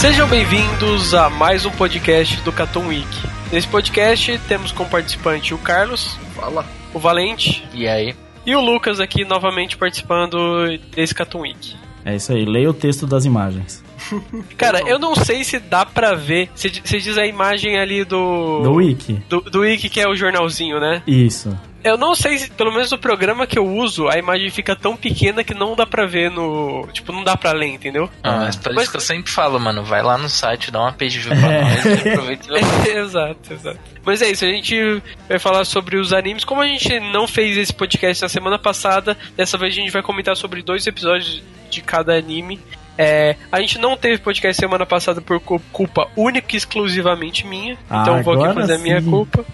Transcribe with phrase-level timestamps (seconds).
[0.00, 3.06] Sejam bem-vindos a mais um podcast do Caton Week.
[3.52, 6.64] Nesse podcast temos como participante o Carlos, Fala.
[6.94, 8.14] o Valente E aí?
[8.46, 11.76] e o Lucas aqui novamente participando desse Caton Week.
[12.02, 13.84] É isso aí, leia o texto das imagens.
[14.56, 16.48] Cara, eu não sei se dá pra ver.
[16.54, 18.62] Você você diz a imagem ali do.
[18.62, 19.22] Do Wiki.
[19.28, 21.02] Do, do Wiki, que é o jornalzinho, né?
[21.06, 21.54] Isso.
[21.82, 24.96] Eu não sei se, pelo menos no programa que eu uso, a imagem fica tão
[24.96, 26.86] pequena que não dá pra ver no.
[26.92, 28.10] Tipo, não dá pra ler, entendeu?
[28.22, 30.80] Ah, mas por Mas- isso que eu sempre falo, mano, vai lá no site, dá
[30.80, 31.62] uma page view pra É.
[31.64, 33.78] nós e aproveita e exato, exato.
[34.04, 36.44] Mas é isso, a gente vai falar sobre os animes.
[36.44, 40.02] Como a gente não fez esse podcast na semana passada, dessa vez a gente vai
[40.02, 42.60] comentar sobre dois episódios de cada anime.
[42.98, 47.78] É, a gente não teve podcast semana passada por cu- culpa única e exclusivamente minha.
[47.88, 49.08] Ah, então vou aqui fazer a minha sim.
[49.08, 49.44] culpa.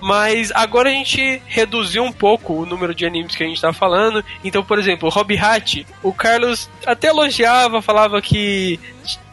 [0.00, 3.72] Mas agora a gente reduziu um pouco o número de animes que a gente tá
[3.72, 4.24] falando.
[4.44, 8.80] Então, por exemplo, Hobby Hat, o Carlos até elogiava, falava que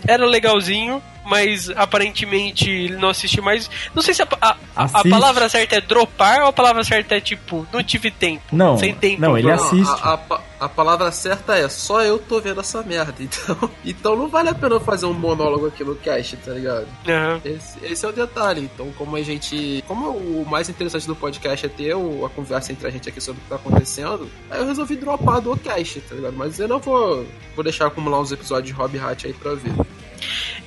[0.07, 3.69] era legalzinho, mas aparentemente ele não assiste mais.
[3.93, 7.21] Não sei se a, a, a palavra certa é dropar ou a palavra certa é
[7.21, 8.43] tipo, não tive tempo.
[8.51, 9.21] Não, sem tempo.
[9.21, 9.89] não, ele Não, assiste.
[10.01, 13.13] A, a pa- a palavra certa é só eu tô vendo essa merda.
[13.27, 16.87] Então, então não vale a pena eu fazer um monólogo aqui no cast, tá ligado?
[17.07, 17.41] Aham.
[17.43, 18.61] Esse, esse é o detalhe.
[18.73, 19.83] Então, como a gente.
[19.87, 23.19] Como o mais interessante do podcast é ter o- a conversa entre a gente aqui
[23.19, 26.33] sobre o que tá acontecendo, aí eu resolvi dropar do cast, tá ligado?
[26.37, 29.73] Mas eu não vou, vou deixar acumular uns episódios de Hobby Hat aí pra ver.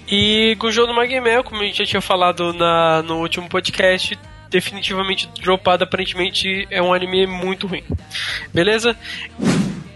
[0.09, 4.19] E Gujo no Magmel, como a gente já tinha falado na, no último podcast,
[4.51, 7.85] definitivamente dropado, aparentemente é um anime muito ruim.
[8.53, 8.97] Beleza?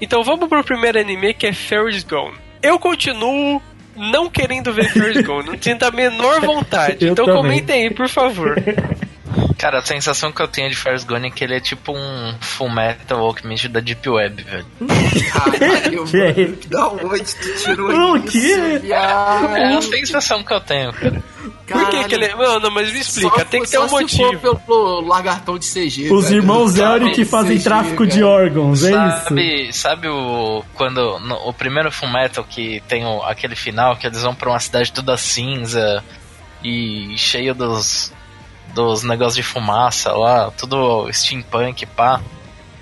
[0.00, 2.36] Então vamos pro primeiro anime que é Fairy's Gone.
[2.62, 3.60] Eu continuo
[3.96, 7.04] não querendo ver Fairy's Gone, não sinto a menor vontade.
[7.04, 7.42] Eu então também.
[7.42, 8.56] comentem aí, por favor.
[9.64, 12.34] Cara, a sensação que eu tenho de Ferris Gone é que ele é tipo um
[12.38, 14.66] Full Metal Alchemist da Deep Web, velho.
[15.32, 16.58] Caralho, Que é mano.
[16.66, 18.78] Da onde tu tirou O isso?
[18.82, 19.56] viado?
[19.56, 21.22] É a sensação que eu tenho, cara.
[21.66, 22.36] Por que, que ele é.
[22.36, 24.56] Não, não, mas me explica, Só tem que ter um motivo.
[24.66, 26.12] pelo lagartão de CG.
[26.12, 26.36] Os velho.
[26.42, 29.24] irmãos Elric que fazem CG, tráfico de órgãos, é isso?
[29.28, 30.62] Sabe, sabe o.
[30.74, 31.18] Quando.
[31.20, 34.60] no- o primeiro Full Metal que tem o- aquele final que eles vão pra uma
[34.60, 36.04] cidade toda cinza
[36.62, 38.12] e cheio dos.
[38.74, 42.20] Dos negócios de fumaça lá, tudo steampunk, pá.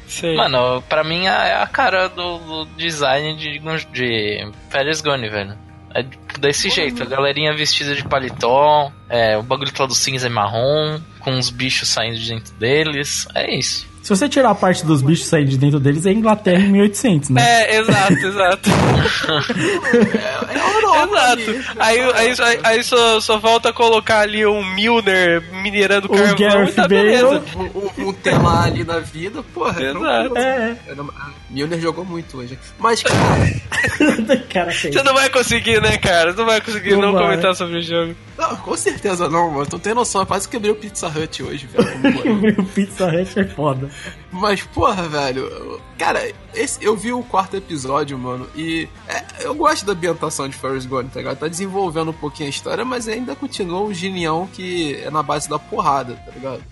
[0.07, 0.37] Sei.
[0.37, 3.59] Mano, pra mim é a cara do, do design de,
[3.93, 5.57] de Ferris Gone, velho.
[5.95, 6.05] É
[6.39, 11.33] desse jeito, a galerinha vestida de paletó, é, o bagulho todo cinza e marrom, com
[11.33, 13.29] uns bichos saindo de dentro deles.
[13.35, 13.92] É isso.
[14.03, 17.31] Se você tirar a parte dos bichos saindo de dentro deles, é Inglaterra em 1800,
[17.31, 17.41] né?
[17.43, 18.71] É, exato, exato.
[20.51, 21.43] É a Europa ali.
[21.43, 21.65] Exato.
[21.79, 26.69] Aí, aí, aí, aí só, só falta colocar ali um Milner minerando O carvão Gareth
[26.71, 27.43] e tá beleza.
[27.57, 29.81] Um, um, um telar ali na vida, porra.
[29.83, 30.37] é Exato.
[30.39, 30.77] É.
[31.51, 32.59] Milner jogou muito hoje.
[32.79, 33.17] Mas, cara,
[34.53, 34.71] Cara.
[34.73, 36.33] Você não vai conseguir, né, cara?
[36.33, 37.23] Você não vai conseguir Não não, vai.
[37.25, 38.15] comentar sobre o jogo.
[38.39, 39.67] não, com certeza não, mano.
[39.67, 41.93] Tu tem noção, eu quase quebrei o Pizza Hut hoje, velho.
[42.63, 43.89] O Pizza Hut é foda.
[44.31, 49.85] Mas, porra, velho, cara, esse, eu vi o quarto episódio, mano, e é, eu gosto
[49.87, 51.39] da ambientação de Ferris Gone, tá ligado?
[51.39, 55.49] Tá desenvolvendo um pouquinho a história, mas ainda continua um genião que é na base
[55.49, 56.63] da porrada, tá ligado?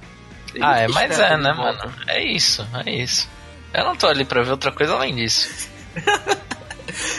[0.53, 1.87] Tem Ah, é, mas é, né, volta.
[1.87, 1.93] mano?
[2.09, 3.29] É isso, é isso.
[3.73, 5.69] Eu não tô ali pra ver outra coisa além disso.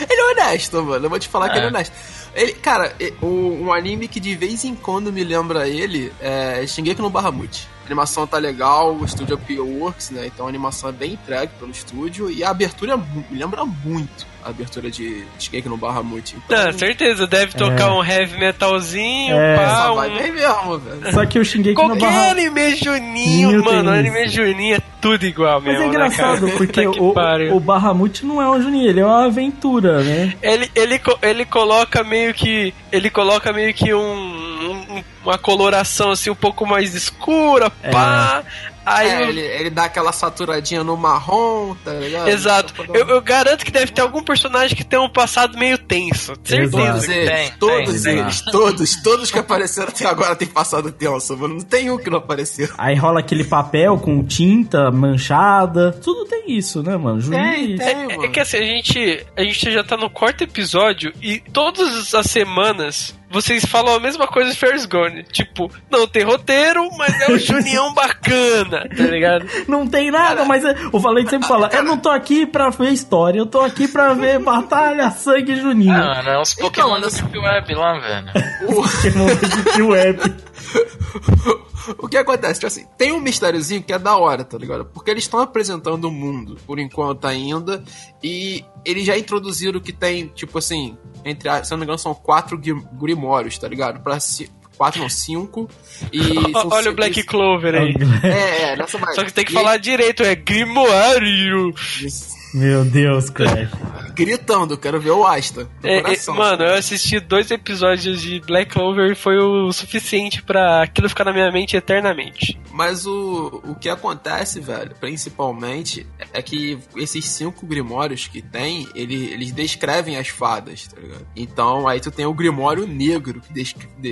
[0.08, 1.06] Ele é honesto, mano.
[1.06, 1.58] Eu vou te falar que É.
[1.58, 1.94] ele é honesto.
[2.34, 3.26] Ele, cara, o-
[3.62, 7.68] um anime que de vez em quando me lembra ele é Shingeki no Bahamut.
[7.82, 9.60] A animação tá legal, o estúdio é.
[9.60, 10.26] Works, né?
[10.28, 14.90] Então a animação é bem entregue pelo estúdio e a abertura me lembra muito abertura
[14.90, 16.34] de Shingeki no Bahamut.
[16.36, 19.56] Então, Ah, certeza, deve tocar um heavy metalzinho, É.
[19.56, 19.96] pá, só um...
[19.96, 21.12] vai bem mesmo, velho.
[21.12, 22.30] Só que o Shingeki no Qualquer Barra...
[22.30, 26.86] anime juninho, Ninho mano, anime juninho é tudo igual Mas mesmo, é engraçado, né, porque
[26.86, 27.14] o,
[27.56, 30.34] o Bahamut não é um Juninho, ele é uma aventura, né?
[30.42, 32.72] Ele, ele, ele coloca meio que.
[32.92, 38.42] Ele coloca meio que um, um um- uma coloração assim um pouco mais escura, pá.
[38.84, 42.28] Aí É, o- ele, ele dá aquela saturadinha no marrom, tá ligado?
[42.28, 42.74] Exato.
[42.92, 46.34] Eu, eu garanto que deve ter algum personagem que tem um passado meio tenso.
[46.44, 46.70] Certeza.
[46.72, 48.18] Todos Tem, eles, tem, todos tem.
[48.18, 51.54] eles, todos, todos que apareceram até agora têm passado tenso, mano.
[51.54, 52.68] Não tem um que não apareceu.
[52.76, 55.92] Aí rola aquele papel com tinta manchada.
[56.02, 57.20] Tudo tem isso, né, mano?
[57.20, 57.78] Juiz.
[57.78, 58.24] tem, É, mano.
[58.24, 62.26] é que assim, a gente, a gente já tá no quarto episódio e todas as
[62.26, 65.22] semanas vocês falam a mesma coisa de Ferris Gone.
[65.24, 69.46] Tipo, não tem roteiro, mas é um Junião bacana, tá ligado?
[69.68, 72.90] Não tem nada, mas é- o Valente sempre fala: Eu não tô aqui pra ver
[72.90, 75.92] história, eu tô aqui pra ver batalha, sangue juninho.
[75.94, 78.26] Ah, mano, é uns Então, Pokémon mano, do Deep Web lá, velho.
[78.74, 80.18] Pokémon de web.
[81.98, 82.54] O que acontece?
[82.60, 84.84] Tipo assim, tem um mistériozinho que é da hora, tá ligado?
[84.84, 87.82] Porque eles estão apresentando o mundo, por enquanto ainda,
[88.22, 92.14] e eles já introduziram que tem, tipo assim, entre, se eu não me engano, são
[92.14, 94.00] quatro gri- grimórios, tá ligado?
[94.00, 95.68] Pra ci- quatro, não, cinco.
[96.12, 96.20] E
[96.70, 97.94] Olha o Black Clover aí.
[98.22, 98.98] É, é, nessa.
[99.14, 101.74] Só que tem que E falar direito, é Grimoário.
[102.00, 103.70] eles- Meu Deus, Crash.
[104.14, 105.66] Gritando, quero ver o Asta.
[105.82, 106.34] É, é, coração.
[106.34, 111.24] mano, eu assisti dois episódios de Black Clover e foi o suficiente pra aquilo ficar
[111.24, 112.60] na minha mente eternamente.
[112.70, 119.32] Mas o, o que acontece, velho, principalmente, é que esses cinco grimórios que tem, ele,
[119.32, 121.26] eles descrevem as fadas, tá ligado?
[121.34, 124.10] Então, aí tu tem o grimório negro, que descreve...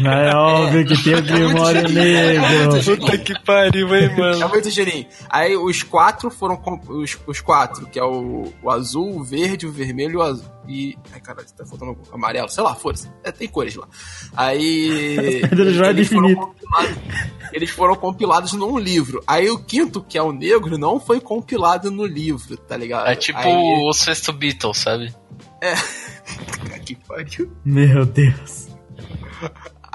[0.00, 2.96] Não é óbvio que tem o Grimório muito Negro.
[2.96, 4.48] Puta que pariu, hein, É mano.
[4.48, 5.06] muito geninho.
[5.28, 6.56] Aí os quatro foram.
[6.56, 10.22] com- Os, os quatro, que é o, o azul, o verde, o vermelho e o
[10.22, 10.50] azul.
[10.66, 10.96] E.
[11.12, 12.48] Ai, caralho, tá faltando o amarelo.
[12.48, 13.10] Sei lá, foda-se.
[13.22, 13.86] É, tem cores lá.
[14.34, 15.42] Aí.
[15.52, 16.54] Eles, foram
[17.52, 19.22] eles foram compilados num livro.
[19.26, 23.08] Aí o quinto, que é o negro, não foi compilado no livro, tá ligado?
[23.08, 25.14] É tipo Aí, o sexto Beatles, sabe?
[26.84, 27.50] que pariu.
[27.64, 28.68] Meu Deus.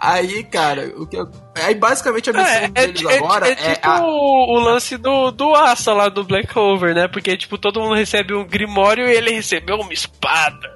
[0.01, 1.29] Aí, cara, o que eu...
[1.55, 4.59] Aí basicamente a missão É, é, deles é- agora é é, tipo a- o, o
[4.59, 7.07] lance do, do Asa lá do Black Clover, né?
[7.07, 10.73] Porque, tipo, todo mundo recebe um Grimório e ele recebeu uma espada.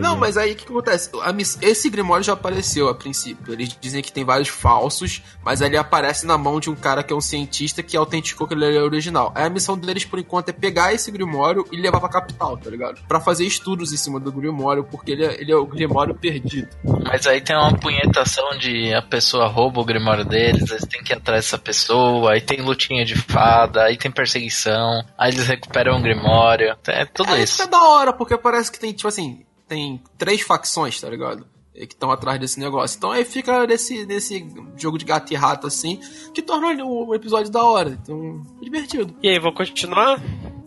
[0.00, 1.10] Não, mas aí o que, que acontece?
[1.22, 3.52] A miss- Esse Grimório já apareceu a princípio.
[3.52, 7.12] Eles dizem que tem vários falsos, mas ele aparece na mão de um cara que
[7.12, 9.32] é um cientista que autenticou que ele é original.
[9.34, 12.68] Aí a missão deles, por enquanto, é pegar esse Grimório e levar pra capital, tá
[12.70, 13.00] ligado?
[13.06, 16.68] Pra fazer estudos em cima do Grimório, porque ele é, ele é o Grimório perdido.
[17.04, 21.12] Mas aí tem uma punhetação de a pessoa rouba o grimório deles, eles têm que
[21.12, 25.98] ir atrás dessa pessoa, aí tem lutinha de fada, aí tem perseguição, aí eles recuperam
[25.98, 27.56] o grimório, é tudo Aí isso.
[27.58, 31.46] fica da hora, porque parece que tem, tipo assim, tem três facções, tá ligado?
[31.74, 32.96] E Que estão atrás desse negócio.
[32.96, 36.00] Então aí fica nesse, nesse jogo de gato e rato, assim,
[36.32, 37.90] que torna o episódio da hora.
[38.02, 39.14] Então, divertido.
[39.22, 40.20] E aí, vou continuar?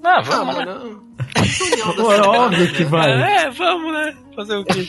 [0.03, 0.65] Ah, Ah, vamos, né?
[2.15, 3.11] é óbvio que vai.
[3.11, 4.15] É, vamos, né?
[4.35, 4.87] Fazer o quê?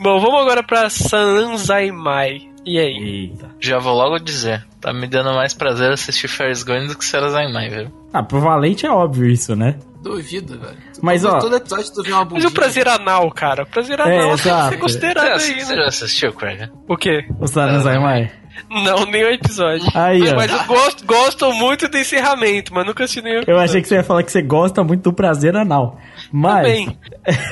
[0.00, 2.48] Bom, vamos agora pra Sananzaimai.
[2.64, 3.28] E aí?
[3.30, 3.50] Eita.
[3.60, 7.46] Já vou logo dizer, tá me dando mais prazer assistir Ferris Gone do que Sarazai
[7.68, 7.92] viu?
[8.12, 9.78] Ah, pro Valente é óbvio isso, né?
[10.04, 10.76] Duvido, velho.
[11.00, 12.48] Mas, todo, ó- Todo episódio tu vê uma Mas bundinha.
[12.48, 13.62] o prazer anal, cara.
[13.62, 14.68] O prazer anal tem que exato.
[14.68, 15.82] ser considerado Você, aí, você né?
[15.82, 16.70] já assistiu, Craig?
[16.86, 17.24] O quê?
[17.40, 17.96] O Saranzai
[18.70, 19.86] Não, nenhum episódio.
[19.94, 20.36] Aí, ó.
[20.36, 23.96] Mas eu gosto, gosto muito do encerramento, mas nunca assisti nenhum Eu achei que você
[23.96, 25.98] ia falar que você gosta muito do prazer anal.
[26.36, 26.66] Mas.
[26.66, 26.98] Também.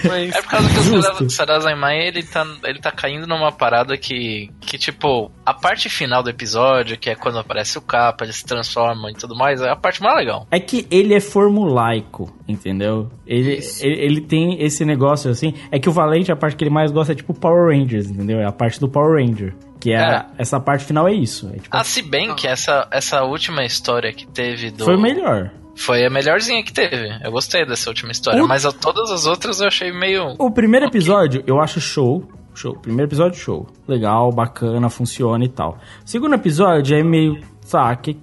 [0.08, 0.34] Mas...
[0.34, 1.30] É por causa que o Justo.
[1.30, 6.28] Sarazai ele tá, ele tá caindo numa parada que, que, tipo, a parte final do
[6.30, 9.76] episódio, que é quando aparece o capa, ele se transforma e tudo mais, é a
[9.76, 10.48] parte mais legal.
[10.50, 13.08] É que ele é formulaico, entendeu?
[13.24, 15.54] Ele, ele, ele tem esse negócio assim.
[15.70, 18.40] É que o Valente, a parte que ele mais gosta é tipo Power Rangers, entendeu?
[18.40, 19.54] É a parte do Power Ranger.
[19.78, 20.26] Que é, É.
[20.38, 21.48] essa parte final é isso.
[21.54, 24.84] É tipo, Ah, se bem que essa, essa última história que teve do.
[24.84, 25.52] foi o melhor.
[25.74, 27.08] Foi a melhorzinha que teve.
[27.24, 28.42] Eu gostei dessa última história.
[28.44, 30.34] O- Mas a, todas as outras eu achei meio.
[30.38, 32.24] O primeiro episódio eu acho show.
[32.54, 32.76] Show.
[32.76, 33.66] Primeiro episódio, show.
[33.88, 35.78] Legal, bacana, funciona e tal.
[36.04, 37.40] O segundo episódio é meio.
[37.70, 38.18] Tá, que.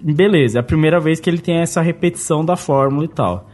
[0.00, 3.48] Beleza, é a primeira vez que ele tem essa repetição da fórmula e tal.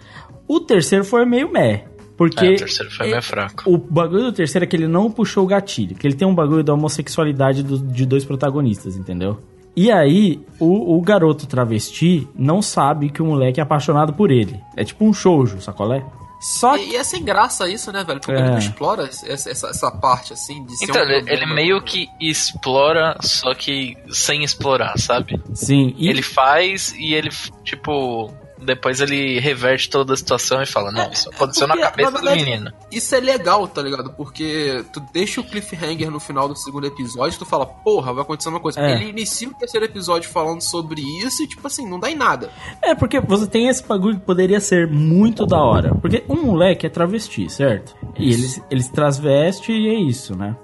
[0.47, 1.85] O terceiro foi meio meh.
[2.17, 2.45] Porque.
[2.47, 3.63] É, o terceiro foi meio fraco.
[3.69, 5.97] O bagulho do terceiro é que ele não puxou o gatilho.
[5.97, 9.39] Que ele tem um bagulho da homossexualidade do- de dois protagonistas, entendeu?
[9.83, 14.61] E aí, o, o garoto travesti não sabe que o moleque é apaixonado por ele.
[14.77, 16.05] É tipo um shoujo, sacolé?
[16.41, 16.85] Só que.
[16.85, 18.19] E, e é sem graça isso, né, velho?
[18.21, 18.39] Porque É.
[18.41, 21.55] ele não explora essa, essa, essa parte, assim, de ser Então, um ele, ele problema.
[21.55, 25.41] meio que explora, só que sem explorar, sabe?
[25.55, 27.31] Sim, e Ele faz e ele,
[27.65, 28.31] tipo,
[28.63, 32.19] depois ele reverte toda a situação e fala: Não, isso aconteceu na porque, cabeça na
[32.19, 32.73] do verdade, menino.
[32.91, 34.13] Isso é legal, tá ligado?
[34.13, 38.49] Porque tu deixa o cliffhanger no final do segundo episódio, tu fala, porra, vai acontecer
[38.49, 38.81] uma coisa.
[38.81, 38.95] É.
[38.95, 42.51] Ele inicia o terceiro episódio falando sobre isso e, tipo assim, não dá em nada.
[42.83, 45.95] É, porque você tem esse bagulho que poderia ser muito da hora.
[45.95, 47.97] Porque um moleque é travesti, certo?
[48.19, 50.57] E ele, ele se transveste e é isso, né?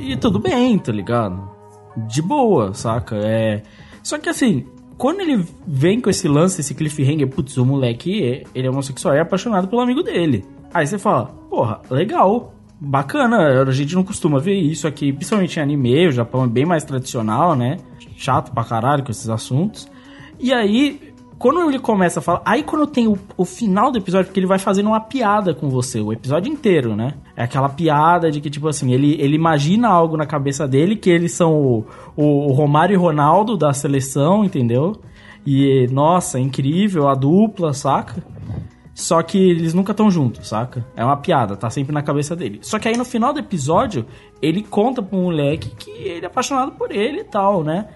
[0.00, 1.50] E tudo bem, tá ligado?
[1.96, 3.16] De boa, saca?
[3.16, 3.62] É.
[4.02, 4.66] Só que assim,
[4.98, 9.18] quando ele vem com esse lance, esse cliffhanger, putz, o moleque, ele é homossexual e
[9.18, 10.44] é apaixonado pelo amigo dele.
[10.74, 15.62] Aí você fala, porra, legal, bacana, a gente não costuma ver isso aqui, principalmente em
[15.62, 17.76] anime, o Japão é bem mais tradicional, né?
[18.16, 19.88] Chato pra caralho com esses assuntos.
[20.40, 21.07] E aí,
[21.38, 22.42] quando ele começa a falar.
[22.44, 25.68] Aí quando tem o, o final do episódio, porque ele vai fazendo uma piada com
[25.68, 27.14] você, o episódio inteiro, né?
[27.36, 31.08] É aquela piada de que, tipo assim, ele, ele imagina algo na cabeça dele, que
[31.08, 34.96] eles são o, o, Romário e Ronaldo da seleção, entendeu?
[35.46, 38.22] E, nossa, é incrível, a dupla, saca?
[38.92, 40.84] Só que eles nunca estão juntos, saca?
[40.96, 42.58] É uma piada, tá sempre na cabeça dele.
[42.62, 44.04] Só que aí no final do episódio,
[44.42, 47.86] ele conta pro moleque que ele é apaixonado por ele e tal, né?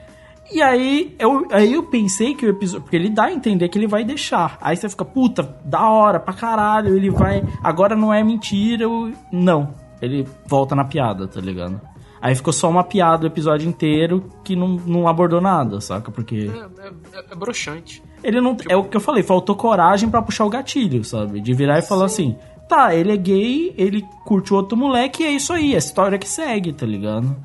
[0.51, 2.83] E aí eu, aí eu pensei que o episódio.
[2.83, 4.59] Porque ele dá a entender que ele vai deixar.
[4.61, 7.43] Aí você fica, puta, da hora pra caralho, ele vai.
[7.63, 8.85] Agora não é mentira.
[8.85, 9.13] Eu...
[9.31, 9.75] Não.
[10.01, 11.81] Ele volta na piada, tá ligado?
[12.21, 16.11] Aí ficou só uma piada o episódio inteiro que não, não abordou nada, saca?
[16.11, 16.51] Porque.
[16.53, 18.03] É, é, é broxante.
[18.23, 18.55] Ele não.
[18.55, 18.73] Tipo...
[18.73, 21.41] É o que eu falei, faltou coragem para puxar o gatilho, sabe?
[21.41, 22.37] De virar e falar Sim.
[22.39, 25.75] assim: tá, ele é gay, ele curte o outro moleque e é isso aí, é
[25.75, 27.37] a história que segue, tá ligado?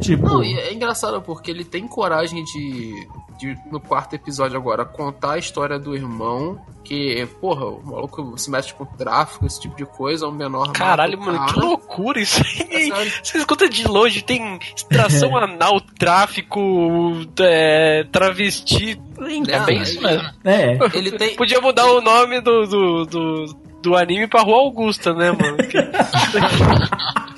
[0.00, 0.26] Tipo.
[0.26, 3.08] Não, é engraçado porque ele tem coragem de,
[3.38, 6.60] de, no quarto episódio agora, contar a história do irmão.
[6.84, 10.72] Que, porra, o maluco se mete com tráfico, esse tipo de coisa, um menor.
[10.72, 12.90] Caralho, mano, que loucura isso aí.
[12.90, 16.60] É Você escuta de longe, tem extração anal, tráfico,
[17.38, 19.00] é, travesti.
[19.20, 20.28] É, é bem isso mesmo.
[20.44, 20.78] É.
[20.92, 21.36] Ele tem...
[21.36, 25.56] Podia mudar o nome do, do, do, do anime pra Rua Augusta, né, mano?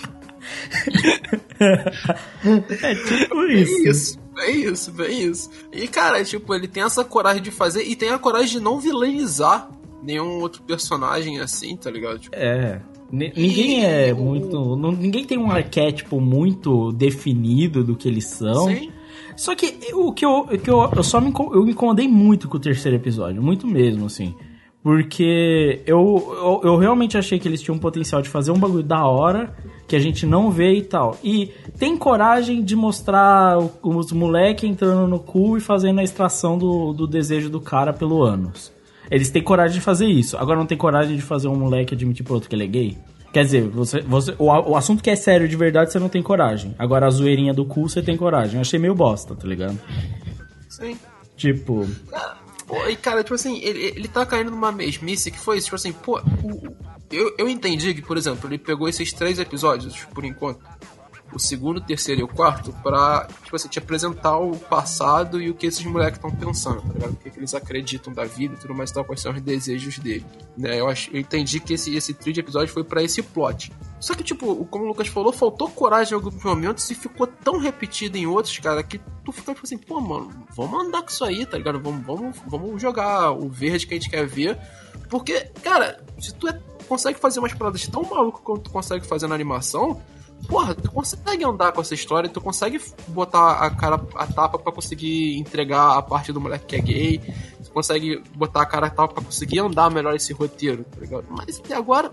[2.83, 4.19] é tipo isso.
[4.37, 5.51] É isso, é isso, é isso.
[5.73, 8.81] E, cara, tipo, ele tem essa coragem de fazer e tem a coragem de não
[8.81, 9.71] vilanizar
[10.03, 12.19] nenhum outro personagem assim, tá ligado?
[12.19, 12.81] Tipo, é.
[13.11, 14.77] ninguém é muito.
[14.77, 18.67] Não, ninguém tem um arquétipo muito definido do que eles são.
[18.67, 18.91] Sim.
[19.37, 22.57] Só que o que eu, que eu, eu só me, eu me incomodei muito com
[22.57, 24.35] o terceiro episódio, muito mesmo, assim.
[24.83, 28.83] Porque eu, eu, eu, realmente achei que eles tinham um potencial de fazer um bagulho
[28.83, 31.17] da hora, que a gente não vê e tal.
[31.23, 36.93] E tem coragem de mostrar os moleques entrando no cu e fazendo a extração do,
[36.93, 38.73] do desejo do cara pelo ânus.
[39.11, 40.37] Eles têm coragem de fazer isso.
[40.37, 42.99] Agora não tem coragem de fazer um moleque admitir pro outro que ele é gay?
[43.33, 46.23] Quer dizer, você, você, o, o assunto que é sério de verdade você não tem
[46.23, 46.75] coragem.
[46.79, 48.55] Agora a zoeirinha do cu você tem coragem.
[48.55, 49.79] Eu achei meio bosta, tá ligado?
[50.69, 50.97] Sim.
[51.37, 51.87] Tipo.
[52.67, 55.77] Pô, e cara, tipo assim, ele, ele tá caindo numa mesmice que foi isso, tipo
[55.77, 56.75] assim, pô, o,
[57.11, 60.61] eu, eu entendi que, por exemplo, ele pegou esses três episódios, por enquanto,
[61.33, 65.51] o segundo, o terceiro e o quarto, pra, tipo assim, te apresentar o passado e
[65.51, 67.13] o que esses moleques estão pensando, tá ligado?
[67.13, 69.99] O que, que, eles acreditam da vida e tudo mais, tal, quais são os desejos
[69.99, 70.25] dele,
[70.57, 70.81] né?
[70.81, 73.73] Eu, ach, eu entendi que esse, esse trio de episódios foi para esse plot.
[73.99, 77.59] Só que, tipo, como o Lucas falou, faltou coragem em alguns momentos e ficou tão
[77.59, 81.25] repetido em outros, cara, que tu fica tipo assim, pô, mano, vamos andar com isso
[81.25, 81.81] aí, tá ligado?
[81.81, 84.59] Vamos, vamos, vamos jogar o verde que a gente quer ver.
[85.09, 89.27] Porque, cara, se tu é, consegue fazer umas paradas tão malucas quanto tu consegue fazer
[89.27, 90.01] na animação,
[90.49, 94.73] porra, tu consegue andar com essa história, tu consegue botar a cara a tapa para
[94.73, 97.19] conseguir entregar a parte do moleque que é gay,
[97.65, 101.25] tu consegue botar a cara a tapa pra conseguir andar melhor esse roteiro, tá ligado?
[101.31, 102.13] Mas até agora,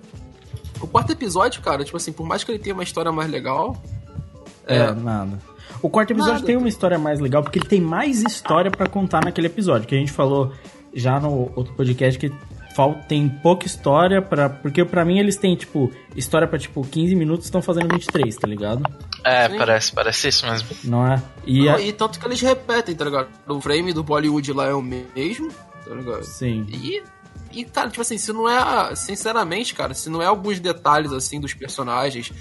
[0.82, 3.76] o quarto episódio, cara, tipo assim, por mais que ele tenha uma história mais legal.
[4.66, 5.40] É, é nada.
[5.82, 6.46] O quarto episódio nada.
[6.46, 9.96] tem uma história mais legal, porque ele tem mais história para contar naquele episódio, que
[9.96, 10.52] a gente falou
[10.94, 12.32] já no outro podcast que
[13.08, 17.46] tem pouca história para porque para mim eles têm tipo história para tipo 15 minutos
[17.46, 18.84] estão fazendo 23, tá ligado?
[19.24, 19.58] É, Sim.
[19.58, 20.70] parece, parece isso mesmo.
[20.84, 21.22] Não é?
[21.46, 21.82] E, Não, a...
[21.82, 23.30] e tanto que eles repetem, tá ligado?
[23.48, 25.50] O frame do Bollywood lá é o mesmo,
[25.86, 26.24] tá ligado?
[26.24, 26.66] Sim.
[26.70, 27.04] E
[27.54, 28.96] e, cara, tipo assim, se não é.
[28.96, 32.32] Sinceramente, cara, se não é alguns detalhes, assim, dos personagens.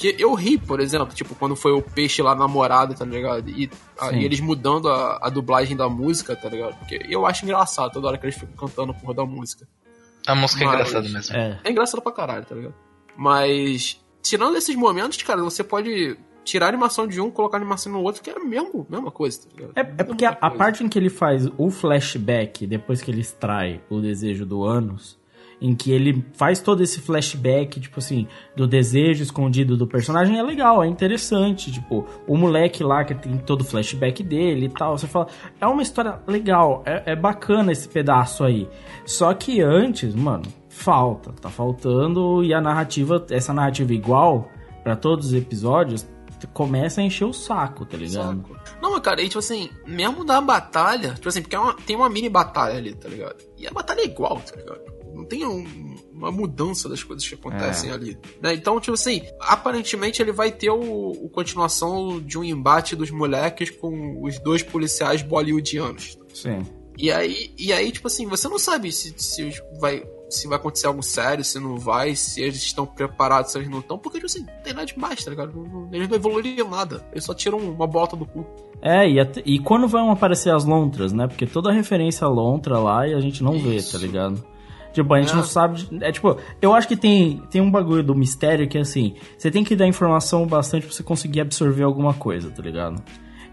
[0.00, 3.50] Que eu ri, por exemplo, tipo, quando foi o peixe lá namorado, tá ligado?
[3.50, 6.74] E, a, e eles mudando a, a, dublagem da música, tá ligado?
[6.78, 9.68] Porque eu acho engraçado toda hora que eles ficam cantando a porra da música.
[10.26, 11.36] A música Mas, é engraçada mesmo.
[11.36, 11.60] É.
[11.62, 12.74] é engraçado pra caralho, tá ligado?
[13.14, 17.92] Mas, tirando esses momentos, cara, você pode tirar a animação de um, colocar a animação
[17.92, 19.72] no outro, que é a mesma, mesma coisa, tá ligado?
[19.76, 23.20] É, é porque a, a, parte em que ele faz o flashback, depois que ele
[23.20, 25.19] extrai o desejo do Anos,
[25.60, 28.26] em que ele faz todo esse flashback, tipo assim,
[28.56, 31.70] do desejo escondido do personagem, é legal, é interessante.
[31.70, 34.96] Tipo, o moleque lá que tem todo o flashback dele e tal.
[34.96, 35.28] Você fala,
[35.60, 38.68] é uma história legal, é, é bacana esse pedaço aí.
[39.04, 44.48] Só que antes, mano, falta, tá faltando, e a narrativa, essa narrativa igual
[44.82, 46.08] para todos os episódios,
[46.54, 48.40] começa a encher o saco, tá ligado?
[48.40, 48.56] Saco.
[48.80, 52.08] Não, cara, e tipo assim, mesmo da batalha, tipo assim, porque é uma, tem uma
[52.08, 53.36] mini batalha ali, tá ligado?
[53.58, 54.99] E a batalha é igual, tá ligado?
[55.20, 55.96] Não tem um.
[56.12, 57.92] uma mudança das coisas que acontecem é.
[57.92, 58.18] ali.
[58.40, 58.54] Né?
[58.54, 63.70] Então, tipo assim, aparentemente ele vai ter o, o, continuação de um embate dos moleques
[63.70, 66.18] com os dois policiais bollywoodianos.
[66.32, 66.62] Sim.
[66.98, 70.86] E aí, e aí, tipo assim, você não sabe se, se vai se vai acontecer
[70.86, 74.26] algo sério, se não vai, se eles estão preparados, se eles não estão, porque, tipo
[74.26, 75.88] assim, não tem nada demais, tá ligado?
[75.92, 78.46] Eles não evoluiriam nada, eles só tiram uma bota do cu.
[78.80, 81.26] É, e, até, e quando vão aparecer as lontras, né?
[81.26, 83.64] Porque toda referência a lontra lá e a gente não Isso.
[83.64, 84.44] vê, tá ligado?
[84.92, 85.86] Tipo, a gente não sabe.
[86.00, 89.50] É tipo, eu acho que tem, tem um bagulho do mistério que é assim: você
[89.50, 93.02] tem que dar informação bastante pra você conseguir absorver alguma coisa, tá ligado?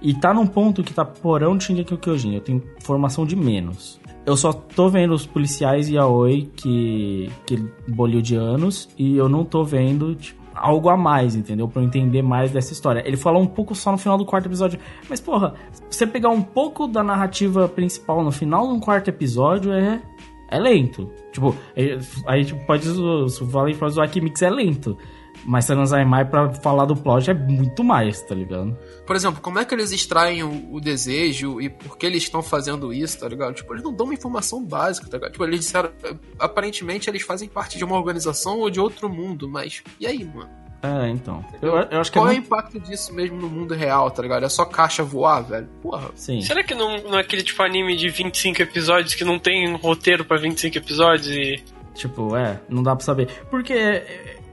[0.01, 2.36] E tá num ponto que tá porão de Shingeki Kyojin.
[2.36, 4.00] Eu tenho informação de menos.
[4.25, 10.13] Eu só tô vendo os policiais yaoi que, que bollywoodianos e eu não tô vendo,
[10.15, 11.67] tipo, algo a mais, entendeu?
[11.67, 13.03] Pra eu entender mais dessa história.
[13.06, 14.79] Ele falou um pouco só no final do quarto episódio.
[15.10, 15.53] Mas, porra,
[15.89, 20.01] você pegar um pouco da narrativa principal no final do quarto episódio é.
[20.50, 21.12] É lento.
[21.32, 22.86] Tipo, é, a gente pode.
[22.86, 24.98] Se o Valente pode zoar que Mix é lento.
[25.46, 28.77] Mas Sanazai pra falar do plot é muito mais, tá ligado?
[29.06, 32.42] Por exemplo, como é que eles extraem o, o, desejo e por que eles estão
[32.42, 33.54] fazendo isso, tá ligado?
[33.54, 35.32] Tipo, eles não dão uma informação básica, tá ligado?
[35.32, 35.92] Tipo, eles disseram,
[36.39, 40.66] aparentemente eles fazem parte de uma organização ou de outro mundo, mas e aí, mano?
[40.81, 41.43] É, então.
[41.62, 44.12] Eu, eu acho que é Qual é, é o impacto disso mesmo no mundo real,
[44.12, 44.46] tá ligado?
[44.46, 45.67] É só caixa voar, velho?
[45.81, 46.10] Porra.
[46.15, 46.41] Sim.
[46.41, 49.77] Será que não, não é aquele tipo anime de 25 episódios que não tem um
[49.77, 51.63] roteiro pra 25 episódios e.
[51.96, 53.27] Tipo, é, não dá pra saber.
[53.50, 54.03] Porque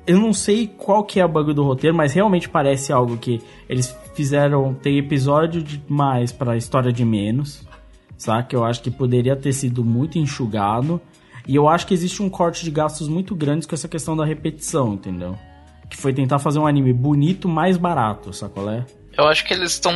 [0.06, 3.42] eu não sei qual que é o bagulho do roteiro, mas realmente parece algo que
[3.68, 4.72] eles fizeram.
[4.74, 7.66] Tem episódio de mais pra história de menos,
[8.16, 8.48] sabe?
[8.52, 11.00] Eu acho que poderia ter sido muito enxugado.
[11.46, 14.24] E eu acho que existe um corte de gastos muito grande com essa questão da
[14.24, 15.36] repetição, entendeu?
[15.94, 18.84] Que foi tentar fazer um anime bonito, mais barato, sacolé?
[19.16, 19.94] Eu acho que eles estão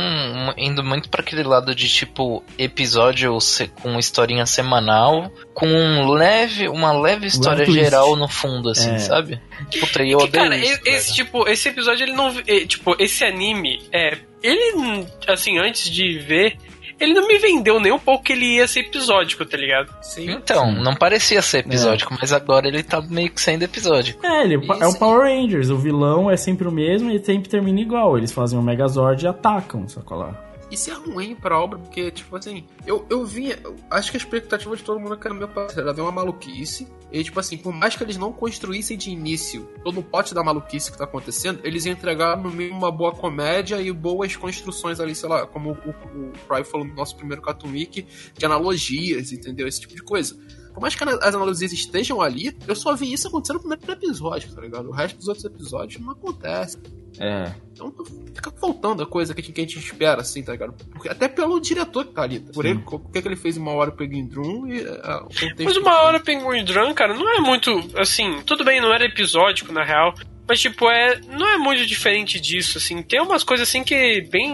[0.57, 3.37] indo muito para aquele lado de tipo episódio
[3.81, 8.99] com historinha semanal, com um leve, uma leve história geral no fundo, assim, é.
[8.99, 9.41] sabe?
[9.77, 12.33] Puta, eu odeio cara, isso, esse tipo, esse episódio ele não,
[12.65, 16.57] tipo, esse anime é, ele assim antes de ver
[16.99, 19.93] ele não me vendeu nem um pouco que ele ia ser episódico, tá ligado?
[20.01, 20.31] Sim.
[20.31, 22.17] Então, não parecia ser episódico, é.
[22.19, 24.25] mas agora ele tá meio que sendo episódico.
[24.25, 27.79] É, ele é o Power Rangers, o vilão é sempre o mesmo e sempre termina
[27.79, 28.17] igual.
[28.17, 30.48] Eles fazem um Megazord e atacam, sacolar.
[30.71, 33.55] Isso é ruim pra obra, porque, tipo assim, eu, eu vi.
[33.89, 35.81] Acho que a expectativa de todo mundo que era meu parceiro.
[35.81, 36.87] Era ver uma maluquice.
[37.11, 40.43] E, tipo assim, por mais que eles não construíssem de início todo o pote da
[40.43, 45.15] maluquice que tá acontecendo, eles entregaram no meio uma boa comédia e boas construções ali,
[45.15, 48.05] sei lá, como o, o, o Fry falou no nosso primeiro Cartoon Week,
[48.37, 49.67] de analogias, entendeu?
[49.67, 50.37] Esse tipo de coisa.
[50.73, 54.53] Por mais que as analogias estejam ali, eu só vi isso acontecendo no primeiro episódio,
[54.53, 54.87] tá ligado?
[54.87, 56.77] O resto dos outros episódios não acontece.
[57.17, 57.51] É.
[57.73, 57.93] Então
[58.35, 60.73] fica faltando a coisa que, que a gente espera, assim, tá ligado?
[60.91, 62.39] Porque, até pelo diretor que tá ali.
[62.39, 62.71] Por Sim.
[62.71, 64.81] ele, o que, que ele fez uma hora Penguin Drum e.
[64.81, 67.71] Uh, Mas uma hora Penguin Drum, cara, não é muito.
[67.97, 70.13] Assim, tudo bem, não era episódico, na real.
[70.47, 71.19] Mas, tipo, é.
[71.27, 73.01] Não é muito diferente disso, assim.
[73.01, 74.53] Tem umas coisas assim que bem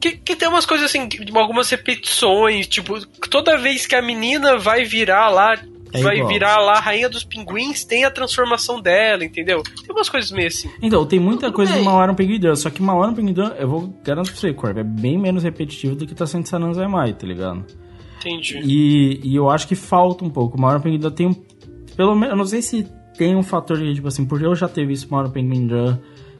[0.00, 4.84] que, que tem umas coisas assim, algumas repetições, tipo, toda vez que a menina vai
[4.84, 5.58] virar lá,
[5.92, 6.28] é vai igual.
[6.28, 9.62] virar lá a rainha dos pinguins, tem a transformação dela, entendeu?
[9.62, 10.70] Tem umas coisas meio assim.
[10.82, 11.80] Então, tem muita coisa bem.
[11.80, 14.80] de Mauaran Penguin Drum, só que Mauaran Penguin Drum, eu vou garantir pra você, Corvo,
[14.80, 17.64] é bem menos repetitivo do que tá sendo Sananzai tá ligado?
[18.18, 18.60] Entendi.
[18.64, 20.60] E, e eu acho que falta um pouco.
[20.60, 21.34] Mauaran Penguin Drum tem um...
[21.96, 24.68] Pelo menos, eu não sei se tem um fator de, tipo assim, porque eu já
[24.68, 25.96] teve isso Mauaran Penguin Drum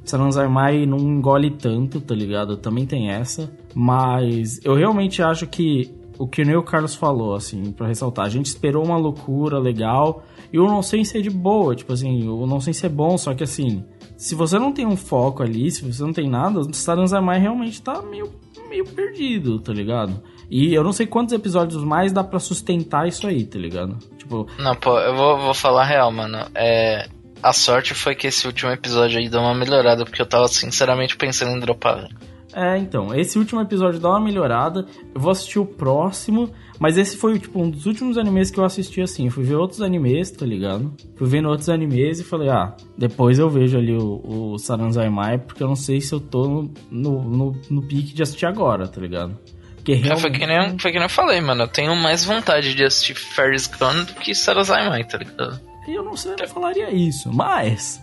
[0.07, 2.57] Saranzarmai não engole tanto, tá ligado?
[2.57, 3.51] Também tem essa.
[3.75, 8.47] Mas eu realmente acho que o que o Carlos falou, assim, para ressaltar, a gente
[8.47, 12.89] esperou uma loucura legal e o nonsense é de boa, tipo assim, o nonsense é
[12.89, 13.85] bom, só que assim,
[14.17, 17.83] se você não tem um foco ali, se você não tem nada, o Saranzarmai realmente
[17.83, 18.33] tá meio,
[18.69, 20.23] meio perdido, tá ligado?
[20.51, 23.99] E eu não sei quantos episódios mais dá para sustentar isso aí, tá ligado?
[24.17, 24.47] Tipo.
[24.59, 26.39] Não, pô, eu vou, vou falar real, mano.
[26.55, 27.09] É.
[27.43, 31.17] A sorte foi que esse último episódio aí deu uma melhorada, porque eu tava sinceramente
[31.17, 32.09] pensando em dropar.
[32.57, 34.87] É, então, esse último episódio dá uma melhorada.
[35.15, 38.65] Eu vou assistir o próximo, mas esse foi tipo um dos últimos animes que eu
[38.65, 39.27] assisti assim.
[39.27, 40.91] Eu fui ver outros animes, tá ligado?
[41.17, 45.37] Fui vendo outros animes e falei, ah, depois eu vejo ali o, o Saranzai Mai,
[45.37, 48.89] porque eu não sei se eu tô no, no, no, no pique de assistir agora,
[48.89, 49.39] tá ligado?
[49.75, 50.23] Porque realmente...
[50.23, 51.65] foi, que nem, foi que nem eu falei, mano.
[51.65, 55.61] Eu tenho mais vontade de assistir Ferris Gone do que Saranzai Mai, tá ligado?
[55.87, 58.03] eu não sei, eu falaria isso, mas.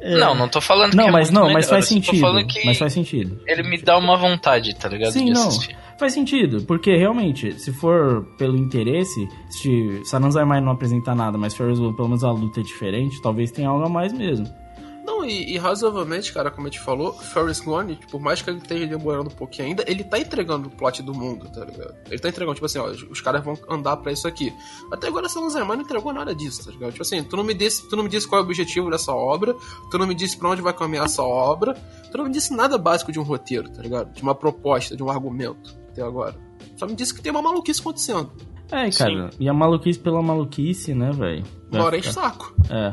[0.00, 0.16] É...
[0.16, 2.26] Não, não tô falando não, que é mas é não, melhor, mas faz sentido.
[2.64, 3.40] mas faz sentido.
[3.46, 5.12] Ele me dá uma vontade, tá ligado?
[5.12, 5.50] Sim, não.
[5.98, 10.02] Faz sentido, porque realmente, se for pelo interesse, se
[10.44, 13.84] Mai não apresentar nada, mas Bueller, pelo menos a luta é diferente, talvez tenha algo
[13.84, 14.61] a mais mesmo.
[15.04, 18.58] Não, e, e, razoavelmente, cara, como a gente falou, Ferris Gone, por mais que ele
[18.58, 21.94] esteja demorando um pouquinho ainda, ele tá entregando o plot do mundo, tá ligado?
[22.08, 24.54] Ele tá entregando, tipo assim, ó, os caras vão andar pra isso aqui.
[24.92, 26.92] Até agora essa Lanzerman não entregou nada disso, tá ligado?
[26.92, 29.12] Tipo assim, tu não me disse, tu não me disse qual é o objetivo dessa
[29.12, 29.56] obra,
[29.90, 31.74] tu não me disse pra onde vai caminhar essa obra,
[32.10, 34.12] tu não me disse nada básico de um roteiro, tá ligado?
[34.12, 36.36] De uma proposta, de um argumento, até agora.
[36.76, 38.30] Só me disse que tem uma maluquice acontecendo.
[38.70, 39.36] É, cara, Sim.
[39.38, 41.44] e a maluquice pela maluquice, né, velho?
[41.70, 42.54] Bora em saco.
[42.70, 42.92] É.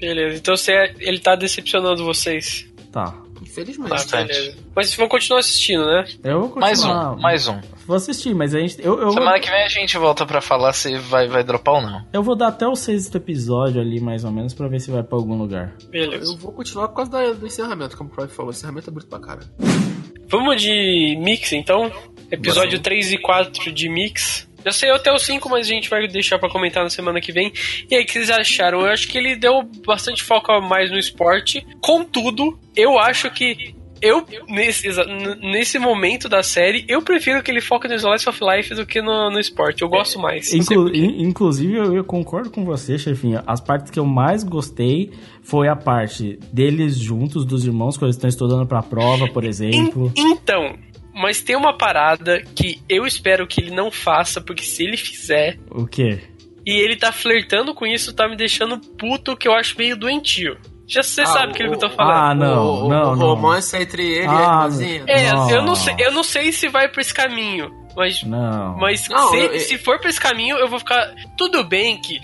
[0.00, 2.66] Beleza, então você, é, ele tá decepcionando vocês.
[2.90, 3.14] Tá.
[3.42, 4.06] Infelizmente.
[4.06, 4.56] Tá, beleza.
[4.74, 6.04] Mas vocês vão continuar assistindo, né?
[6.22, 6.60] Eu vou continuar.
[6.60, 7.60] Mais um, mais um.
[7.86, 8.76] Vou assistir, mas a gente.
[8.78, 9.40] Eu, eu Semana vou...
[9.40, 12.04] que vem a gente volta pra falar se vai, vai dropar ou não.
[12.12, 15.02] Eu vou dar até o sexto episódio ali, mais ou menos, pra ver se vai
[15.02, 15.74] pra algum lugar.
[15.90, 16.32] Beleza.
[16.32, 18.50] Eu vou continuar por causa da, do encerramento, como o Croy falou.
[18.50, 19.40] O encerramento é bonito pra cara.
[20.28, 21.90] Vamos de mix, então?
[22.30, 22.82] Episódio Bora.
[22.82, 24.48] 3 e 4 de mix.
[24.64, 27.32] Eu sei até o 5, mas a gente vai deixar para comentar na semana que
[27.32, 27.52] vem.
[27.90, 28.80] E aí, o que vocês acharam?
[28.80, 31.66] Eu acho que ele deu bastante foco mais no esporte.
[31.80, 34.88] Contudo, eu acho que eu, nesse,
[35.40, 39.02] nesse momento da série, eu prefiro que ele foque no Slice of Life do que
[39.02, 39.82] no, no esporte.
[39.82, 40.52] Eu gosto mais.
[40.54, 43.42] Inclu inclusive, eu, eu, concordo com você, chefinha.
[43.46, 45.10] As partes que eu mais gostei
[45.42, 50.10] foi a parte deles juntos, dos irmãos, quando eles estão estudando pra prova, por exemplo.
[50.16, 50.74] então,
[51.14, 55.58] mas tem uma parada que eu espero que ele não faça, porque se ele fizer.
[55.70, 56.20] O quê?
[56.66, 60.56] E ele tá flertando com isso, tá me deixando puto, que eu acho meio doentio.
[60.86, 62.16] Já você ah, sabe o que eu tô falando.
[62.16, 63.26] Ah, não, o, não, o não.
[63.28, 65.04] romance entre ele ah, e a irmãzinha.
[65.06, 65.50] É, não.
[65.50, 67.70] eu não sei, eu não sei se vai pra esse caminho.
[67.96, 68.76] Mas, não.
[68.76, 71.14] mas não, se, eu, se for pra esse caminho, eu vou ficar.
[71.36, 72.20] Tudo bem que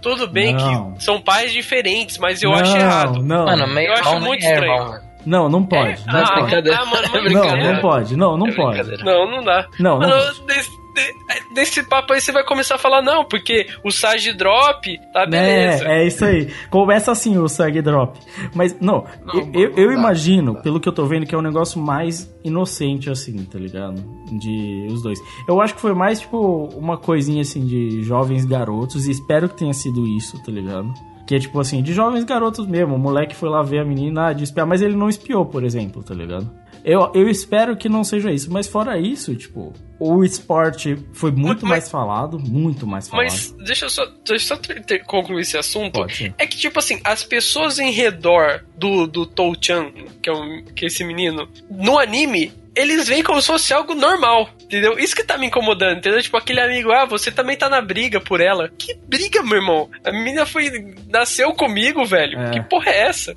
[0.00, 0.94] tudo bem não.
[0.94, 3.22] que são pais diferentes, mas eu não, acho errado.
[3.22, 4.72] Não, Mano, meio eu acho muito é estranho.
[4.72, 5.07] Irmão.
[5.28, 6.02] Não, não pode.
[6.02, 6.12] É?
[6.12, 6.78] Não, Ah, brincadeira.
[6.80, 8.16] ah, mano, É não, não pode.
[8.16, 9.04] Não, não É pode.
[9.04, 9.68] Não, não dá.
[9.78, 10.08] Não, não.
[10.08, 14.32] Mano, desse, de- desse papo aí você vai começar a falar, não, porque o Sage
[14.32, 15.84] Drop, tá beleza.
[15.86, 16.50] É, é isso aí.
[16.70, 18.18] Começa assim o Sag Drop.
[18.54, 21.34] Mas, não, Não, eu, mano, eu, eu dá, imagino, pelo que eu tô vendo, que
[21.34, 24.02] é um negócio mais inocente, assim, tá ligado?
[24.40, 25.18] De os dois.
[25.46, 29.56] Eu acho que foi mais, tipo, uma coisinha, assim, de jovens garotos, e espero que
[29.56, 30.92] tenha sido isso, tá ligado?
[31.28, 32.94] Que é, tipo assim, de jovens garotos mesmo.
[32.94, 36.02] O moleque foi lá ver a menina de espiar, mas ele não espiou, por exemplo,
[36.02, 36.50] tá ligado?
[36.82, 41.62] Eu, eu espero que não seja isso, mas fora isso, tipo, o esporte foi muito
[41.66, 43.26] Mas- mais falado, muito mais falado.
[43.26, 45.94] Mas deixa eu só, deixa eu só ter- ter- concluir esse assunto.
[46.00, 46.32] Pode.
[46.38, 49.90] É que, tipo assim, as pessoas em redor do, do Tou-chan,
[50.22, 53.94] que, é um, que é esse menino, no anime, eles veem como se fosse algo
[53.94, 54.98] normal, entendeu?
[54.98, 56.22] Isso que tá me incomodando, entendeu?
[56.22, 58.70] Tipo, aquele amigo, ah, você também tá na briga por ela.
[58.78, 59.90] Que briga, meu irmão?
[60.04, 60.70] A menina foi.
[61.08, 62.38] nasceu comigo, velho.
[62.38, 62.50] É.
[62.50, 63.34] Que porra é essa?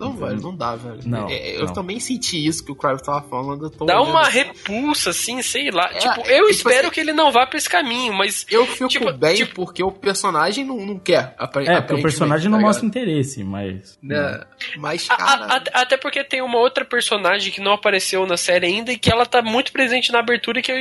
[0.00, 1.00] Não, velho, não dá, velho.
[1.04, 1.72] Não, É, eu não.
[1.72, 3.66] também senti isso que o Crave tava falando.
[3.66, 4.38] Eu tô Dá uma assim.
[4.38, 5.90] repulsa, assim, sei lá.
[5.92, 8.44] É, tipo, é, eu tipo espero assim- que ele não vá pra esse caminho, mas.
[8.50, 11.34] Eu fico Tipo- bem tipo- porque o personagem não, não quer.
[11.38, 11.46] É,
[11.80, 12.68] porque o personagem tá não ligado?
[12.68, 13.98] mostra interesse, mas.
[14.02, 14.40] Né?
[14.78, 15.44] Mas, A- cara.
[15.44, 18.98] a- a- até porque tem uma outra personagem que não apareceu na série ainda e
[18.98, 20.76] que ela tá muito presente na abertura e que eu,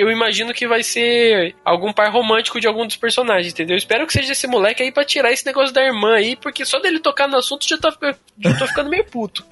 [0.00, 3.74] eu imagino que vai ser algum par romântico de algum dos personagens, entendeu?
[3.74, 6.64] Eu espero que seja esse moleque aí pra tirar esse negócio da irmã aí, porque
[6.64, 7.90] só dele tocar no assunto já, tá,
[8.38, 9.44] já tô ficando meio puto.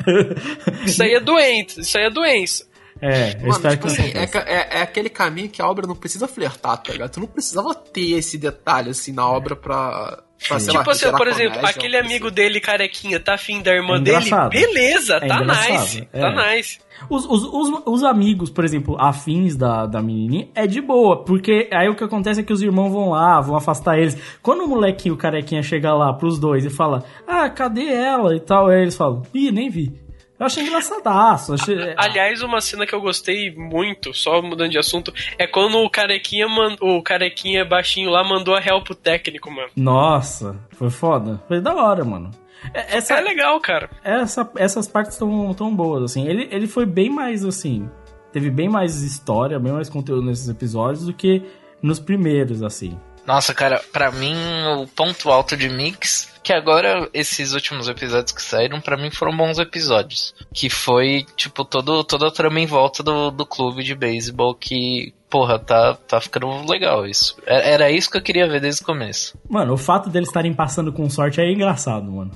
[0.85, 2.68] Isso aí é doente, isso aí é doença.
[3.01, 5.87] É, eu Mano, espero tipo que assim, é, é, é aquele caminho que a obra
[5.87, 7.11] não precisa flertar, tá ligado?
[7.13, 10.23] Tu não precisava ter esse detalhe, assim, na obra pra.
[10.49, 12.35] pra sei lá, tipo assim, por exemplo, comédia, aquele amigo assim.
[12.35, 16.21] dele carequinha tá afim da irmã É dele, beleza, É tá nice, é.
[16.21, 16.79] tá nice.
[17.09, 21.69] Os, os, os, os amigos, por exemplo, afins da, da menininha, é de boa, porque
[21.73, 24.19] aí o que acontece é que os irmãos vão lá, vão afastar eles.
[24.43, 28.41] Quando o molequinho, o carequinha, chega lá pros dois e fala, ah, cadê ela e
[28.41, 30.08] tal, aí eles falam, ih, nem vi.
[30.39, 31.55] Eu achei engraçadaço.
[31.55, 31.77] Achei...
[31.97, 36.47] Aliás, uma cena que eu gostei muito, só mudando de assunto, é quando o carequinha,
[36.49, 36.77] man...
[36.81, 39.69] o carequinha baixinho lá mandou a real pro técnico, mano.
[39.77, 41.43] Nossa, foi foda.
[41.49, 42.31] Foi da hora, mano.
[42.73, 43.91] É- Essa, É legal, cara.
[44.05, 46.27] essa, essas partes estão tão boas, assim.
[46.27, 47.89] Ele, ele foi bem mais, assim...
[48.31, 51.43] Teve bem mais história, bem mais conteúdo nesses episódios do que
[51.83, 52.99] nos primeiros, assim.
[53.29, 54.35] Nossa, cara, pra mim
[54.79, 59.37] o ponto alto de Mix, que agora esses últimos episódios que saíram, pra mim foram
[59.37, 60.35] bons episódios.
[60.51, 65.13] Que foi, tipo, todo, toda a trama em volta do, do clube de beisebol que,
[65.29, 67.37] porra, tá, tá ficando legal isso.
[67.45, 69.39] Era, era isso que eu queria ver desde o começo.
[69.47, 72.31] Mano, o fato deles estarem passando com sorte é engraçado, mano.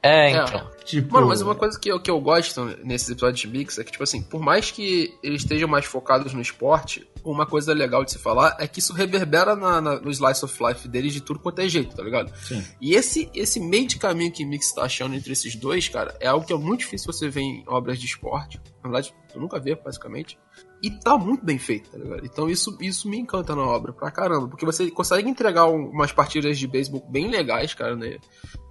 [0.00, 0.30] É, É.
[0.30, 0.70] então.
[0.84, 1.14] Tipo...
[1.14, 3.90] Mano, mas uma coisa que eu, que eu gosto nesses episódios de Mix é que,
[3.90, 8.12] tipo assim, por mais que eles estejam mais focados no esporte, uma coisa legal de
[8.12, 11.38] se falar é que isso reverbera na, na- no slice of life deles de tudo
[11.40, 12.32] quanto é jeito, tá ligado?
[12.36, 12.62] Sim.
[12.80, 16.26] E esse, esse meio de caminho que Mix tá achando entre esses dois, cara, é
[16.28, 18.58] algo que é muito difícil você ver em obras de esporte.
[18.82, 20.38] Na verdade, eu nunca vi, basicamente.
[20.82, 22.24] E tá muito bem feito, tá ligado?
[22.24, 24.46] Então isso, isso me encanta na obra pra caramba.
[24.48, 28.18] Porque você consegue entregar um- umas partidas de beisebol bem legais, cara, né?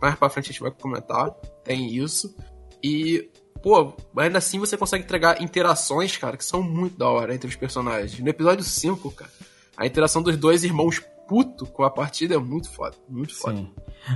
[0.02, 1.32] Mais pra frente a gente vai comentar.
[1.64, 2.36] Tem isso.
[2.84, 3.30] E,
[3.66, 7.56] pô, ainda assim você consegue entregar interações, cara, que são muito da hora entre os
[7.56, 8.20] personagens.
[8.20, 9.32] No episódio 5, cara,
[9.76, 12.96] a interação dos dois irmãos puto com a partida é muito foda.
[13.10, 13.58] Muito foda.
[13.58, 13.72] Sim.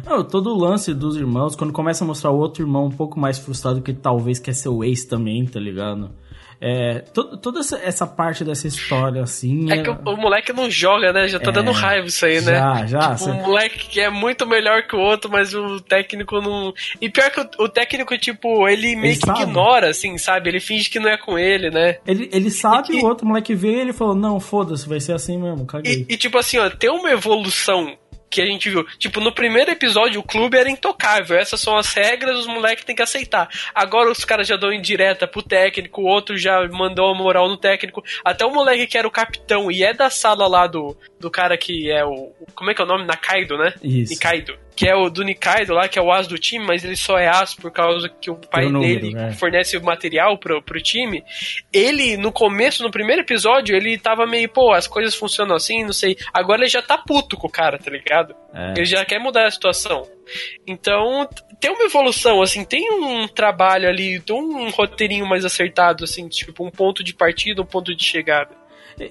[0.05, 3.19] Não, todo o lance dos irmãos, quando começa a mostrar o outro irmão um pouco
[3.19, 6.11] mais frustrado que talvez quer ser o ex também, tá ligado?
[6.61, 9.71] É, to, toda essa, essa, parte dessa história, assim.
[9.71, 9.83] É, é...
[9.83, 11.27] que o, o, moleque não joga, né?
[11.27, 12.53] Já tá é, dando raiva isso aí, né?
[12.53, 13.15] Já, já.
[13.15, 16.73] Tipo, O moleque que é muito melhor que o outro, mas o técnico não.
[16.99, 19.41] E pior que o, o técnico, tipo, ele meio ele que sabe.
[19.41, 20.49] ignora, assim, sabe?
[20.49, 21.97] Ele finge que não é com ele, né?
[22.05, 25.13] Ele, ele sabe, e, o outro moleque vê e ele falou: Não, foda-se, vai ser
[25.13, 26.05] assim mesmo, caguei.
[26.09, 27.97] E, e tipo assim, ó, tem uma evolução
[28.29, 28.85] que a gente viu.
[28.97, 31.37] Tipo, no primeiro episódio o clube era intocável.
[31.37, 33.49] Essas são as regras, os moleques têm que aceitar.
[33.73, 37.57] Agora os caras já dão indireta pro técnico, o outro já mandou a moral no
[37.57, 38.03] técnico.
[38.23, 41.57] Até o moleque que era o capitão e é da sala lá do, do cara
[41.57, 42.31] que é o.
[42.53, 43.05] Como é que é o nome?
[43.05, 43.73] Nakaido, né?
[43.83, 44.13] Isso.
[44.13, 46.95] Nikaido que é o do Nikaido lá, que é o as do time, mas ele
[46.95, 49.33] só é as por causa que o pai número, dele né?
[49.33, 51.21] fornece o material pro, pro time.
[51.73, 55.91] Ele, no começo, no primeiro episódio, ele tava meio, pô, as coisas funcionam assim, não
[55.91, 56.15] sei.
[56.33, 58.33] Agora ele já tá puto com o cara, tá ligado?
[58.53, 58.71] É.
[58.77, 60.07] Ele já quer mudar a situação.
[60.65, 61.27] Então,
[61.59, 66.65] tem uma evolução, assim, tem um trabalho ali, tem um roteirinho mais acertado, assim, tipo,
[66.65, 68.55] um ponto de partida, um ponto de chegada.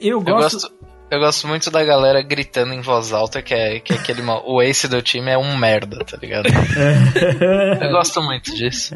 [0.01, 0.67] Eu gosto...
[0.67, 3.97] Eu gosto eu gosto muito da galera gritando em voz alta que é, que é
[3.97, 4.23] aquele.
[4.23, 6.49] o ace do time é um merda, tá ligado?
[6.49, 7.87] É.
[7.87, 8.94] eu gosto muito disso.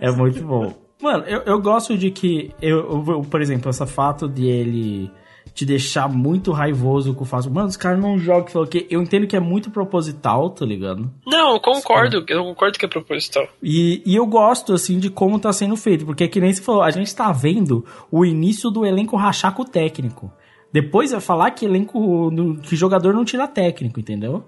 [0.00, 0.74] É muito bom.
[1.00, 2.54] Mano, eu, eu gosto de que.
[2.60, 5.10] Eu, eu, por exemplo, esse fato de ele
[5.54, 7.50] te deixar muito raivoso com o fato.
[7.50, 8.48] Mano, os caras não jogam.
[8.48, 11.10] Falou que eu entendo que é muito proposital, tá ligado?
[11.26, 12.24] Não, eu concordo.
[12.28, 13.48] Eu concordo que é proposital.
[13.62, 16.04] E, e eu gosto, assim, de como tá sendo feito.
[16.04, 19.62] Porque, que nem você falou, a gente tá vendo o início do elenco rachar com
[19.62, 20.30] o técnico.
[20.76, 22.30] Depois vai falar que elenco,
[22.62, 24.44] que jogador não tira técnico, entendeu?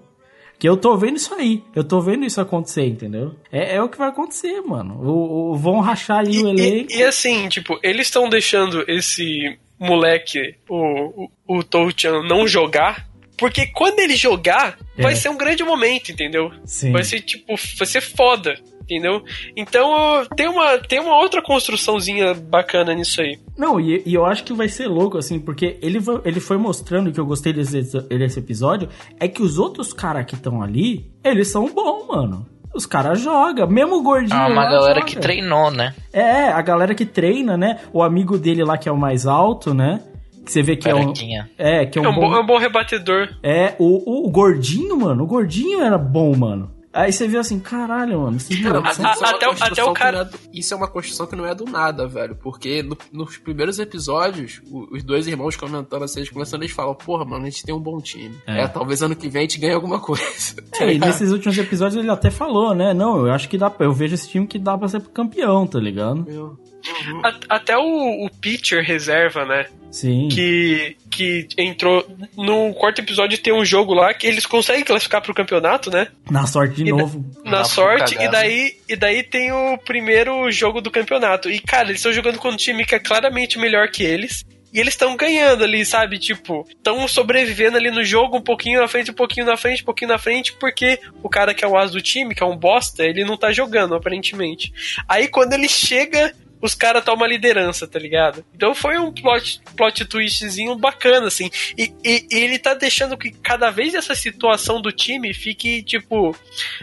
[0.59, 1.63] Que eu tô vendo isso aí.
[1.75, 3.33] Eu tô vendo isso acontecer, entendeu?
[3.51, 4.93] É, é o que vai acontecer, mano.
[5.01, 6.93] O, o vão rachar ali e, o elenco.
[6.93, 13.09] E, e assim, tipo, eles estão deixando esse moleque, o, o, o Touchan, não jogar.
[13.35, 15.01] Porque quando ele jogar, é.
[15.01, 16.51] vai ser um grande momento, entendeu?
[16.63, 16.91] Sim.
[16.91, 18.55] Vai ser, tipo, vai ser foda
[18.89, 19.23] entendeu?
[19.55, 23.37] Então tem uma, tem uma outra construçãozinha bacana nisso aí.
[23.57, 27.11] Não, e, e, eu acho que vai ser louco, assim, porque ele, ele foi mostrando
[27.11, 31.49] que eu gostei desse, desse episódio, é que os outros caras que estão ali, eles
[31.49, 32.47] são bons, mano.
[32.73, 34.39] Os caras jogam, mesmo o gordinho.
[34.39, 35.05] Ah, uma galera joga.
[35.05, 35.93] que treinou, né?
[36.13, 37.79] É, a galera que treina, né?
[37.91, 40.01] O amigo dele lá que é o mais alto, né?
[40.45, 41.11] Que você vê que é um.
[41.57, 43.29] É, que é um, é um bom, bom, é um bom rebatedor.
[43.41, 46.71] É, o, o, o gordinho, mano, o gordinho era bom, mano.
[46.91, 48.37] Aí você vê assim, caralho, mano.
[48.63, 50.29] Cara, a, a, até, até o cara.
[50.33, 52.35] É isso é uma construção que não é do nada, velho.
[52.35, 57.23] Porque no, nos primeiros episódios, os dois irmãos comentando assim, eles começando, eles falam, porra,
[57.23, 58.35] mano, a gente tem um bom time.
[58.47, 60.19] É, é talvez ano que vem a gente ganhe alguma coisa.
[60.79, 62.93] É, e nesses últimos episódios ele até falou, né?
[62.93, 65.77] Não, eu acho que dá Eu vejo esse time que dá pra ser campeão, tá
[65.77, 66.23] ligado?
[66.23, 66.45] Meu.
[66.45, 67.21] Uhum.
[67.49, 69.65] Até o, o pitcher reserva, né?
[69.91, 70.27] Sim.
[70.29, 72.05] Que, que entrou.
[72.37, 76.07] No quarto episódio tem um jogo lá que eles conseguem classificar pro campeonato, né?
[76.29, 77.25] Na sorte de e novo.
[77.43, 81.49] Na, na sorte, e daí, e daí tem o primeiro jogo do campeonato.
[81.49, 84.45] E, cara, eles estão jogando com um time que é claramente melhor que eles.
[84.71, 86.19] E eles estão ganhando ali, sabe?
[86.19, 89.85] Tipo, estão sobrevivendo ali no jogo um pouquinho na frente, um pouquinho na frente, um
[89.85, 92.55] pouquinho na frente, porque o cara que é o as do time, que é um
[92.55, 94.71] bosta, ele não tá jogando, aparentemente.
[95.07, 98.43] Aí quando ele chega os caras tomam a liderança, tá ligado?
[98.53, 101.49] Então foi um plot, plot twistzinho bacana, assim.
[101.77, 106.35] E, e, e, ele tá deixando que cada vez essa situação do time fique, tipo,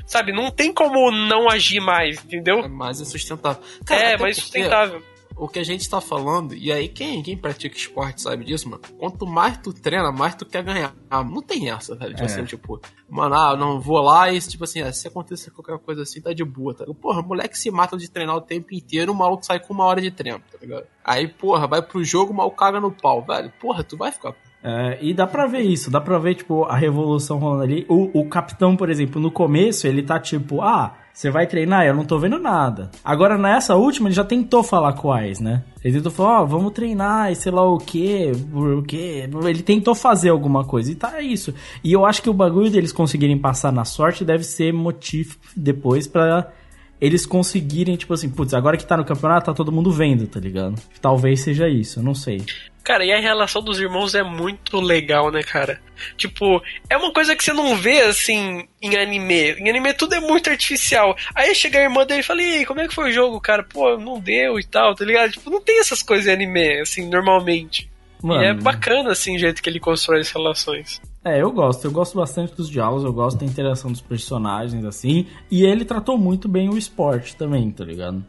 [0.07, 2.61] sabe, não tem como não agir mais, entendeu?
[2.61, 3.63] É mais insustentável.
[3.85, 5.03] Cara, é, mais sustentável
[5.37, 8.83] o que a gente tá falando, e aí quem, quem pratica esporte sabe disso, mano.
[8.99, 10.95] Quanto mais tu treina, mais tu quer ganhar.
[11.11, 12.13] Ah, não tem essa, velho.
[12.13, 12.27] Tipo é.
[12.27, 16.03] assim, tipo, mano, ah, não vou lá e, tipo assim, ah, se acontecer qualquer coisa
[16.03, 16.85] assim, tá de boa, tá?
[17.01, 20.01] Porra, moleque se mata de treinar o tempo inteiro, o maluco sai com uma hora
[20.01, 20.87] de treino, tá ligado?
[21.05, 23.53] Aí, porra, vai pro jogo, mal caga no pau, velho.
[23.61, 24.35] Porra, tu vai ficar
[24.69, 27.87] é, e dá pra ver isso, dá pra ver, tipo, a revolução rolando ali.
[27.89, 31.87] O, o capitão, por exemplo, no começo, ele tá tipo, ah, você vai treinar?
[31.87, 32.91] Eu não tô vendo nada.
[33.03, 35.65] Agora, nessa última, ele já tentou falar com o Ais, né?
[35.83, 39.27] Ele tentou falar, ó, oh, vamos treinar e sei lá o que, o que.
[39.47, 40.93] Ele tentou fazer alguma coisa.
[40.93, 41.55] E tá isso.
[41.83, 46.07] E eu acho que o bagulho deles conseguirem passar na sorte deve ser motivo depois
[46.07, 46.53] para
[47.01, 50.39] eles conseguirem, tipo assim, putz, agora que tá no campeonato, tá todo mundo vendo, tá
[50.39, 50.75] ligado?
[51.01, 52.45] Talvez seja isso, eu não sei.
[52.87, 55.81] Cara, e a relação dos irmãos é muito legal, né, cara?
[56.17, 59.55] Tipo, é uma coisa que você não vê assim em anime.
[59.55, 61.17] Em anime tudo é muito artificial.
[61.35, 63.41] Aí chega a irmã dele e fala: E aí, como é que foi o jogo,
[63.41, 63.65] cara?
[63.65, 65.33] Pô, não deu e tal, tá ligado?
[65.33, 67.91] Tipo, não tem essas coisas em anime, assim, normalmente.
[68.23, 68.41] Mano.
[68.41, 71.03] E é bacana, assim, o jeito que ele constrói as relações.
[71.25, 71.87] É, eu gosto.
[71.87, 75.27] Eu gosto bastante dos diálogos, eu gosto da interação dos personagens, assim.
[75.51, 78.25] E ele tratou muito bem o esporte também, tá ligado?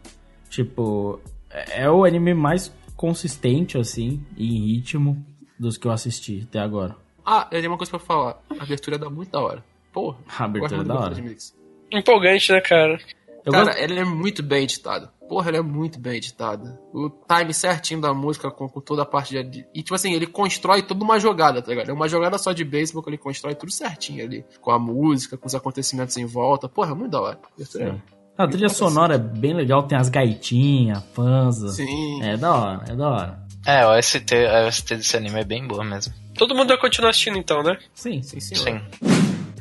[0.50, 5.24] Tipo, é é o anime mais consistente, assim, em ritmo
[5.58, 6.96] dos que eu assisti até agora.
[7.26, 8.42] Ah, eu tenho uma coisa pra falar.
[8.60, 9.64] A abertura dá muito da hora.
[9.94, 10.18] Porra.
[10.38, 11.16] A abertura gosto é da hora.
[11.16, 11.56] de Mix.
[11.92, 13.00] Empolgante, né, cara?
[13.46, 15.12] Eu Cara, gosto- ela é muito bem editada.
[15.30, 16.80] Porra, ela é muito bem editada.
[16.94, 19.66] O time certinho da música com, com toda a parte de.
[19.74, 21.90] E, tipo assim, ele constrói toda uma jogada, tá ligado?
[21.90, 24.46] É uma jogada só de beisebol que ele constrói tudo certinho ali.
[24.62, 26.70] Com a música, com os acontecimentos em volta.
[26.70, 27.40] Porra, muito da hora.
[27.60, 27.96] É-
[28.38, 31.70] A trilha sonora é bem legal, tem as gaitinhas, fanza.
[31.70, 32.22] Sim.
[32.24, 33.40] É da hora, é da hora.
[33.66, 36.14] É, o ST, a ST desse anime é bem boa mesmo.
[36.38, 37.78] Todo mundo vai continuar assistindo então, né?
[37.96, 38.64] Sim, Sim, senhor.
[38.64, 38.82] Sim.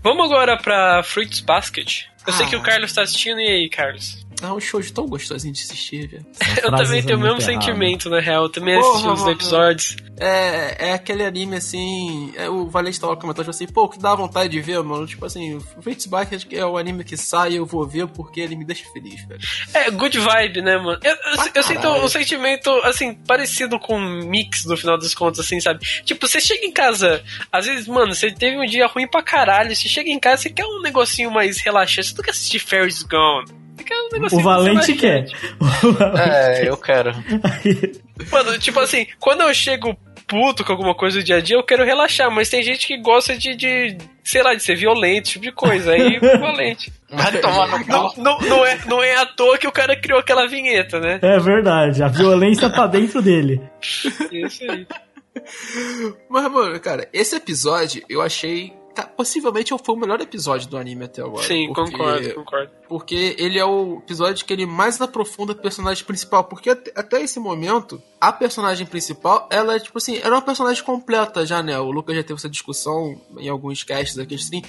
[0.03, 2.05] Vamos agora pra Fruits Basket.
[2.27, 2.49] Eu sei Ah.
[2.51, 4.26] que o Carlos tá assistindo, e aí, Carlos?
[4.43, 6.27] É um show de tão gostosinho de assistir, velho.
[6.63, 7.45] Eu também tenho o mesmo erradas.
[7.45, 8.45] sentimento, na real.
[8.45, 9.97] Eu também Porra, assisti os episódios.
[10.19, 12.33] É, é aquele anime assim.
[12.37, 15.07] É, o Valente tava comentando tipo assim, pô, que dá vontade de ver, mano.
[15.07, 18.41] Tipo assim, o Fates Basket é o anime que sai e eu vou ver porque
[18.41, 19.41] ele me deixa feliz, velho.
[19.75, 20.99] É, good vibe, né, mano?
[21.03, 25.15] Eu, eu, Ah, eu sinto um sentimento, assim, parecido com um mix no final das
[25.15, 25.85] contas, assim, sabe?
[26.05, 27.23] Tipo, você chega em casa,
[27.53, 30.51] às vezes, mano, você teve um dia ruim pra caralho, você chega em casa, você
[30.51, 33.66] quer um negocinho mais relaxante, você não quer assistir Ferris Gone.
[33.79, 35.27] Um negocinho O Valente quer.
[36.19, 37.13] É, eu quero.
[38.31, 41.63] Mano, tipo assim, quando eu chego puto com alguma coisa do dia a dia, eu
[41.63, 45.45] quero relaxar, mas tem gente que gosta de, de sei lá, de ser violento, tipo
[45.45, 45.93] de coisa.
[45.93, 46.93] Aí, valente.
[47.09, 50.19] Vai tomar no Não, não, não, é, não é à toa que o cara criou
[50.19, 51.19] aquela vinheta, né?
[51.23, 53.61] É verdade, a violência tá dentro dele.
[54.33, 54.87] Isso aí.
[56.29, 58.73] Mas, mano, cara, esse episódio eu achei.
[58.97, 61.43] Ca- Possivelmente foi o melhor episódio do anime até agora.
[61.47, 62.71] Sim, porque- concordo, concordo.
[62.89, 66.45] Porque ele é o episódio que ele mais aprofunda o personagem principal.
[66.45, 70.83] Porque até, até esse momento, a personagem principal, ela é tipo assim, era uma personagem
[70.85, 71.79] completa já, né?
[71.81, 74.63] O Lucas já teve essa discussão em alguns casts aqui, assim,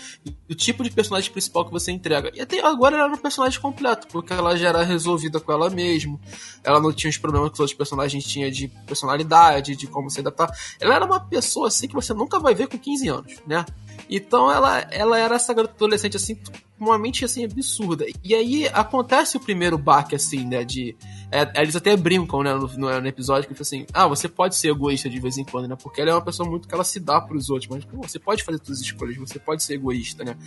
[0.47, 2.31] do tipo de personagem principal que você entrega.
[2.33, 5.69] E até agora ela era um personagem completo, porque ela já era resolvida com ela
[5.69, 6.19] mesma.
[6.63, 10.19] Ela não tinha os problemas que os outros personagens tinham de personalidade, de como se
[10.19, 10.49] adaptar.
[10.79, 13.63] Ela era uma pessoa assim que você nunca vai ver com 15 anos, né?
[14.09, 16.37] Então ela, ela era essa garota adolescente assim,
[16.79, 18.05] uma mente assim absurda.
[18.23, 20.95] E aí acontece o primeiro baque assim, né, de
[21.31, 24.69] é, eles até brincam, né, no, no, episódio que tipo assim, ah, você pode ser
[24.69, 25.75] egoísta de vez em quando, né?
[25.75, 28.19] Porque ela é uma pessoa muito que ela se dá pros outros, mas pô, você
[28.19, 30.37] pode fazer suas escolhas, você pode ser egoísta, né?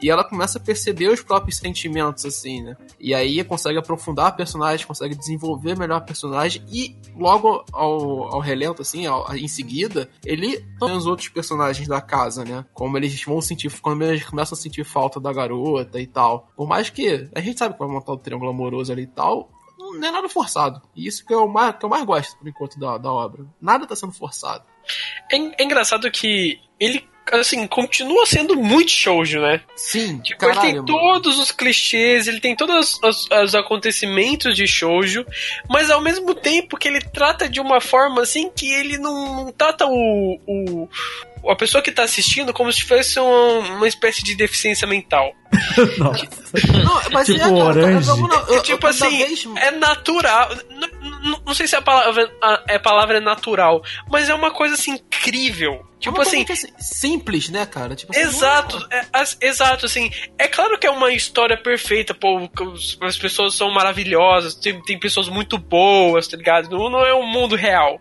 [0.00, 2.76] E ela começa a perceber os próprios sentimentos assim, né?
[3.00, 8.40] E aí consegue aprofundar a personagem, consegue desenvolver melhor a personagem e logo ao, ao
[8.40, 12.64] relento assim, ao- em seguida, ele os outros personagens da casa, né?
[12.72, 16.48] Como eles vão sentir, como eles começam a sentir falta da garota e tal.
[16.56, 19.50] Por mais que a gente sabe que vai montar o triângulo amoroso ali e tal,
[19.78, 20.82] não é nada forçado.
[20.94, 23.46] E isso que eu mais, que eu mais gosto, por enquanto, da, da obra.
[23.60, 24.64] Nada tá sendo forçado.
[25.30, 29.60] É, é engraçado que ele, assim, continua sendo muito shoujo, né?
[29.76, 30.86] Sim, Tipo, caralho, ele tem mano.
[30.86, 35.24] todos os clichês, ele tem todos os, os acontecimentos de shoujo,
[35.68, 39.52] mas ao mesmo tempo que ele trata de uma forma assim que ele não, não
[39.52, 40.88] trata o, o
[41.50, 45.32] a pessoa que tá assistindo como se fosse um- uma espécie de deficiência mental.
[45.96, 46.26] Nossa.
[46.84, 48.08] Não, mas Tipo é, orange.
[48.08, 49.22] eu- eu- eu- eu- tipo assim,
[49.56, 50.50] é natural.
[50.68, 50.86] N-
[51.30, 54.74] n- Não sei se a palavra, a, a palavra é natural, mas é uma coisa
[54.74, 55.86] assim incrível.
[55.98, 57.96] Tipo assim, é simples, né, cara?
[57.96, 62.48] Tipo assim, Exato, é, as- exato, assim, é claro que é uma história perfeita, pô,
[63.02, 66.68] as pessoas são maravilhosas, tem, tem pessoas muito boas, tá ligado?
[66.70, 68.00] Não, não é um mundo real.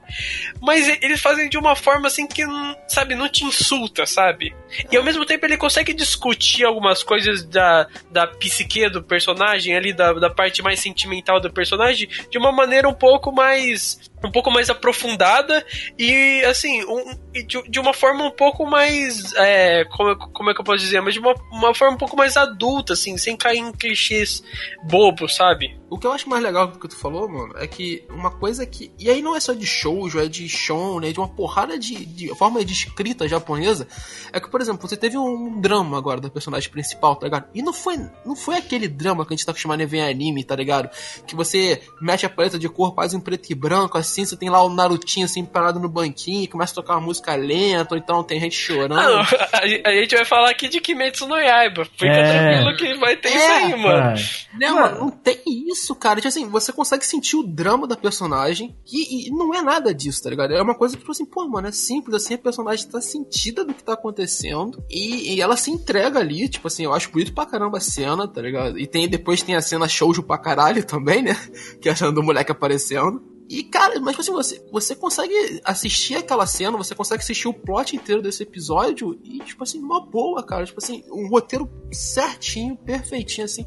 [0.61, 4.55] Mas eles fazem de uma forma assim que, não- sabe, não te insulta, sabe?
[4.91, 9.91] E ao mesmo tempo ele consegue discutir algumas coisas da, da psique do personagem, ali,
[9.91, 13.99] da, da parte mais sentimental do personagem, de uma maneira um pouco mais.
[14.23, 15.65] Um pouco mais aprofundada
[15.97, 19.33] e assim, um, de, de uma forma um pouco mais.
[19.35, 21.01] É, como, como é que eu posso dizer?
[21.01, 24.43] Mas de uma, uma forma um pouco mais adulta, assim, sem cair em clichês
[24.83, 25.77] bobos, sabe?
[25.89, 28.65] O que eu acho mais legal do que tu falou, mano, é que uma coisa
[28.65, 28.91] que.
[28.99, 31.11] E aí não é só de shoujo, é de shon, né?
[31.11, 33.87] De uma porrada de, de forma de escrita japonesa.
[34.33, 37.47] É que, por exemplo, você teve um drama agora da personagem principal, tá ligado?
[37.53, 40.09] E não foi, não foi aquele drama que a gente tá acostumado a ver em
[40.09, 40.89] anime, tá ligado?
[41.25, 44.49] Que você mexe a paleta de cor quase em preto e branco, assim, você tem
[44.49, 47.97] lá o Narutinho assim parado no banquinho, e começa a tocar uma música lenta, ou
[47.97, 48.97] então tem gente chorando.
[48.99, 51.85] Ah, não, a, a gente vai falar aqui de Kimetsu no Yaiba.
[51.85, 52.61] Fica É.
[52.61, 54.17] tranquilo que vai ter É, isso aí, mano.
[54.19, 54.57] É.
[54.59, 55.37] Não, mano, não tem
[55.69, 56.15] isso, cara.
[56.15, 60.23] Tipo assim, você consegue sentir o drama da personagem e, e não é nada disso,
[60.23, 60.53] tá ligado?
[60.53, 63.63] É uma coisa que, tipo assim, pô, mano, é simples, assim, a personagem tá sentida
[63.63, 67.33] do que tá acontecendo e, e ela se entrega ali, tipo assim, eu acho bonito
[67.33, 68.79] pra caramba a cena, tá ligado?
[68.79, 71.35] E tem, depois tem a cena shoujo pra caralho também, né?
[71.81, 73.36] Que é a cena do moleque aparecendo.
[73.49, 77.53] E, cara, mas tipo assim, você, você consegue assistir aquela cena, você consegue assistir o
[77.53, 80.65] plot inteiro desse episódio e, tipo assim, uma boa, cara.
[80.65, 83.65] Tipo assim, um roteiro certinho, perfeitinho, assim.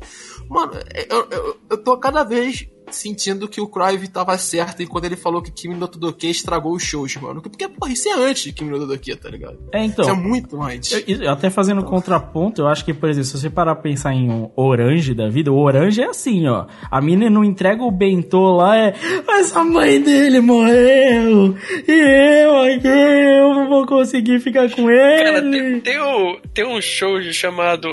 [0.49, 0.73] Mano,
[1.09, 5.43] eu, eu, eu tô cada vez sentindo que o Crive tava certo quando ele falou
[5.43, 7.41] que Kimi no Todoke estragou os shows, mano.
[7.41, 9.59] Porque, porra, isso é antes de Kimi no Todoke, tá ligado?
[9.73, 10.05] É, então.
[10.05, 11.05] Isso é muito antes.
[11.07, 11.91] Eu, até fazendo então.
[11.91, 15.29] contraponto, eu acho que, por exemplo, se você parar pra pensar em um Orange da
[15.29, 16.67] vida, o Orange é assim, ó.
[16.91, 18.95] A mina não entrega o bentô lá, é.
[19.27, 21.55] Mas a mãe dele morreu!
[21.87, 25.25] E eu aqui, eu não vou conseguir ficar com ele!
[25.25, 27.89] Cara, tem, tem, um, tem um show chamado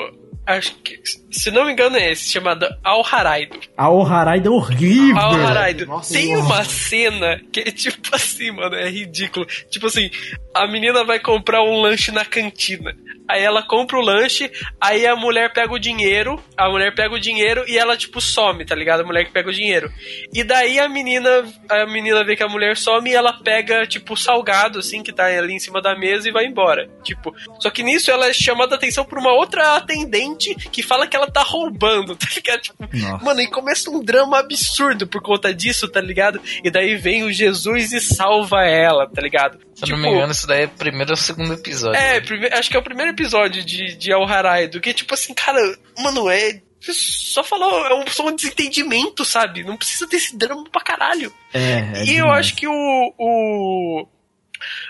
[0.48, 3.60] acho que, se não me engano, é esse, chamado Al Haraido.
[3.76, 5.18] Al Haraido é horrível.
[5.18, 6.02] Al Haraido.
[6.12, 9.46] Tem uma cena que é tipo assim, mano, é ridículo.
[9.70, 10.10] Tipo assim,
[10.54, 12.96] a menina vai comprar um lanche na cantina.
[13.28, 14.50] Aí ela compra o lanche,
[14.80, 18.66] aí a mulher pega o dinheiro, a mulher pega o dinheiro e ela, tipo, some,
[18.66, 19.02] tá ligado?
[19.02, 19.92] A mulher que pega o dinheiro.
[20.34, 21.30] E daí a menina,
[21.70, 25.12] a menina vê que a mulher some e ela pega, tipo, o salgado, assim, que
[25.12, 26.90] tá ali em cima da mesa e vai embora.
[27.04, 31.08] Tipo, só que nisso ela é chamada a atenção por uma outra atendente que fala
[31.08, 32.62] que ela tá roubando, tá ligado?
[32.62, 32.90] Tipo,
[33.24, 36.42] mano, e começa um drama absurdo por conta disso, tá ligado?
[36.64, 39.67] E daí vem o Jesus e salva ela, tá ligado?
[39.78, 42.02] Se tipo, eu não me tipo, engano, isso daí é o primeiro ou segundo episódio.
[42.02, 42.48] É, prime...
[42.48, 45.60] acho que é o primeiro episódio de, de El Haraido, que tipo assim, cara,
[46.00, 46.64] mano, é.
[46.82, 49.64] Só falou, é um, só um desentendimento, sabe?
[49.64, 51.32] Não precisa desse drama pra caralho.
[51.54, 52.18] É, é e demais.
[52.18, 54.08] eu acho que o, o.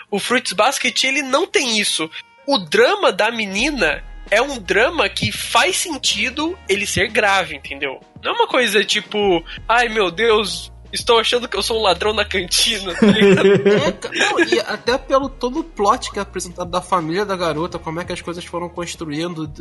[0.09, 2.09] O Fruits Basket, ele não tem isso.
[2.45, 7.99] O drama da menina é um drama que faz sentido ele ser grave, entendeu?
[8.23, 12.13] Não é uma coisa tipo, ai meu Deus, Estou achando que eu sou um ladrão
[12.13, 16.81] na cantina, tá é, não, e até pelo todo o plot que é apresentado da
[16.81, 19.51] família da garota, como é que as coisas foram construindo.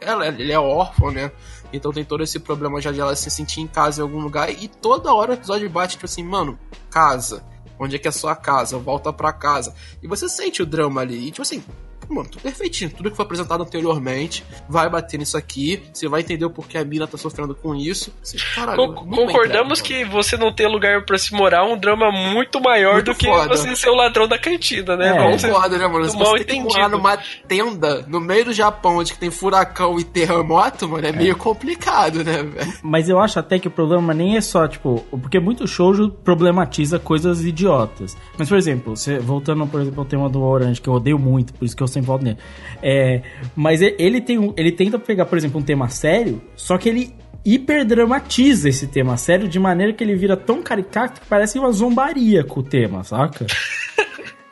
[0.00, 1.30] Ela, ele é órfão, né?
[1.72, 4.50] Então tem todo esse problema já de ela se sentir em casa em algum lugar.
[4.50, 6.58] E toda hora o episódio bate, tipo assim, mano,
[6.90, 7.44] casa.
[7.78, 8.78] Onde é que é a sua casa?
[8.78, 9.74] Volta pra casa.
[10.02, 11.28] E você sente o drama ali.
[11.28, 11.64] E tipo assim,
[12.08, 12.90] mano, tudo perfeitinho.
[12.90, 15.82] Tudo que foi apresentado anteriormente vai bater nisso aqui.
[15.92, 18.12] Você vai entender o porquê a mina tá sofrendo com isso.
[18.22, 22.10] Você, caralho, Co concordamos que você não ter lugar para se morar é um drama
[22.10, 23.48] muito maior muito do que foda.
[23.48, 25.08] você ser o ladrão da cantina, né?
[25.08, 26.08] É, concordo, né, mano?
[26.08, 27.16] Se você tem que morar numa
[27.48, 31.12] tenda no meio do Japão, onde tem furacão e terremoto, mano, é, é.
[31.12, 32.72] meio complicado, né, velho?
[32.82, 36.98] Mas eu acho até que o problema nem é só, tipo, porque muito shoujo problematiza
[36.98, 38.16] coisas idiotas.
[38.38, 41.52] Mas, por exemplo, você, voltando, por exemplo, ao tema do Orange, que eu odeio muito,
[41.54, 42.38] por isso que eu sempre volto nele.
[42.82, 43.22] É,
[43.56, 47.14] mas ele, tem, ele tenta pegar, por exemplo, um tema sério, só que ele
[47.44, 52.42] hiperdramatiza esse tema sério de maneira que ele vira tão caricato que parece uma zombaria
[52.42, 53.46] com o tema, saca?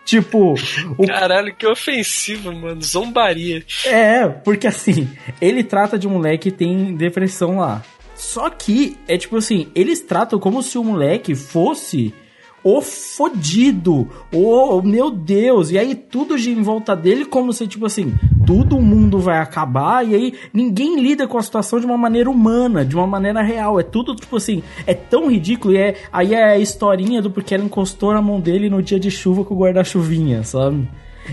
[0.04, 0.54] Tipo.
[0.98, 1.06] O...
[1.06, 2.82] Caralho, que ofensivo, mano.
[2.82, 3.64] Zombaria.
[3.86, 5.08] É, porque assim,
[5.40, 7.82] ele trata de um moleque que tem depressão lá.
[8.14, 12.12] Só que, é tipo assim, eles tratam como se o moleque fosse
[12.64, 17.86] o fodido, o meu Deus, e aí tudo gira em volta dele como se, tipo
[17.86, 18.14] assim,
[18.46, 22.84] todo mundo vai acabar, e aí ninguém lida com a situação de uma maneira humana,
[22.84, 26.44] de uma maneira real, é tudo, tipo assim, é tão ridículo, e é, aí é
[26.44, 29.58] a historinha do porque ela encostou na mão dele no dia de chuva com o
[29.58, 30.88] guarda-chuvinha, sabe?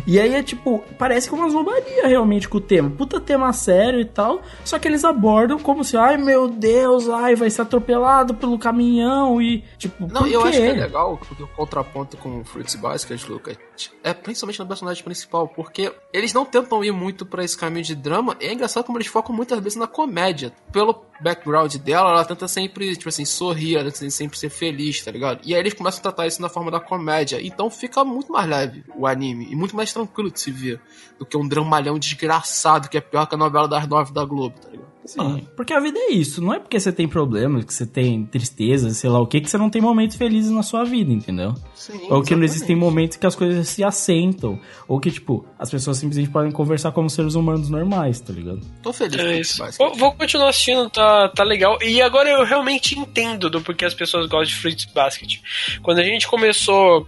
[0.05, 2.89] E aí é tipo, parece que uma zombaria realmente com o tema.
[2.89, 4.41] Puta tema sério e tal.
[4.63, 9.41] Só que eles abordam como se, ai meu Deus, ai, vai ser atropelado pelo caminhão
[9.41, 10.07] e tipo.
[10.07, 13.57] Não, eu acho que é legal porque o contraponto com o Fruits Basket, Lucas,
[14.03, 17.95] é principalmente no personagem principal, porque eles não tentam ir muito para esse caminho de
[17.95, 18.35] drama.
[18.39, 20.53] E é engraçado como eles focam muitas vezes na comédia.
[20.71, 25.11] Pelo background dela, ela tenta sempre, tipo assim, sorrir, ela tenta sempre ser feliz, tá
[25.11, 25.41] ligado?
[25.43, 27.39] E aí eles começam a tratar isso na forma da comédia.
[27.41, 30.81] Então fica muito mais leve o anime e muito mais tranquilo de se ver
[31.17, 34.59] do que um dramalhão desgraçado que é pior que a novela das nove da Globo,
[34.59, 34.88] tá ligado?
[35.09, 36.39] Sim, porque a vida é isso.
[36.39, 39.49] Não é porque você tem problemas, que você tem tristeza, sei lá o que, que
[39.49, 41.55] você não tem momentos felizes na sua vida, entendeu?
[41.73, 44.59] Sim, ou que não existem momentos que as coisas se assentam.
[44.87, 48.61] Ou que, tipo, as pessoas simplesmente podem conversar como seres humanos normais, tá ligado?
[48.83, 49.19] Tô feliz.
[49.19, 49.63] É isso.
[49.79, 51.79] Vou, vou, continuar assistindo, tá, tá legal.
[51.81, 55.39] E agora eu realmente entendo do porquê as pessoas gostam de Fruits Basket.
[55.81, 57.07] Quando a gente começou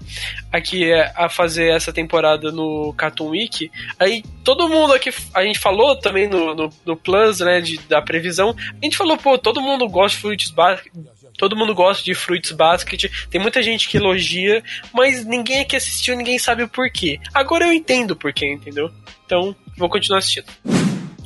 [0.51, 5.95] aqui a fazer essa temporada no Cartoon Week, aí todo mundo aqui, a gente falou
[5.95, 9.87] também no, no, no Plus, né, de da previsão, a gente falou, pô, todo mundo
[9.87, 10.91] gosta de Fruits Basket,
[11.37, 14.63] todo mundo gosta de Fruits Basket, tem muita gente que elogia,
[14.93, 17.19] mas ninguém aqui assistiu, ninguém sabe o porquê.
[17.33, 18.89] Agora eu entendo o porquê, entendeu?
[19.25, 20.45] Então, vou continuar assistindo.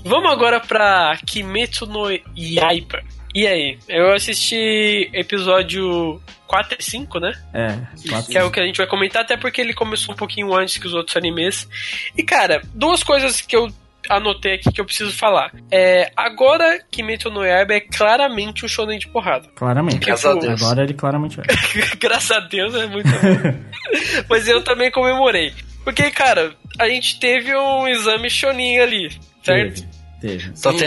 [0.03, 3.03] Vamos agora pra Kimetsu no Yaiba.
[3.33, 3.77] E aí?
[3.89, 7.33] Eu assisti episódio 4 e 5, né?
[7.53, 10.17] É, 4 Que é o que a gente vai comentar, até porque ele começou um
[10.17, 11.67] pouquinho antes que os outros animes.
[12.15, 13.69] E, cara, duas coisas que eu
[14.09, 15.51] anotei aqui que eu preciso falar.
[15.71, 19.47] É, agora Kimetsu no Yaiba é claramente um shonen de porrada.
[19.55, 19.99] Claramente.
[19.99, 20.61] Graças a Deus.
[20.61, 21.43] Agora ele claramente é.
[21.99, 23.63] Graças a Deus é muito bom.
[24.29, 25.53] Mas eu também comemorei.
[25.83, 29.09] Porque, cara, a gente teve um exame shonin ali,
[29.43, 29.81] certo?
[29.81, 29.94] Teve,
[30.27, 30.51] teve.
[30.61, 30.77] Tô Sim.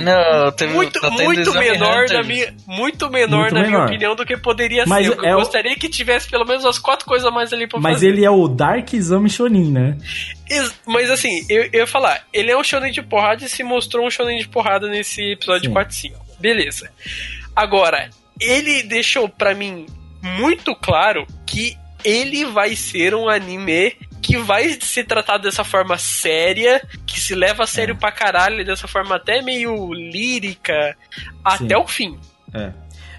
[0.57, 2.16] tendo, Muito, tô tendo muito exame menor, Hunter.
[2.18, 3.86] na minha, muito menor Muito na minha menor.
[3.86, 5.16] opinião do que poderia Mas ser.
[5.18, 7.78] Eu é o- gostaria que tivesse pelo menos as quatro coisas a mais ali pra
[7.80, 8.09] Mas fazer.
[8.09, 9.97] ele é o Dark Exame Shonin, né?
[10.51, 13.62] Ex- Mas assim, eu, eu ia falar, ele é um shonen de porrada e se
[13.62, 15.72] mostrou um shonen de porrada nesse episódio Sim.
[15.72, 16.26] 4 e 5.
[16.41, 16.91] Beleza.
[17.55, 18.11] Agora,
[18.41, 19.86] ele deixou pra mim
[20.22, 26.82] muito claro que ele vai ser um anime que vai ser tratado dessa forma séria,
[27.06, 27.98] que se leva a sério É.
[27.98, 30.96] pra caralho, dessa forma até meio lírica,
[31.44, 32.18] até o fim.
[32.54, 32.70] É.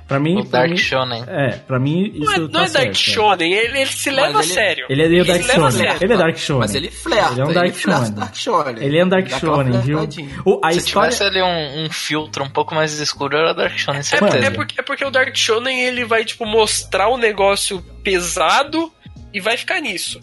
[0.08, 0.40] Pra mim.
[0.40, 1.24] O pra Dark mim- Shonen.
[1.28, 2.84] É, pra mim isso Não é, tá não é certo.
[2.86, 4.86] Dark Shonen, ele, ele se leva a ele- sério.
[4.90, 5.86] Ele é meio Dark se leva a Shonen.
[5.88, 6.04] sério.
[6.04, 6.60] Ele é Dark Shonen.
[6.62, 7.32] Mas ele flerta.
[7.32, 8.12] Ele é um Dark Shonen.
[8.14, 8.76] Dark Shonen.
[8.84, 10.00] Ele é um Dark Dá Shonen, viu?
[10.46, 11.12] O, a Se história.
[11.12, 14.48] tivesse ali um, um filtro um pouco mais escuro, era Dark Shonen, É, certeza.
[14.48, 18.92] é porque, é porque o Dark Shonen ele vai tipo mostrar um negócio pesado
[19.32, 20.20] e vai ficar nisso.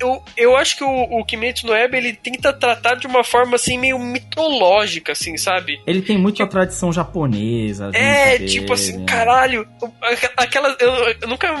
[0.00, 0.88] Eu, eu acho que o,
[1.18, 5.80] o Kimetsu no Yaiba ele tenta tratar de uma forma assim meio mitológica, assim, sabe?
[5.86, 7.90] Ele tem muito a tradição japonesa.
[7.94, 9.04] É, tipo assim, né?
[9.06, 9.66] caralho,
[10.02, 10.76] aqu- aquela.
[10.80, 11.54] Eu, eu nunca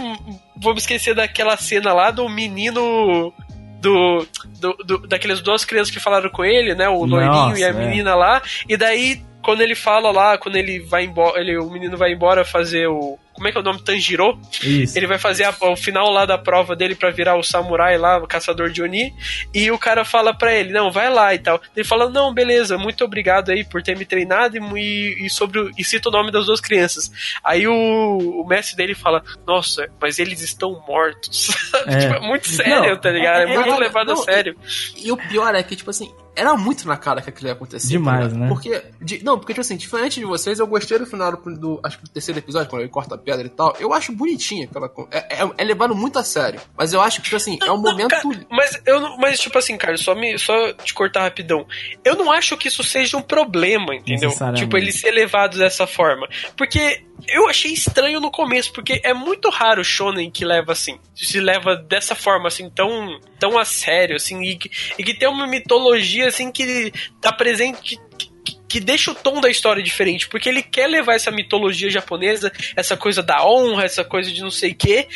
[0.56, 3.32] vou me esquecer daquela cena lá do menino.
[3.80, 4.26] Do,
[4.60, 6.88] do, do- daquelas duas crianças que falaram com ele, né?
[6.88, 7.72] O loirinho e a é.
[7.72, 8.42] menina lá.
[8.68, 12.44] E daí, quando ele fala lá, quando ele vai embora, ele, o menino vai embora
[12.44, 13.16] fazer o.
[13.38, 13.80] Como é que é o nome?
[13.82, 14.38] Tanjiro?
[14.62, 14.98] Isso.
[14.98, 18.18] Ele vai fazer a- o final lá da prova dele pra virar o samurai lá,
[18.18, 19.14] o caçador de Oni.
[19.54, 21.60] E o cara fala pra ele, não, vai lá e tal.
[21.74, 25.58] Ele fala, não, beleza, muito obrigado aí por ter me treinado e, e, e sobre
[25.60, 27.10] o- e cita o nome das duas crianças.
[27.42, 31.48] Aí o, o mestre dele fala, nossa, mas eles estão mortos.
[31.86, 31.96] É.
[32.00, 33.40] tipo, é muito sério, Não, tá ligado?
[33.40, 34.56] É, é- é- muito é- levado a não, sério.
[34.96, 37.88] E o pior é que, tipo assim, era muito na cara que aquilo ia acontecer.
[37.88, 38.40] Demais, tá ligado?
[38.40, 38.48] né?
[38.48, 41.80] Porque, de- não, porque, tipo assim, diferente de vocês, eu gostei do final do, do-
[41.84, 43.76] acho que do terceiro episódio, quando ele corta a pedra e tal.
[43.78, 44.90] Eu acho bonitinho aquela.
[45.10, 46.60] É, é, é levado muito a sério.
[46.76, 48.08] Mas eu acho que, tipo assim, é um Não, momento.
[48.08, 51.66] cara, mas eu não- mas tipo assim, cara, só me só te cortar rapidão.
[52.04, 54.30] Eu não acho que isso seja um problema, entendeu?
[54.54, 56.26] Tipo ele ser levado dessa forma,
[56.56, 60.98] porque eu achei estranho no começo, porque é muito raro o shonen que leva assim,
[61.14, 65.28] se leva dessa forma assim tão tão a sério assim e que, e que tem
[65.28, 68.27] uma mitologia assim que tá presente que,
[68.68, 72.96] que- deixa o tom da história diferente, porque ele quer levar essa mitologia japonesa, essa
[72.96, 75.08] coisa da honra, essa coisa de não sei o quê,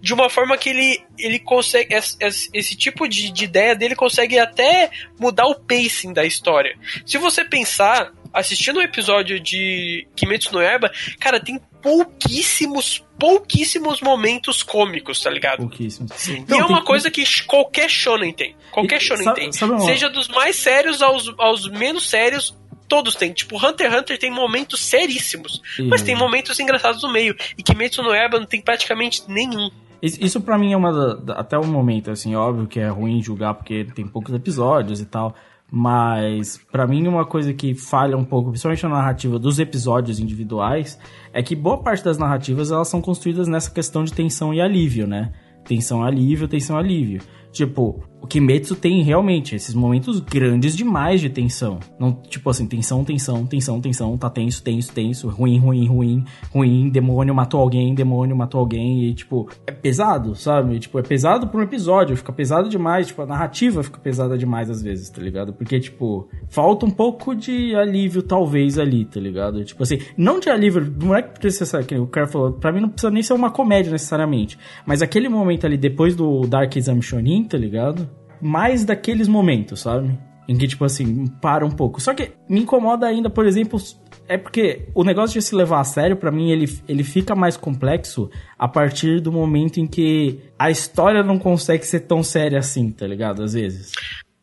[0.00, 1.94] de uma forma que ele, ele consegue.
[1.94, 6.76] Esse, esse- tipo de, de ideia dele consegue até mudar o pacing da história.
[7.06, 14.62] Se você pensar, assistindo o episódio de Kimetsu no Yaiba, cara, tem pouquíssimos, pouquíssimos momentos
[14.62, 15.58] cômicos, tá ligado?
[15.58, 16.06] Pouquíssimo.
[16.28, 18.54] E Não, é uma tem- coisa que qualquer shonen tem.
[18.72, 19.52] Qualquer E shonen sabe- tem.
[19.52, 22.54] sabe Seja dos mais sérios aos, aos menos sérios,
[22.94, 23.32] todos têm.
[23.32, 25.60] Tipo, Hunter x Hunter tem momentos seríssimos.
[25.88, 27.34] Mas E- tem momentos engraçados no meio.
[27.58, 29.68] E Kimetsu no Yaiba não tem praticamente nenhum.
[30.00, 33.20] Isso, pra mim é uma da, da- até o momento, assim, óbvio que é ruim
[33.22, 35.34] julgar porque tem poucos episódios e tal,
[35.72, 40.98] mas pra mim uma coisa que falha um pouco, principalmente na narrativa dos episódios individuais,
[41.32, 45.06] é que boa parte das narrativas elas são construídas nessa questão de tensão e alívio,
[45.06, 45.32] né?
[45.64, 47.22] Tensão, alívio, tensão, alívio.
[47.50, 51.78] Tipo, o Kimetsu tem realmente esses momentos grandes demais de tensão.
[51.98, 56.88] Não, tipo assim, tensão, tensão, tensão, tensão, tá tenso, tenso, tenso, ruim, ruim, ruim, ruim,
[56.88, 60.78] demônio matou alguém, demônio matou alguém, e tipo, é pesado, sabe?
[60.78, 64.70] Tipo, é pesado por um episódio, fica pesado demais, tipo, a narrativa fica pesada demais
[64.70, 65.52] às vezes, tá ligado?
[65.52, 69.62] Porque, tipo, falta um pouco de alívio, talvez, ali, tá ligado?
[69.66, 72.80] Tipo assim, não de alívio, não é que precisa, que o cara falou, pra mim
[72.80, 77.02] não precisa nem ser uma comédia necessariamente, mas aquele momento ali, depois do Dark Exam
[77.02, 78.13] Shonin, tá ligado?
[78.40, 80.18] Mais daqueles momentos, sabe?
[80.48, 82.00] Em que, tipo assim, para um pouco.
[82.00, 83.80] Só que me incomoda ainda, por exemplo,
[84.28, 87.56] é porque o negócio de se levar a sério, pra mim, ele, ele fica mais
[87.56, 92.90] complexo a partir do momento em que a história não consegue ser tão séria assim,
[92.90, 93.42] tá ligado?
[93.42, 93.92] Às vezes.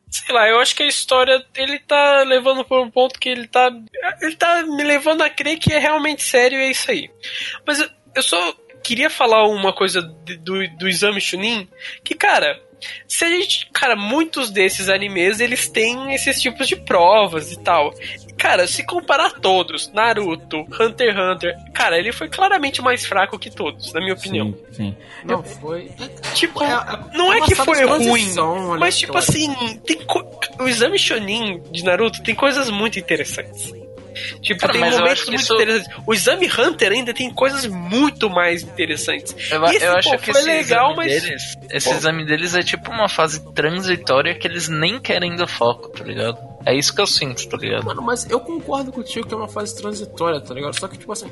[0.10, 3.48] Sei lá, eu acho que a história ele tá levando por um ponto que ele
[3.48, 3.72] tá.
[4.22, 7.10] Ele tá me levando a crer que é realmente sério e é isso aí.
[7.66, 11.68] Mas eu, só queria falar uma coisa do, do exame Chunin,
[12.04, 12.62] que, cara.
[13.08, 17.94] Se a gente, cara, muitos desses animes eles têm esses tipos de provas e tal.
[18.38, 23.52] Cara, se comparar todos, Naruto, Hunter x Hunter, cara, ele foi claramente mais fraco que
[23.52, 24.52] todos, na minha opinião.
[24.72, 24.98] Sim, sim.
[25.24, 25.92] Não, foi.
[26.34, 28.26] Tipo, É, é- não é é que foi ruim,
[28.80, 29.54] mas tipo assim,
[29.86, 33.72] tem co- o exame Shonin de Naruto tem coisas muito interessantes.
[34.42, 35.90] Tipo, Cara, tem momentos acho muito isso- interessantes.
[36.06, 39.36] O exame Hunter ainda tem coisas muito mais interessantes.
[39.52, 41.96] Eu, esse, eu acho pô, que foi esse legal, exame mas deles, esse Pô.
[41.96, 46.38] exame deles é tipo uma fase transitória que eles nem querem do foco, tá ligado?
[46.66, 47.86] É isso que eu sinto, tá ligado?
[47.86, 50.78] Mano, mas eu concordo contigo que é uma fase transitória, tá ligado?
[50.80, 51.28] Só que, tipo assim,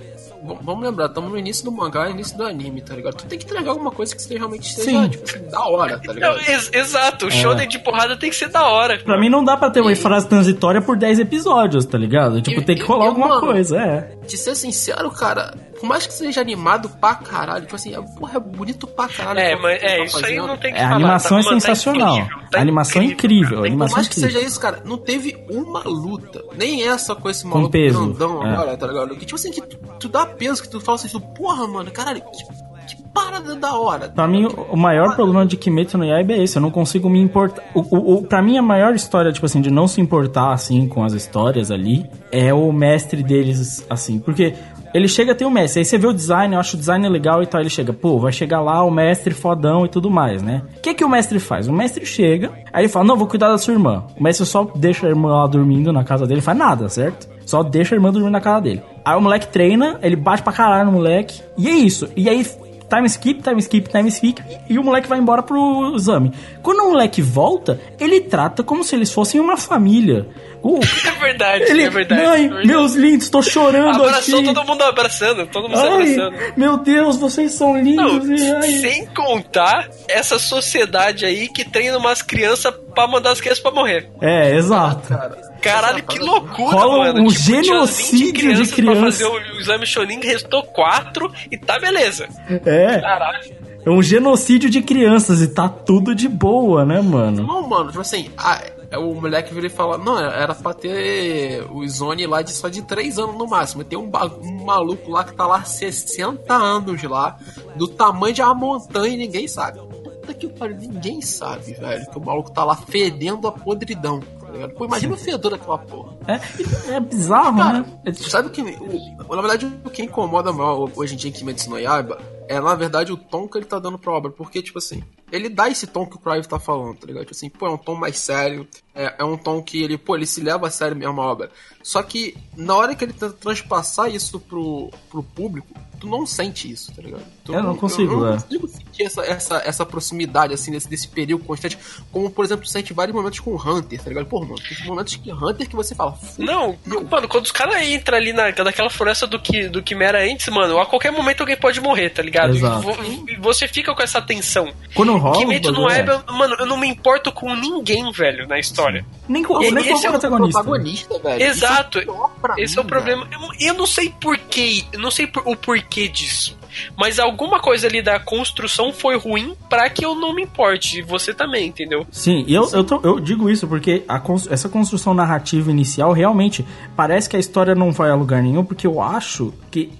[0.62, 3.16] vamos lembrar, estamos no início do mangá e início do anime, tá ligado?
[3.16, 5.10] Tu tem que entregar alguma coisa que seja realmente seja, Sim.
[5.10, 6.40] tipo assim, da hora, tá Não, ligado?
[6.48, 8.98] ex- exato, o shonen de porrada tem que ser da hora.
[9.00, 12.42] Pra mim não dá pra ter uma frase transitória por 10 episódios, tá ligado?
[12.42, 14.16] Tipo, E- tem que e- rolar e, alguma mano, coisa, é.
[14.26, 18.38] De ser sincero, cara, por mais que seja animado pra caralho, tipo assim, é, porra,
[18.38, 19.40] é bonito pra caralho.
[19.40, 20.48] É, mas tá é, isso aí fazendo.
[20.48, 20.96] não tem que É, a falar.
[20.96, 22.18] animação tá, é mano, tá sensacional.
[22.18, 24.40] incrível, tá a animação é incrível, a Por animação é mais que incrível.
[24.40, 26.44] seja isso, cara, não teve uma luta.
[26.58, 28.50] Nem essa com esse maluco peso, grandão é.
[28.54, 29.10] agora, tá ligado?
[29.16, 31.90] Que tipo assim, que tu, tu dá peso, que tu fala assim, tu, porra, mano,
[31.92, 34.10] caralho, que, que parada da hora.
[34.10, 37.20] Pra mim, o maior problema de Kimetsu no Yaiba é esse, eu não consigo me
[37.20, 37.64] importar.
[37.74, 40.88] O, o, o- pra mim, a maior história, tipo assim, de não se importar, assim,
[40.88, 44.54] com as histórias ali, é o mestre deles, assim, porque
[44.94, 47.08] ele chega a ter o mestre, aí você vê o design, eu acho o design
[47.10, 50.42] legal e tal, ele chega, pô, vai chegar lá o mestre fodão e tudo mais,
[50.42, 50.62] né?
[50.78, 51.68] O que que o mestre faz?
[51.68, 54.04] O mestre chega, aí ele fala, não, vou cuidar da sua irmã.
[54.20, 57.28] O mestre só deixa a irmã lá dormindo na casa dele, faz nada, certo?
[57.46, 58.82] Só deixa a irmã dormindo na casa dele.
[59.04, 62.08] Aí o moleque treina, ele bate pra caralho no moleque, e é isso.
[62.16, 62.46] E aí
[62.90, 66.32] time skip, time skip, time skip, e o moleque vai embora pro exame.
[66.64, 70.28] Quando o moleque volta, ele trata como se eles fossem uma família.
[70.62, 72.22] O- É verdade, ele, é verdade.
[72.22, 72.68] mãe, é verdade.
[72.68, 74.54] meus lindos, tô chorando Abraçou aqui.
[74.54, 76.34] todo mundo abraçando, todo mundo Ai, abraçando.
[76.58, 78.42] meu Deus, vocês são Não, lindos.
[78.42, 78.62] e, ai.
[78.80, 84.10] sem contar essa sociedade aí que treina umas crianças pra mandar as crianças pra morrer.
[84.22, 85.14] É, exato.
[85.62, 87.22] Caralho, que loucura, Rola mano.
[87.24, 88.99] um Tipo, genocídio 20 crianças de criança.
[89.01, 92.28] Pra fazer o, exame Shonin, restou 4 e tá beleza.
[92.66, 93.53] É, Caralho.
[93.86, 97.43] é um genocídio de crianças e tá tudo de boa, né, mano?
[97.45, 98.62] Não, mano, tipo assim, a-
[98.97, 102.82] o moleque vira e fala, não, era pra ter o Zone lá de só de
[102.82, 103.84] 3 anos no máximo.
[103.84, 104.10] Tem um,
[104.41, 107.38] um maluco lá que tá lá 60 anos lá,
[107.76, 109.80] do tamanho de uma montanha e ninguém sabe.
[109.80, 114.22] Puta que pariu, ninguém sabe, velho, que o maluco tá lá fedendo a podridão.
[114.50, 114.74] Tá ligado?
[114.74, 116.18] Pô, imagina o fedor daquela porra.
[116.28, 118.02] É, é bizarro, Cara, né?
[118.06, 118.62] É- sabe o que.
[118.62, 122.20] O, na verdade, o que incomoda maior hoje em dia em Kimetsu no Yaiba
[122.50, 124.32] é, na verdade, o tom que ele tá dando pra obra.
[124.32, 127.24] Porque, tipo assim, ele dá esse tom que o Clive tá falando, tá ligado?
[127.24, 128.68] Tipo assim, pô, é um tom mais sério.
[128.96, 131.50] É, é um tom que ele, pô, ele se leva a sério mesmo a obra.
[131.82, 135.68] Só que, na hora que ele tenta transpassar isso pro, pro público,
[136.00, 137.24] tu não sente isso, tá ligado?
[137.46, 138.34] Tu Eu não consigo, eu não é.
[138.34, 141.78] consigo sentir essa, essa, essa proximidade, assim, desse, desse período constante.
[142.12, 144.26] Como, por exemplo, tu sente vários momentos com o Hunter, tá ligado?
[144.26, 148.18] Pô, mano, tem momentos que Hunter que você fala, Não, mano, quando os caras entram
[148.18, 151.80] ali na, naquela floresta do que do Quimera antes, mano, a qualquer momento alguém pode
[151.80, 152.56] morrer, tá ligado?
[152.56, 152.80] Exato.
[152.80, 154.74] E vo- E você fica com essa tensão.
[154.94, 155.38] Quando rola.
[155.38, 155.98] Kimetsu no bagulho, é.
[155.98, 159.06] Yaiba, mano, eu não me importo com ninguém, velho, na história.
[159.28, 160.64] Nem com, nem com esse é o protagonista.
[160.64, 161.44] protagonista, velho.
[161.44, 162.00] Exato.
[162.00, 162.10] Isso
[162.58, 163.28] é Esse mim, é o problema.
[163.32, 166.58] Eu, eu não sei porquê, eu não sei por- o porquê disso.
[166.96, 171.00] Mas alguma coisa ali da construção foi ruim pra que eu não me importe.
[171.00, 172.06] E você também, entendeu?
[172.12, 176.66] Sim, e eu, eu, tô- eu digo isso porque a essa construção narrativa inicial realmente
[176.96, 179.92] parece que a história não vai a lugar nenhum, porque eu acho que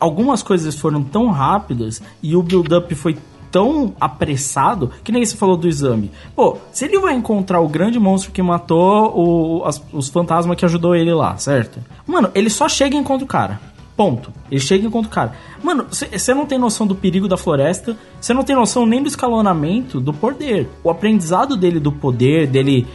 [0.00, 3.16] algumas coisas foram tão rápidas e o build-up foi
[3.54, 6.10] tão apressado que nem você falou do exame.
[6.34, 10.64] Pô, se ele vai encontrar o grande monstro que matou o- as- os fantasmas que
[10.64, 11.78] ajudou ele lá, certo?
[12.04, 13.60] Mano, ele só chega e encontra o cara.
[13.96, 14.32] Ponto.
[14.50, 15.32] Ele chega e encontra o cara.
[15.62, 19.08] Mano, você não tem noção do perigo da floresta, você não tem noção nem do
[19.08, 20.68] escalonamento do poder.
[20.82, 22.86] O aprendizado dele do poder, dele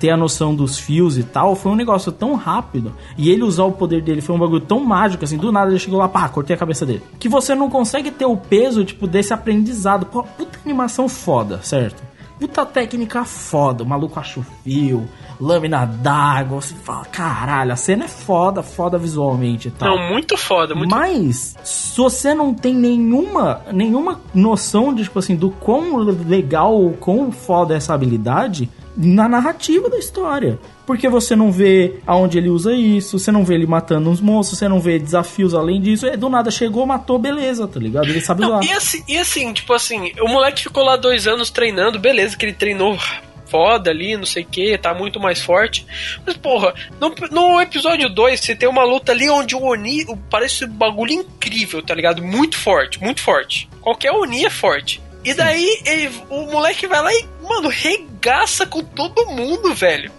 [0.00, 2.94] ter a noção dos fios e tal, foi um negócio tão rápido.
[3.18, 5.78] E ele usar o poder dele foi um bagulho tão mágico, assim, do nada ele
[5.78, 7.02] chegou lá, pá, cortei a cabeça dele.
[7.18, 10.06] Que você não consegue ter o peso, tipo, desse aprendizado.
[10.06, 12.07] Pô, puta animação foda, certo?
[12.38, 15.08] Puta técnica foda, o maluco acha o fio,
[15.40, 19.96] lâmina d'água, você fala, caralho, a cena é foda, foda visualmente e tal.
[19.96, 25.34] Não, muito foda, muito Mas, se você não tem nenhuma, nenhuma noção de, tipo assim,
[25.34, 30.58] do quão legal ou quão foda é essa habilidade, na narrativa da história.
[30.88, 34.58] Porque você não vê aonde ele usa isso, você não vê ele matando uns monstros,
[34.58, 36.06] você não vê desafios além disso.
[36.06, 38.08] É, do nada chegou, matou, beleza, tá ligado?
[38.08, 38.64] Ele sabe Não, lá.
[38.64, 42.46] e assim, e assim, tipo assim, o moleque ficou lá dois anos treinando, beleza, que
[42.46, 42.98] ele treinou
[43.44, 45.84] foda ali, não sei o que, tá muito mais forte.
[46.24, 50.64] Mas, porra, no, no episódio 2, você tem uma luta ali onde o Oni parece
[50.64, 52.24] um bagulho incrível, tá ligado?
[52.24, 53.68] Muito forte, muito forte.
[53.82, 55.02] Qualquer Oni é forte.
[55.22, 60.10] E daí ele, o moleque vai lá e, mano, regaça com todo mundo, velho.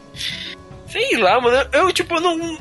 [0.90, 1.70] Sei lá, mano.
[1.72, 2.58] Eu, tipo, não.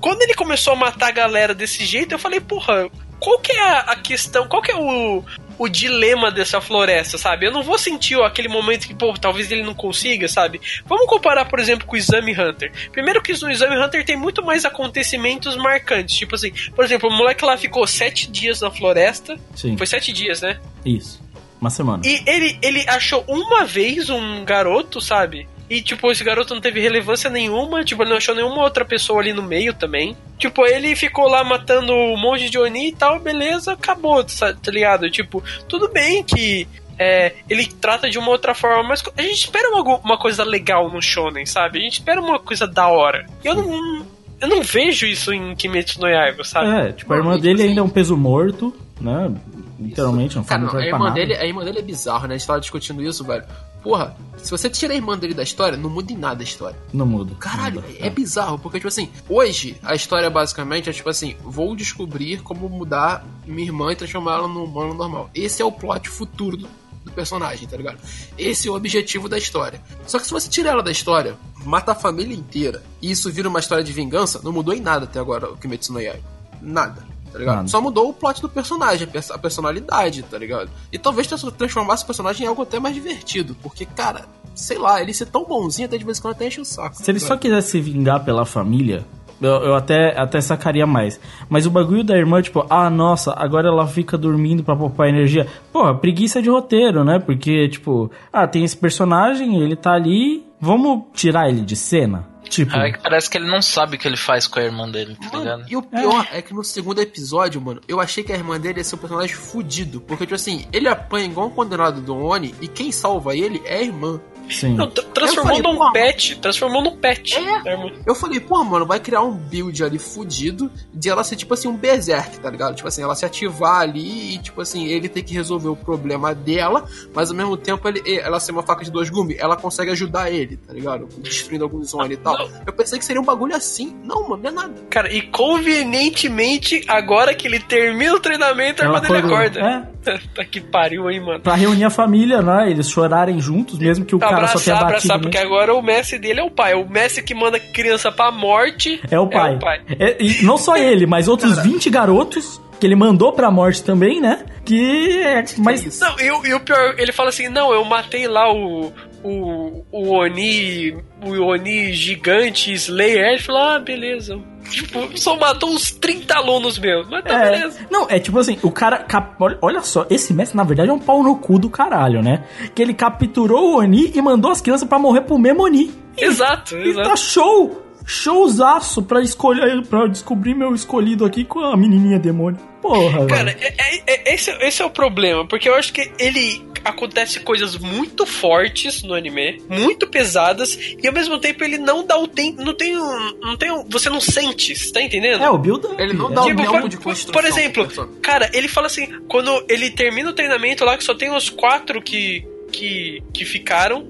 [0.00, 2.88] Quando ele começou a matar a galera desse jeito, eu falei, porra,
[3.18, 5.24] qual que é a, questão, qual que é o,
[5.58, 7.46] o dilema dessa floresta, sabe?
[7.46, 10.60] Eu não vou sentir aquele momento que, pô, talvez ele não consiga, sabe?
[10.84, 12.70] Vamos comparar, por exemplo, com o Exame Hunter.
[12.92, 16.16] Primeiro que no Exame Hunter tem muito mais acontecimentos marcantes.
[16.16, 19.38] Tipo assim, por exemplo, o moleque lá ficou sete dias na floresta.
[19.54, 20.60] Sim, Foi sete dias, né?
[20.84, 21.24] isso.
[21.58, 22.02] Uma semana.
[22.04, 25.48] E ele, ele achou uma vez um garoto, sabe?
[25.68, 29.20] E, tipo, esse garoto não teve relevância nenhuma, tipo, ele não achou nenhuma outra pessoa
[29.20, 30.16] ali no meio também.
[30.38, 34.70] Tipo, ele ficou lá matando um monte de Oni e tal, beleza, acabou, tá, tá
[34.70, 35.10] ligado?
[35.10, 39.68] Tipo, tudo bem que é, ele trata de uma outra forma, mas a gente espera
[39.70, 41.78] uma, uma coisa legal no Shonen, sabe?
[41.78, 43.26] A gente espera uma coisa da hora.
[43.44, 44.06] E eu não,
[44.40, 46.68] eu não vejo isso em Kimetsu no Yaiba, sabe?
[46.68, 49.32] É, tipo, a irmã dele ainda é um peso morto, né?
[49.78, 51.14] Literalmente, não Cara, não, a, irmã nada.
[51.14, 52.34] dele, a irmã dele é bizarro, né?
[52.34, 53.44] A gente tava discutindo isso, velho.
[53.82, 56.76] Porra, se você tira a irmã dele da história, não muda em nada a história.
[56.92, 57.34] Não muda.
[57.36, 58.06] Caralho, Não muda.
[58.06, 62.68] é bizarro, porque, tipo assim, hoje a história basicamente é tipo assim: vou descobrir como
[62.68, 65.30] mudar minha irmã e transformar ela num humano normal.
[65.34, 66.68] Esse é o plot futuro do,
[67.04, 67.98] do personagem, tá ligado?
[68.36, 69.80] Esse é o objetivo da história.
[70.06, 73.48] Só que se você tira ela da história, mata a família inteira, e isso vira
[73.48, 76.24] uma história de vingança, não mudou em nada até agora o Kimetsu no Yaiba.
[76.60, 77.05] Nada.
[77.36, 77.56] Tá ligado?
[77.56, 77.68] Nada.
[77.68, 80.70] Só mudou o plot do personagem, a pers- a personalidade, tá ligado?
[80.90, 84.24] E talvez trans- transformasse o personagem em algo até mais divertido, porque, cara,
[84.54, 86.96] sei lá, ele ser tão bonzinho até de vez em quando até enche o saco.
[86.96, 89.04] Se ele tá só quisesse se vingar pela família,
[89.38, 91.20] eu, eu até, até sacaria mais.
[91.46, 95.46] Mas o bagulho da irmã, tipo, ah, nossa, agora ela fica dormindo pra poupar energia.
[95.70, 97.18] Pô, preguiça de roteiro, né?
[97.18, 102.26] Porque, tipo, ah, tem esse personagem, ele tá ali, vamos tirar ele de cena?
[102.48, 104.88] Tipo, É que parece que ele não sabe o que ele faz com a irmã
[104.90, 105.64] dele, tá Mano, ligado?
[105.70, 106.40] e o pior é.
[106.42, 109.34] que no segundo episódio, mano, eu achei que a irmã dele ia ser um personagem
[109.34, 110.00] fudido.
[110.00, 113.78] Porque, tipo assim, ele apanha igual um condenado do Oni e quem salva ele é
[113.78, 114.20] a irmã.
[114.50, 114.74] Sim.
[114.74, 116.36] Não, tra- transformou falei, num pet.
[116.40, 117.36] Transformou num pet.
[117.36, 117.70] É.
[117.70, 117.90] irmão?
[118.06, 121.68] Eu falei, pô, mano, vai criar um build ali fudido de ela ser, tipo assim,
[121.68, 122.74] um berserk, tá ligado?
[122.76, 126.34] Tipo assim, ela se ativar ali e, tipo assim, ele tem que resolver o problema
[126.34, 129.90] dela, mas ao mesmo tempo ele, ela ser uma faca de dois gumes, ela consegue
[129.90, 131.08] ajudar ele, tá ligado?
[131.18, 132.38] Destruindo alguns Oni e tal.
[132.38, 132.50] Não.
[132.66, 133.96] Eu pensei que seria um bagulho assim.
[134.04, 134.74] Não, mano, não é nada.
[134.90, 139.95] Cara, e convenientemente, agora que ele termina o treinamento, a Ela irmã dele acorda.
[140.34, 141.40] tá que pariu, hein, mano.
[141.40, 142.70] Pra reunir a família, né?
[142.70, 144.84] Eles chorarem juntos, mesmo que o cara só tenha abraçar, batido.
[144.84, 145.22] abraçar, né?
[145.22, 146.74] porque agora o Messi dele é o pai.
[146.74, 149.52] O Messi que manda criança pra morte É o pai.
[149.52, 149.80] É o pai.
[149.98, 154.20] É, e não só ele, mas outros 20 garotos que ele mandou pra morte também,
[154.20, 154.44] né?
[154.64, 155.44] Que é.
[155.58, 155.84] Mas.
[155.86, 156.04] isso?
[156.04, 158.92] Não, e, o- e o pior, ele fala assim: não, eu matei lá o.
[159.26, 160.96] O, o Oni.
[161.24, 163.42] O Oni gigante Slayer.
[163.42, 164.38] Falou: ah, beleza.
[164.70, 167.08] Tipo, só matou uns 30 alunos meus.
[167.08, 167.86] Mas tá É, beleza.
[167.90, 168.98] não, é tipo assim, o cara.
[168.98, 172.44] cap- olha, só, esse mestre na verdade é um pau no cu do caralho, né?
[172.74, 175.90] Que ele capturou o Oni e mandou as crianças pra morrer pro mesmo Oni.
[176.18, 177.08] E- Exato, E exato.
[177.08, 177.85] tá show!
[178.06, 182.58] Showzaço pra escolher, pra descobrir meu escolhido aqui com a menininha demônio.
[182.80, 186.64] Porra, Cara, é- é- é- esse, esse é o problema, porque eu acho que ele
[186.84, 192.16] acontece coisas muito fortes no anime, muito pesadas, e ao mesmo tempo ele não dá
[192.16, 195.42] o tempo, não tem um, não tem um, você não sente, você tá entendendo?
[195.42, 196.34] É, o build Ele não é.
[196.34, 197.32] dá o Tipo, tempo por, de construção.
[197.32, 197.88] por exemplo,
[198.22, 202.00] cara, ele fala assim, quando ele termina o treinamento lá, que só tem os quatro
[202.00, 204.06] que, que, que ficaram,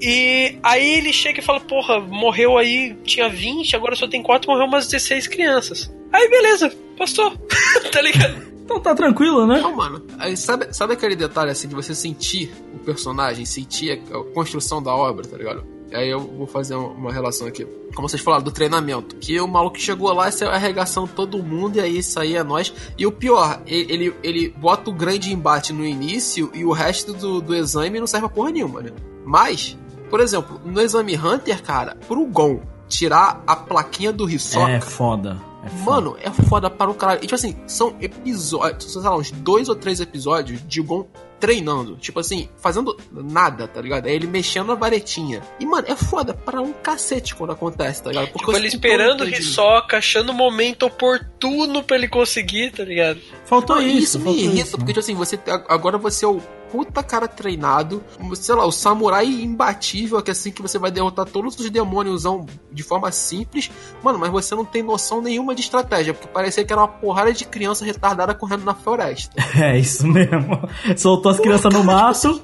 [0.00, 4.50] e aí ele chega e fala, porra, morreu aí, tinha 20, agora só tem quatro,
[4.50, 5.92] morreu umas 16 crianças.
[6.12, 7.30] Aí beleza, passou,
[7.92, 8.48] tá ligado?
[8.64, 9.60] Então tá tranquilo, né?
[9.60, 10.04] Não, mano.
[10.18, 14.82] Aí, sabe, sabe aquele detalhe assim de você sentir o personagem, sentir a, a construção
[14.82, 15.78] da obra, tá ligado?
[15.92, 17.66] Aí eu vou fazer uma, relação aqui.
[17.94, 19.16] Como vocês falaram, do treinamento.
[19.16, 22.42] Que o maluco chegou lá e saiu arregaçando todo mundo, e aí isso aí é
[22.42, 22.72] nós.
[22.98, 27.14] E o pior, ele, ele, ele bota o grande embate no início e o resto
[27.14, 28.90] do, do exame não serve pra porra nenhuma, né?
[29.28, 29.76] Mas,
[30.08, 34.70] por exemplo, no exame Hunter, cara, pro Gon tirar a plaquinha do Hisoka.
[34.70, 35.36] É foda.
[35.62, 35.90] É foda.
[35.90, 37.18] Mano, é foda para o caralho.
[37.18, 41.06] E, tipo assim, são episódios, sei lá, uns dois ou três episódios de Gon
[41.38, 41.96] treinando.
[41.96, 44.06] Tipo assim, fazendo nada, tá ligado?
[44.06, 45.42] É ele mexendo a varetinha.
[45.60, 48.28] E, mano, é foda para um cacete quando acontece, tá ligado?
[48.28, 53.20] Porque Tipo, ele esperando o Hisoka, achando o momento oportuno pra ele conseguir, tá ligado?
[53.44, 53.98] Faltou Não, isso.
[53.98, 54.88] isso me faltou irrita, isso, porque, né?
[54.94, 56.40] tipo assim, você, agora você é o
[56.70, 58.02] puta cara treinado,
[58.34, 62.24] sei lá, o samurai imbatível, que é assim que você vai derrotar todos os demônios
[62.72, 63.70] de forma simples,
[64.02, 67.32] mano, mas você não tem noção nenhuma de estratégia, porque parecia que era uma porrada
[67.32, 69.36] de criança retardada correndo na floresta.
[69.58, 70.68] É isso mesmo.
[70.96, 72.40] Soltou as crianças no mato.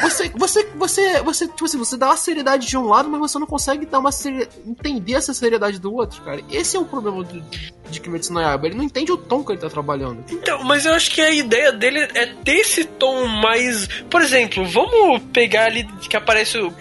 [0.00, 3.38] Você, você, você, você, tipo assim, você dá uma seriedade de um lado, mas você
[3.38, 4.48] não consegue dar uma seri...
[4.66, 6.42] entender essa seriedade do outro, cara.
[6.50, 7.42] Esse é o problema do,
[7.88, 8.66] de Kimetsu no Yaiba.
[8.66, 10.24] Ele não entende o tom que ele tá trabalhando.
[10.30, 13.86] Então, mas eu acho que a ideia dele é ter esse tom mais.
[14.10, 16.72] Por exemplo, vamos pegar ali que aparece o,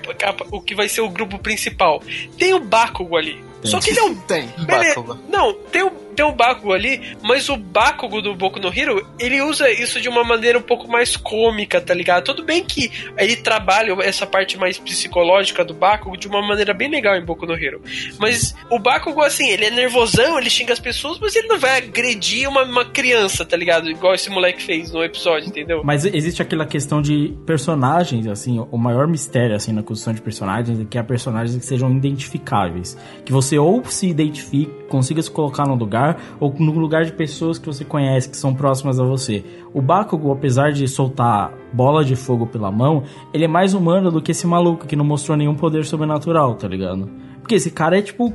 [0.51, 2.01] o que vai ser o grupo principal.
[2.37, 3.43] Tem o Bakugo ali.
[3.61, 3.71] Tem.
[3.71, 4.15] Só que ele é um.
[4.15, 4.49] Tem.
[4.65, 5.17] Bakugo.
[5.29, 9.39] Não, tem o tem o Bakugo ali, mas o Bakugo do Boku no Hero, ele
[9.39, 12.23] usa isso de uma maneira um pouco mais cômica, tá ligado?
[12.23, 16.89] Tudo bem que ele trabalha essa parte mais psicológica do Bakugo de uma maneira bem
[16.89, 17.83] legal em Boku no Hero.
[18.17, 21.77] Mas o Bakugo, assim, ele é nervosão, ele xinga as pessoas, mas ele não vai
[21.77, 23.87] agredir uma, uma criança, tá ligado?
[23.87, 25.83] Igual esse moleque fez no episódio, entendeu?
[25.83, 30.79] Mas existe aquela questão de personagens, assim, o maior mistério, assim, na construção de personagens
[30.79, 32.97] é que há personagens que sejam identificáveis.
[33.23, 37.59] Que você ou se identifique, consiga se colocar no lugar, ou no lugar de pessoas
[37.59, 39.43] que você conhece, que são próximas a você.
[39.73, 44.21] O Bakugo, apesar de soltar bola de fogo pela mão, ele é mais humano do
[44.21, 47.09] que esse maluco que não mostrou nenhum poder sobrenatural, tá ligado?
[47.41, 48.33] Porque esse cara é tipo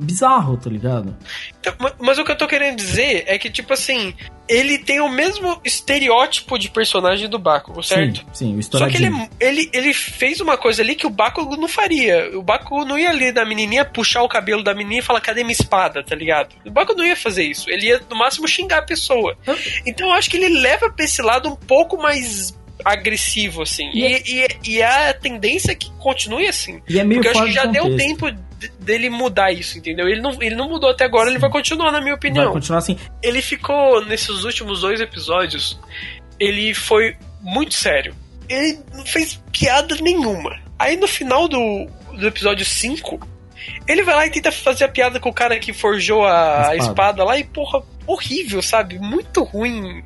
[0.00, 1.16] bizarro, tá ligado?
[1.60, 4.14] Então, mas o que eu tô querendo dizer é que, tipo assim,
[4.48, 8.24] ele tem o mesmo estereótipo de personagem do Bakugo, certo?
[8.32, 11.56] Sim, sim o Só que ele, ele, ele fez uma coisa ali que o Bakugo
[11.56, 12.36] não faria.
[12.36, 15.42] O Bakugo não ia ali da menininha puxar o cabelo da menininha e falar, cadê
[15.42, 16.54] minha espada, tá ligado?
[16.66, 17.70] O Bakugo não ia fazer isso.
[17.70, 19.36] Ele ia, no máximo, xingar a pessoa.
[19.86, 23.90] Então eu acho que ele leva pra esse lado um pouco mais agressivo, assim.
[23.92, 26.82] E, e, e, e a tendência é que continue assim.
[26.88, 28.26] E é meio Porque eu acho que já deu tempo
[28.78, 30.08] dele mudar isso, entendeu?
[30.08, 31.32] Ele não, ele não mudou até agora, Sim.
[31.32, 32.44] ele vai continuar, na minha opinião.
[32.44, 32.98] Vai continuar assim.
[33.22, 35.80] Ele ficou, nesses últimos dois episódios,
[36.38, 38.14] ele foi muito sério.
[38.48, 40.60] Ele não fez piada nenhuma.
[40.78, 43.20] Aí no final do, do episódio 5,
[43.86, 46.70] ele vai lá e tenta fazer a piada com o cara que forjou a, espada.
[46.70, 48.98] a espada lá e, porra, horrível, sabe?
[48.98, 50.02] Muito ruim.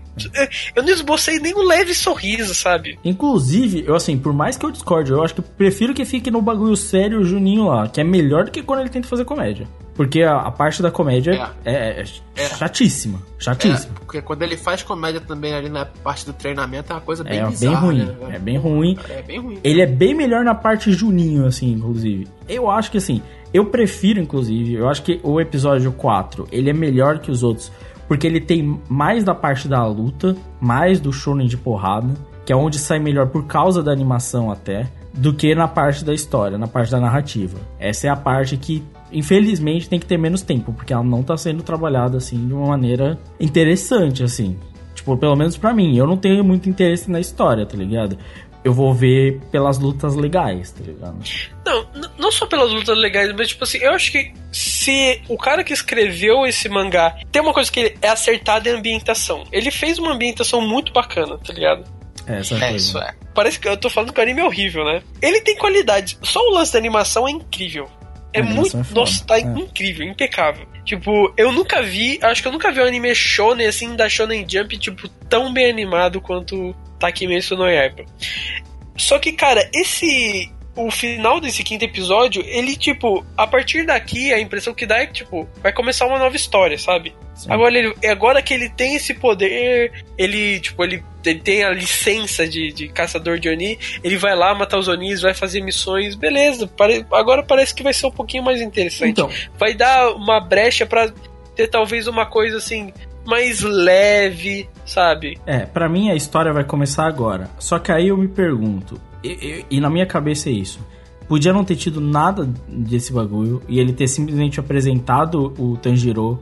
[0.75, 2.99] Eu não esbocei nem um leve sorriso, sabe?
[3.05, 6.41] Inclusive, eu assim, por mais que eu discorde, eu acho que prefiro que fique no
[6.41, 9.67] bagulho sério o Juninho lá, que é melhor do que quando ele tenta fazer comédia.
[9.97, 11.33] Porque a, a parte da comédia
[11.65, 12.05] é, é, é,
[12.37, 12.49] é.
[12.49, 13.23] chatíssima.
[13.39, 13.95] Chatíssima.
[13.95, 17.41] porque quando ele faz comédia também ali na parte do treinamento é uma coisa bem
[17.41, 17.81] é, bizarra.
[17.81, 18.05] Bem ruim.
[18.05, 18.17] Né?
[18.35, 18.99] É bem ruim.
[19.09, 19.59] É bem ruim.
[19.65, 22.29] Ele é bem melhor na parte Juninho, assim, inclusive.
[22.49, 23.23] Eu acho que assim,
[23.55, 27.73] eu prefiro, inclusive, eu acho que o episódio 4, ele é melhor que os outros
[28.09, 32.57] porque ele tem mais da parte da luta, mais do shonen de porrada, que é
[32.57, 36.69] onde sai melhor por causa da animação até, do que na parte da história, na
[36.69, 37.59] parte da narrativa.
[37.79, 41.37] Essa é a parte que infelizmente tem que ter menos tempo, porque ela não tá
[41.37, 44.57] sendo trabalhada assim de uma maneira interessante assim.
[44.95, 48.17] Tipo, pelo menos para mim, eu não tenho muito interesse na história, tá ligado?
[48.67, 51.17] eu vou ver pelas lutas legais, tá ligado?
[51.65, 51.87] Não,
[52.19, 55.73] não só pelas lutas legais, mas tipo assim, eu acho que se o cara que
[55.73, 59.45] escreveu esse mangá tem uma coisa que é acertada em ambientação.
[59.53, 61.85] Ele fez uma ambientação muito bacana, tá ligado?
[62.27, 62.77] É, É, coisa.
[62.77, 63.15] isso é.
[63.33, 65.01] Parece que eu tô falando que o anime é horrível, né?
[65.23, 66.19] Ele tem qualidade.
[66.23, 67.89] Só o lance da animação é incrível.
[68.33, 68.77] É muito.
[68.77, 69.43] é nossa, tá É.
[69.43, 70.67] incrível, impecável.
[70.85, 72.19] Tipo, eu nunca vi.
[72.23, 75.71] Acho que eu nunca vi um anime shonen assim da Shonen Jump, tipo, tão bem
[75.71, 78.05] animado quanto Takimetsu no Yaiba.
[78.97, 80.51] Só que, cara, esse.
[80.77, 85.07] O final desse quinto episódio, ele, tipo, a partir daqui, a impressão que dá é
[85.07, 87.15] que, tipo, vai começar uma nova história, sabe?
[87.35, 87.51] Sim.
[87.51, 92.47] Agora, ele, agora que ele tem esse poder, ele, tipo, ele, ele tem a licença
[92.47, 96.67] de, de caçador de Oni, ele vai lá matar os Onis, vai fazer missões, beleza.
[96.67, 99.11] Pare, agora parece que vai ser um pouquinho mais interessante.
[99.11, 101.11] Então, Vai dar uma brecha pra
[101.55, 102.93] ter talvez uma coisa assim,
[103.27, 105.39] mais leve, sabe?
[105.47, 107.51] É, pra mim a história vai começar agora.
[107.59, 110.79] Só que aí eu me pergunto, e, e- na minha cabeça é isso.
[111.29, 116.39] Podia não ter tido nada desse bagulho e ele ter simplesmente apresentado o Tanjiro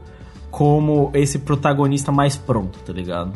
[0.51, 3.33] como esse protagonista mais pronto, tá ligado?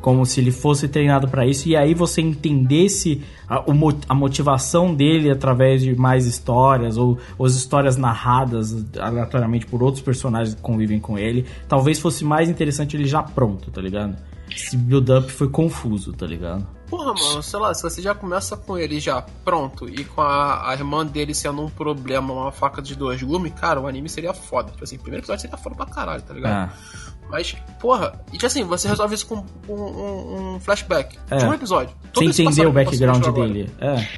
[0.00, 3.64] Como se ele fosse treinado pra isso e aí você entendesse a,
[4.08, 10.02] a motivação dele através de mais histórias ou, ou as histórias narradas aleatoriamente por outros
[10.02, 11.46] personagens que convivem com ele.
[11.68, 14.16] Talvez fosse mais interessante ele já pronto, tá ligado?
[14.50, 16.66] Esse build-up foi confuso, tá ligado?
[16.88, 20.70] Porra, mano, sei lá, se você já começa com ele já pronto e com a,
[20.70, 24.32] a irmã dele sendo um problema, uma faca de dois gumes, cara, o anime seria
[24.32, 24.70] foda.
[24.70, 26.70] Tipo assim, o primeiro episódio seria foda pra caralho, tá ligado?
[26.70, 26.72] Ah,
[27.30, 31.46] Mas, porra, e tipo assim, você resolve isso com um, um- um flashback de É.
[31.46, 31.90] um episódio.
[32.02, 33.70] sem Todo esse entender o background dele.
[33.78, 34.08] É.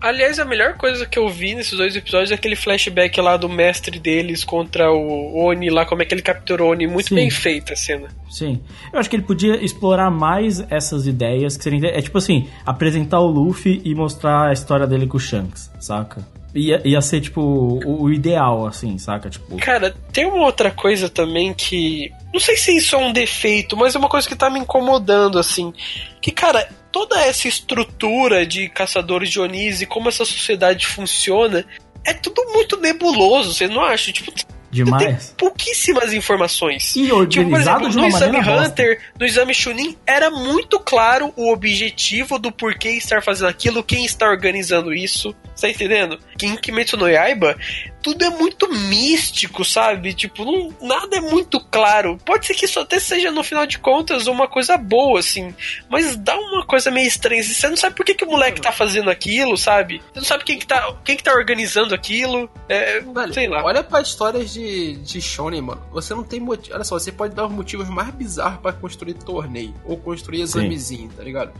[0.00, 3.48] Aliás, a melhor coisa que eu vi nesses dois episódios é aquele flashback lá do
[3.48, 6.86] mestre deles contra o Oni lá, como é que ele capturou o Oni.
[6.86, 7.16] Muito Sim.
[7.16, 8.08] bem feita a cena.
[8.30, 8.60] Sim.
[8.92, 11.84] Eu acho que ele podia explorar mais essas ideias que seriam.
[11.84, 16.39] É tipo assim, apresentar o Luffy e mostrar a história dele com o Shanks, saca?
[16.54, 19.30] Ia, ia ser, tipo, o, o ideal, assim, saca?
[19.30, 19.56] Tipo.
[19.58, 22.12] Cara, tem uma outra coisa também que.
[22.32, 25.38] Não sei se isso é um defeito, mas é uma coisa que tá me incomodando,
[25.38, 25.72] assim.
[26.20, 31.64] Que, cara, toda essa estrutura de caçadores de Onis e como essa sociedade funciona
[32.04, 34.12] é tudo muito nebuloso, você não acha?
[34.12, 34.32] Tipo,
[34.70, 35.34] Demais.
[35.36, 36.94] pouquíssimas informações.
[36.96, 38.68] E Tipo, por organizado exemplo, de no uma exame maneira bosta.
[38.68, 44.04] Hunter, no exame Chunin, era muito claro o objetivo do porquê estar fazendo aquilo, quem
[44.04, 46.18] está organizando isso, Tá entendendo?
[46.38, 47.56] Que em Kimetsu no Yaiba,
[48.02, 50.14] tudo é muito místico, sabe?
[50.14, 52.16] Tipo, não, nada é muito claro.
[52.24, 55.54] Pode ser que isso até seja, no final de contas, uma coisa boa, assim.
[55.88, 57.42] Mas dá uma coisa meio estranha.
[57.42, 60.00] Você não sabe por que, que o moleque tá fazendo aquilo, sabe?
[60.12, 62.50] Você não sabe quem que tá, quem que tá organizando aquilo.
[62.66, 63.62] É, Velho, sei lá.
[63.62, 64.59] Olha pra histórias de,
[65.02, 65.80] de Shonen, mano.
[65.92, 66.74] Você não tem motivo.
[66.74, 69.74] Olha só, você pode dar os motivos mais bizarros pra construir torneio.
[69.84, 71.52] Ou construir examezinho, tá ligado?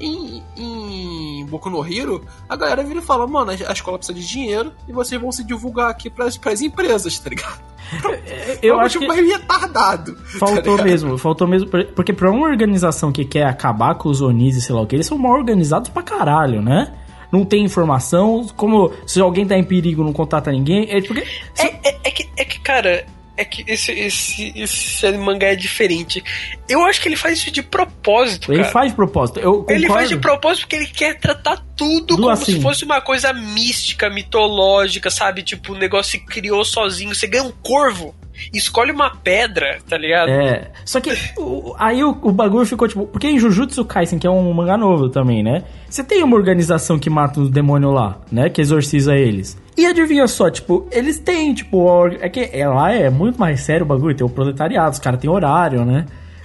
[0.00, 4.26] Em, em Boku no Hero, a galera vira e fala, mano, a escola precisa de
[4.26, 7.60] dinheiro e vocês vão se divulgar aqui pras, pras empresas, tá ligado?
[8.62, 10.14] Eu É um acho que mais retardado.
[10.14, 10.84] tá faltou ligado?
[10.84, 11.68] mesmo, faltou mesmo.
[11.94, 14.94] Porque pra uma organização que quer acabar com os Onis e sei lá o que,
[14.96, 16.92] eles são mal organizados pra caralho, né?
[17.32, 20.86] Não tem informação, como se alguém tá em perigo não contata ninguém.
[20.90, 21.24] É porque.
[21.58, 23.04] É, é, é que, é que, cara,
[23.36, 26.22] é que esse, esse, esse mangá é diferente.
[26.68, 28.72] Eu acho que ele faz isso de propósito, Ele cara.
[28.72, 29.38] faz de propósito.
[29.38, 30.08] Eu Ele faz concordo.
[30.08, 32.54] de propósito porque ele quer tratar tudo Do como assim.
[32.54, 35.42] se fosse uma coisa mística, mitológica, sabe?
[35.44, 37.14] Tipo, um negócio que criou sozinho.
[37.14, 38.12] Você ganha um corvo,
[38.52, 40.28] escolhe uma pedra, tá ligado?
[40.30, 40.70] É.
[40.84, 43.06] Só que o- aí o, o bagulho ficou tipo.
[43.06, 45.64] Porque em Jujutsu Kaisen, que é um mangá novo também, né?
[45.88, 48.48] Você tem uma organização que mata os demônios lá, né?
[48.50, 49.56] Que exorciza eles.
[49.76, 51.86] E adivinha só, tipo, eles têm, tipo,
[52.20, 55.20] é que é, lá é muito mais sério o bagulho, tem o proletariado, os caras
[55.20, 56.04] têm horário, né?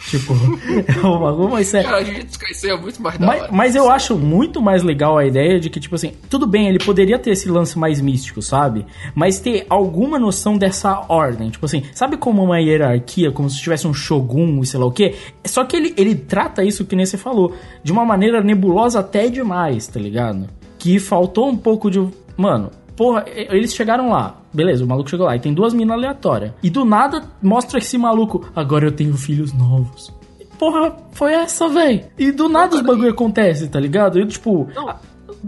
[0.10, 0.34] Tipo,
[1.02, 1.90] é um bagulho mais sério.
[1.90, 3.52] Cara, Kaisen é muito mais da Mas, hora.
[3.52, 6.80] mas eu acho muito mais legal a ideia de que, tipo assim, tudo bem, ele
[6.80, 8.86] poderia ter esse lance mais místico, sabe?
[9.16, 11.50] Mas ter alguma noção dessa ordem.
[11.50, 14.92] Tipo assim, sabe como uma hierarquia, como se tivesse um shogun e sei lá o
[14.92, 15.16] quê?
[15.46, 19.30] Só que ele, ele trata isso, que nem você falou, de uma maneira nebulosa até
[19.30, 20.48] demais, tá ligado?
[20.78, 22.06] Que faltou um pouco de.
[22.36, 24.42] Mano, porra, eles chegaram lá.
[24.54, 26.52] Beleza, o maluco chegou lá e tem duas minas aleatórias.
[26.62, 28.48] E do nada mostra esse maluco.
[28.56, 30.14] Agora eu tenho filhos novos.
[30.60, 32.06] Porra, foi essa, véi.
[32.18, 34.20] E do nada os bagulho acontece, tá ligado?
[34.20, 34.96] Eu, tipo, Não.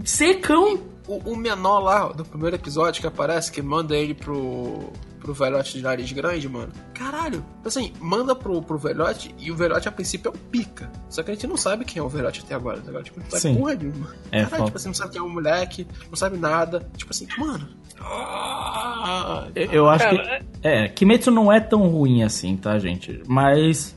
[0.04, 0.80] secão.
[1.08, 4.90] O, o menor lá do primeiro episódio que aparece, que manda ele pro,
[5.26, 6.72] pro velhote de nariz grande, mano.
[6.94, 10.90] Caralho, assim, manda pro, pro velhote e o velhote a princípio é um pica.
[11.10, 13.06] Só que a gente não sabe quem é o velhote até agora, tá ligado?
[13.06, 13.56] Tipo, não sabe Sim.
[13.56, 14.16] porra nenhuma.
[14.32, 16.88] É, Caralho, tipo assim, não sabe quem é o moleque, não sabe nada.
[16.96, 17.68] Tipo assim, mano.
[18.00, 20.68] Ah, Eu, eu acho Cara, que.
[20.68, 23.22] É, Kimetsu não é tão ruim assim, tá, gente?
[23.28, 23.95] Mas.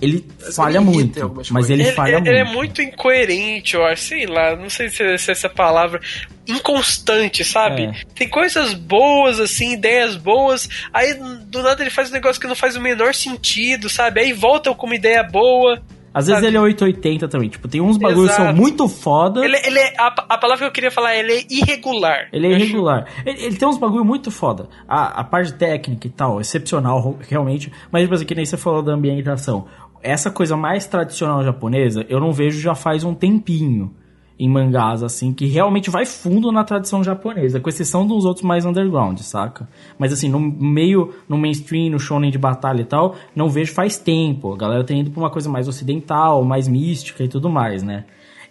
[0.00, 1.44] Ele Mas falha ele muito.
[1.50, 2.56] Mas ele, Ele, falha ele- ele é muito.
[2.56, 4.02] muito incoerente, eu acho.
[4.02, 6.00] Sei lá, não sei se, se essa palavra.
[6.48, 7.82] Inconstante, sabe?
[7.84, 7.92] É.
[8.14, 10.68] Tem coisas boas, assim, ideias boas.
[10.92, 11.14] Aí
[11.46, 14.20] do nada ele faz um negócio que não faz o menor sentido, sabe?
[14.20, 15.80] Aí volta com uma ideia boa.
[16.12, 16.48] Às vezes sabe?
[16.48, 17.48] ele é 880 também.
[17.48, 19.44] Tipo, tem uns bagulhos que são muito foda.
[19.44, 22.28] Ele, ele é, a, a palavra que eu queria falar, ele é irregular.
[22.32, 23.06] Ele é irregular.
[23.24, 24.68] Ele, ele tem uns bagulho muito foda.
[24.88, 27.70] A, a parte técnica e tal, excepcional, realmente.
[27.92, 29.68] Mas, tipo assim, que nem você falou da ambientação.
[30.02, 33.94] Essa coisa mais tradicional japonesa, eu não vejo já faz um tempinho
[34.38, 38.64] em mangás, assim, que realmente vai fundo na tradição japonesa, com exceção dos outros mais
[38.64, 39.68] underground, saca?
[39.98, 43.98] Mas, assim, no meio, no mainstream, no shonen de batalha e tal, não vejo faz
[43.98, 44.54] tempo.
[44.54, 48.06] A galera tem ido pra uma coisa mais ocidental, mais mística e tudo mais, né?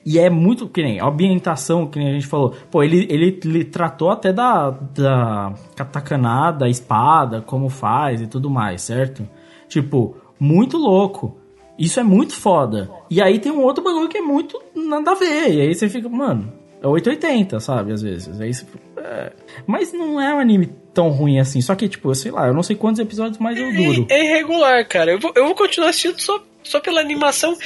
[0.06, 2.54] E é muito, que nem a ambientação, que nem a gente falou.
[2.70, 8.48] Pô, ele, ele, ele tratou até da, da katakana, da espada, como faz e tudo
[8.48, 9.28] mais, certo?
[9.68, 11.39] Tipo, muito louco.
[11.80, 12.92] Isso é muito foda.
[13.10, 15.50] E aí tem um outro bagulho que é muito nada a ver.
[15.54, 16.52] E aí você fica, mano,
[16.84, 17.94] é 880, sabe?
[17.94, 18.40] Às vezes.
[18.42, 18.66] Aí você,
[18.98, 19.32] é.
[19.66, 21.62] Mas não é um anime tão ruim assim.
[21.62, 24.06] Só que, tipo, sei lá, eu não sei quantos episódios mais eu duro.
[24.10, 25.12] É, é irregular, cara.
[25.12, 27.58] Eu vou, eu vou continuar assistindo só, só pela animação.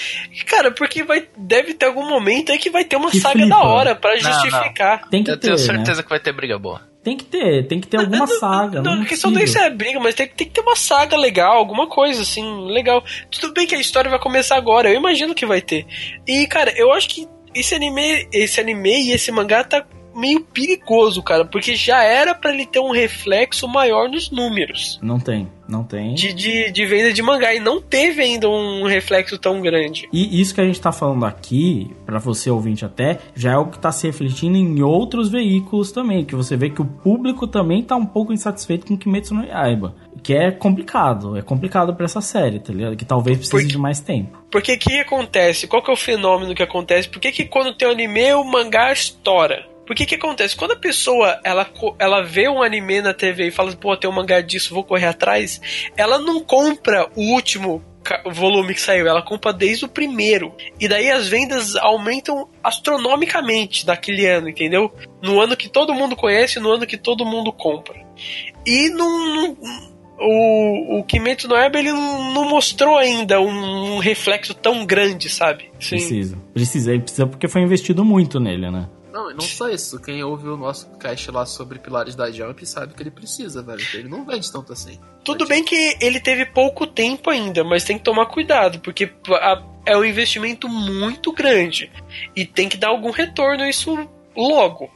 [0.46, 3.50] Cara, porque vai, deve ter algum momento aí que vai ter uma Que saga flipa.
[3.50, 5.10] da hora pra Não, justificar.
[5.10, 5.64] Tem que Eu ter, tenho né?
[5.76, 6.82] certeza que vai ter briga boa.
[7.04, 8.82] Tem que ter, tem que ter alguma saga.
[8.82, 9.68] Não, Não, a é questão nem se possível.
[9.68, 13.04] é briga, mas tem, tem que ter uma saga legal, alguma coisa assim, legal.
[13.30, 15.86] Tudo bem que a história vai começar agora, eu imagino que vai ter.
[16.26, 19.86] E, cara, eu acho que esse anime, esse anime e esse mangá tá
[20.16, 25.20] meio perigoso, cara, porque já era pra ele ter um reflexo maior nos números Não
[25.20, 26.14] tem, não tem.
[26.14, 30.08] de, de, de venda de mangá e não teve ainda um reflexo tão grande.
[30.14, 33.68] E isso que a gente tá falando aqui, pra você ouvinte até, já é o
[33.68, 37.82] que tá se refletindo em outros veículos também, que você vê que o público também
[37.84, 42.22] tá um pouco insatisfeito com Kimetsu no Yaiba, que é complicado, é complicado pra essa
[42.22, 42.96] série, tá ligado?
[42.96, 44.38] Que talvez precise Porque- de mais tempo.
[44.52, 45.66] Porque que acontece?
[45.68, 47.10] Qual que é o fenômeno que acontece?
[47.10, 49.66] Por que, que quando tem um anime o mangá estoura?
[49.86, 50.56] Por que que acontece?
[50.56, 51.70] Quando a pessoa ela,
[52.00, 55.08] ela vê um anime na TV e fala, pô, tem um mangá disso, vou correr
[55.08, 55.60] atrás,
[55.98, 57.84] ela não compra o último
[58.32, 60.54] volume que saiu, ela compra desde o primeiro.
[60.80, 64.92] E daí as vendas aumentam astronomicamente daquele ano, entendeu?
[65.22, 67.96] No ano que todo mundo conhece, no ano que todo mundo compra.
[68.66, 69.58] E não, não-
[70.20, 75.66] o, o Kimetsu no Yaiba ele não, não mostrou ainda um, reflexo tão grande, sabe?
[75.80, 75.98] Sim.
[75.98, 76.38] Precisa.
[76.54, 78.88] Precisa, ele precisa porque foi investido muito nele, né?
[79.14, 80.02] Não, Não, e não só isso.
[80.02, 83.80] Quem ouve o nosso cast lá sobre pilares da Jump sabe que ele precisa, velho.
[83.94, 84.98] Ele não vende tanto assim.
[85.24, 89.62] Tudo bem que ele teve pouco tempo ainda, mas tem que tomar cuidado, porque a-
[89.86, 91.92] é um investimento muito grande.
[92.36, 93.96] E tem que dar algum retorno isso
[94.36, 94.90] logo.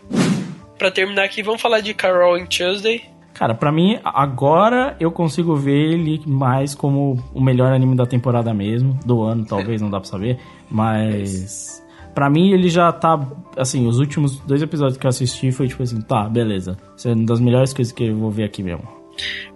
[0.79, 3.03] Pra terminar aqui, vamos falar de Carol and Tuesday.
[3.35, 8.51] Cara, pra mim, agora eu consigo ver ele mais como o melhor anime da temporada
[8.51, 8.99] mesmo.
[9.05, 10.39] Do ano, talvez, não dá pra saber.
[10.71, 11.83] Mas.
[12.17, 13.15] Pra mim, ele já tá.
[13.55, 16.75] Assim, os últimos dois episódios que eu assisti foi tipo assim: tá, beleza.
[16.95, 18.87] Isso é uma das melhores coisas que eu vou ver aqui mesmo.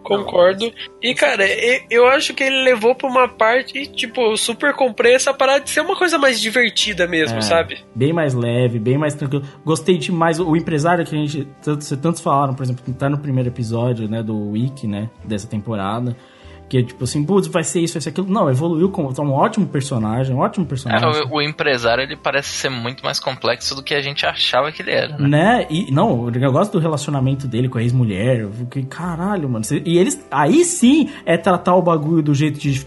[0.03, 0.71] Concordo.
[1.01, 1.43] E, cara,
[1.89, 5.61] eu acho que ele levou pra uma parte, e, tipo, eu super comprei essa parada
[5.61, 7.79] de ser uma coisa mais divertida mesmo, É, sabe?
[7.95, 9.43] Bem mais leve, bem mais tranquilo.
[9.65, 10.39] Gostei demais.
[10.39, 11.47] O empresário que a gente.
[11.63, 15.09] Tanto, vocês tantos falaram, por exemplo, que tá no primeiro episódio, né, do Wiki, né,
[15.25, 16.15] dessa temporada.
[16.71, 18.29] Que é tipo assim, putz, vai ser isso, vai ser aquilo.
[18.29, 21.23] Não, evoluiu como tá um ótimo personagem, um ótimo É, personagem.
[21.29, 24.81] o, o empresário ele parece ser muito mais complexo do que a gente achava que
[24.81, 25.27] ele era, né?
[25.27, 25.67] Né?
[25.69, 29.65] E não, o negócio do relacionamento dele com a ex-mulher, fiquei, caralho, mano.
[29.85, 30.25] E eles.
[30.31, 32.85] Aí sim é tratar o bagulho do jeito de.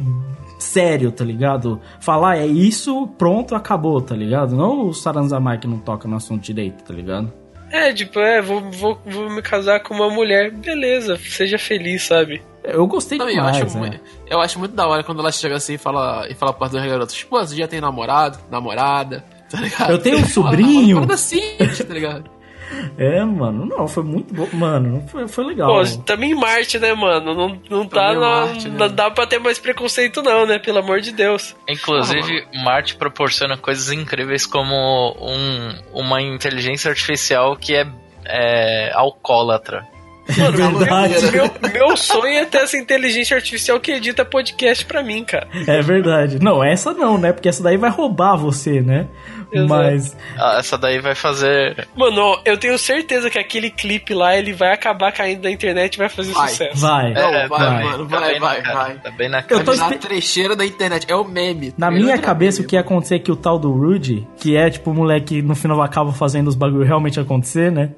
[0.59, 1.78] Sério, tá ligado?
[2.01, 4.57] Falar é isso, pronto, acabou, tá ligado?
[4.57, 7.30] Não o Saranzamai que não toca no assunto direito, tá ligado?
[7.77, 12.41] É, tipo, é, vou, vou, vou me casar com uma mulher, beleza, seja feliz, sabe?
[12.62, 13.91] Eu gostei Não, e eu, demais, acho, né?
[13.91, 14.01] mu-
[14.31, 16.85] eu acho muito da hora quando ela chega assim e fala, e fala para duas
[16.87, 19.91] garotas, pô, você já tem namorado, namorada, tá ligado?
[19.91, 20.97] Eu tenho um Fala, sobrinho.
[20.97, 22.31] Parada simples, tá ligado?
[22.99, 24.49] É, mano, não, foi muito bom.
[24.53, 25.68] Mano, foi, foi legal.
[25.68, 27.35] Pô, também Marte, né, mano?
[27.35, 28.77] Não, não tá na, Marte, né?
[28.79, 30.59] não dá pra ter mais preconceito, não, né?
[30.59, 31.55] Pelo amor de Deus.
[31.68, 34.75] Inclusive, Marte proporciona coisas incríveis como
[35.20, 37.87] um, uma inteligência artificial que é,
[38.27, 39.87] é alcoólatra.
[40.29, 41.14] É verdade.
[41.33, 45.47] Meu, meu sonho é ter essa inteligência artificial que edita podcast pra mim, cara.
[45.66, 46.39] É verdade.
[46.41, 47.33] Não, essa não, né?
[47.33, 49.07] Porque essa daí vai roubar você, né?
[49.53, 49.68] Exato.
[49.68, 50.16] Mas.
[50.37, 51.87] Ah, Essa daí vai fazer.
[51.95, 55.99] Mano, eu tenho certeza que aquele clipe lá ele vai acabar caindo na internet e
[55.99, 56.49] vai fazer Vai.
[56.49, 56.81] sucesso.
[56.81, 57.12] Vai.
[57.12, 58.95] Não, É, vai, tá bem- mano, tá vai, na vai, vai.
[58.97, 59.64] Tá bem na Eu cara.
[59.64, 61.72] tô É na espe- trecheira da internet, é o meme.
[61.79, 62.68] Na minha cabeça, o meme.
[62.70, 65.43] que ia acontecer é que o tal do Rudy, que é tipo o moleque que
[65.43, 67.91] no final acaba fazendo os bagulho realmente acontecer, né?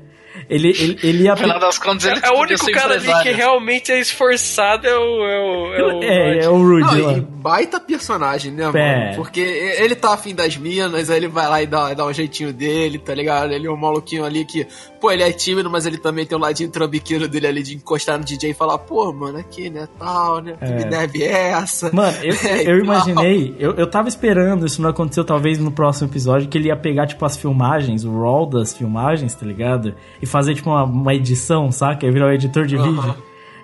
[0.49, 1.33] Ele, ele, ele ia.
[1.33, 4.97] No final das contas, ele É o único cara ali que realmente é esforçado é
[4.97, 5.27] o.
[5.27, 8.79] É o, é o É, é o Rudy Não, e baita personagem, né, mano?
[8.79, 9.13] É.
[9.15, 12.53] Porque ele tá afim das minas, aí ele vai lá e dá, dá um jeitinho
[12.53, 13.53] dele, tá ligado?
[13.53, 14.67] Ele é um maluquinho ali que,
[15.01, 18.19] pô, ele é tímido, mas ele também tem o ladinho trambiqueiro dele ali de encostar
[18.19, 20.57] no DJ e falar, pô, mano, aqui, né, tal, né?
[20.59, 20.85] Que É.
[20.91, 21.91] neve é essa?
[21.93, 26.09] Mano, eu, É, eu imaginei, eu, eu tava esperando, isso não aconteceu talvez no próximo
[26.09, 29.95] episódio, que ele ia pegar, tipo, as filmagens, o raw das filmagens, tá ligado?
[30.21, 32.05] E fazer, tipo, uma, uma edição, saca?
[32.07, 32.91] Ia virar um editor de Aham.
[32.93, 33.15] vídeo.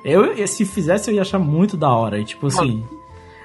[0.05, 2.19] Eu, se fizesse, eu ia achar muito da hora.
[2.19, 2.85] E, tipo assim,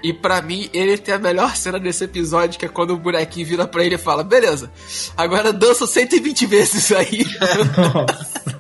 [0.04, 3.46] E pra mim, ele tem a melhor cena desse episódio, que é quando o bonequinho
[3.46, 4.72] vira pra ele e fala, beleza,
[5.16, 7.26] agora dança 120 vezes aí.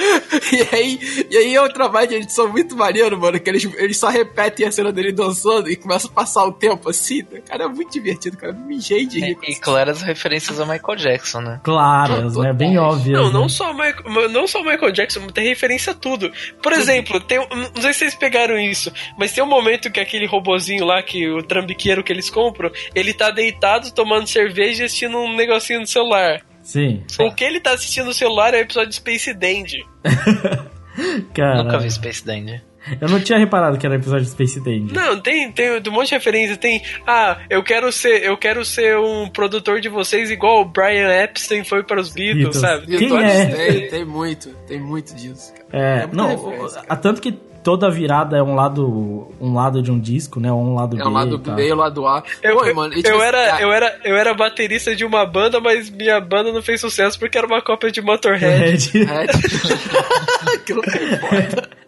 [0.52, 3.96] E aí, e aí é um trabalho de edição muito maneiro, mano, que eles, eles
[3.96, 7.22] só repetem a cena dele dançando e começa a passar o tempo assim.
[7.46, 8.52] Cara, é muito divertido, cara.
[8.52, 9.36] Me mijei de rir.
[9.42, 9.60] E isso.
[9.60, 11.60] claras referências ao Michael Jackson, né?
[11.62, 12.52] claras, né?
[12.52, 13.18] Bem óbvias.
[13.18, 13.32] Não, né?
[13.32, 16.30] não só, o Michael, não só Michael Jackson, tem referência a tudo.
[16.62, 20.00] Por exemplo, tem, um- não sei se vocês pegaram isso, mas tem um momento que
[20.00, 24.86] aquele robozinho lá, que o trambiqueiro que eles compram, ele tá deitado tomando cerveja e
[24.86, 26.40] assistindo um negocinho no celular.
[26.62, 29.84] Sim, O que ele tá assistindo no celular é o episódio de Space Dandy.
[31.34, 31.62] cara.
[31.62, 32.62] Nunca vi Space Dandy.
[33.00, 34.94] Eu não tinha reparado que era episódio de Space Dandy.
[34.94, 36.56] Não, tem, tem um monte de referência.
[36.56, 41.10] Tem, ah, eu quero ser, eu quero ser um produtor de vocês igual o Brian
[41.22, 42.60] Epstein foi para os Beatles, Beatles.
[42.60, 42.98] sabe?
[42.98, 43.46] Quem é?
[43.46, 45.66] Tem, tem muito, tem muito disso, cara.
[45.72, 49.98] É, É não, a, tanto que toda virada é um lado um lado de um
[49.98, 50.50] disco, né?
[50.52, 51.04] Ou um lado É B.
[51.08, 51.54] o lado e tal.
[51.56, 52.22] B e o lado A.
[52.42, 55.04] Eu, Pô, eu- mano, eu tipo assim, era, cara, eu, era, eu era baterista de
[55.04, 58.90] uma banda, mas minha banda não fez sucesso porque era uma cópia de Motorhead.
[58.92, 59.06] Red.
[59.10, 61.68] É, aquilo que importa.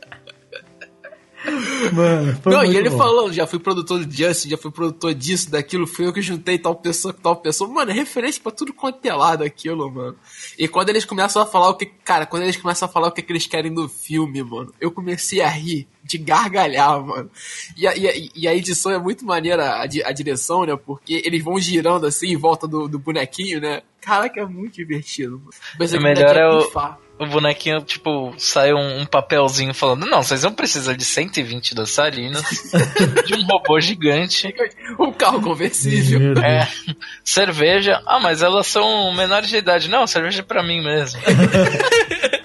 [1.92, 2.98] Mano, Não, e ele bom.
[2.98, 6.58] falando, já fui produtor de Justin, já fui produtor disso, daquilo, fui eu que juntei
[6.58, 7.68] tal pessoa com tal pessoa.
[7.70, 10.16] Mano, é referência pra tudo quanto é lado aquilo, mano.
[10.58, 11.86] E quando eles começam a falar o que.
[11.86, 14.90] Cara, quando eles começam a falar o que, que eles querem do filme, mano, eu
[14.90, 17.30] comecei a rir, de gargalhar, mano.
[17.76, 20.76] E a, e a, e a edição é muito maneira, a, di- a direção, né?
[20.76, 23.82] Porque eles vão girando assim em volta do, do bonequinho, né?
[24.00, 25.50] Caraca, é muito divertido, mano.
[25.78, 26.98] Pensei O melhor é o- pifar.
[27.18, 32.42] O bonequinho, tipo, sai um, um papelzinho falando: Não, vocês vão precisar de 120 dançarinas,
[33.26, 34.52] de um robô gigante,
[34.98, 36.32] Um carro conversível.
[36.42, 36.66] É,
[37.22, 38.02] cerveja.
[38.06, 39.88] Ah, mas elas são menores de idade.
[39.88, 41.20] Não, cerveja é pra mim mesmo.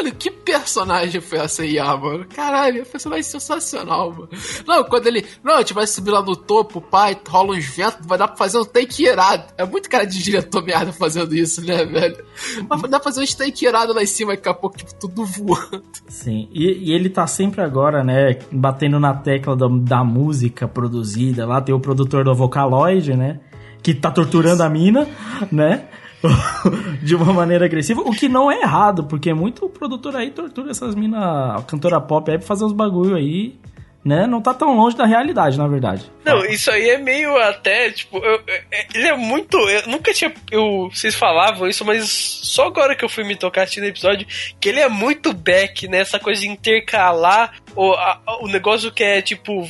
[0.00, 2.24] Mano, que personagem foi essa IA, mano?
[2.34, 4.28] Caralho, personagem sensacional, mano.
[4.66, 5.26] Não, quando ele.
[5.44, 8.36] Não, a gente vai subir lá no topo, pai, rola uns ventos, vai dar pra
[8.38, 9.44] fazer um take irado.
[9.58, 12.24] É muito cara de diretor merda fazendo isso, né, velho?
[12.66, 15.22] Mas dá pra fazer um take irado lá em cima, daqui a pouco, tipo, tudo
[15.26, 15.84] voando.
[16.08, 21.44] Sim, e, e ele tá sempre agora, né, batendo na tecla da, da música produzida.
[21.44, 23.40] Lá tem o produtor do Vocaloid, né?
[23.82, 25.06] Que tá torturando a mina,
[25.52, 25.88] né?
[27.02, 30.94] de uma maneira agressiva, o que não é errado, porque muito produtor aí tortura essas
[30.94, 33.58] minas, cantora pop aí pra fazer uns bagulho aí,
[34.04, 34.26] né?
[34.26, 36.10] Não tá tão longe da realidade, na verdade.
[36.24, 38.62] Não, isso aí é meio até, tipo, eu, eu,
[38.94, 39.56] ele é muito.
[39.56, 40.32] Eu nunca tinha.
[40.50, 44.26] Eu, vocês falavam isso, mas só agora que eu fui me tocar assistindo o episódio,
[44.58, 45.98] que ele é muito back, né?
[45.98, 49.68] Essa coisa de intercalar o, a, o negócio que é, tipo,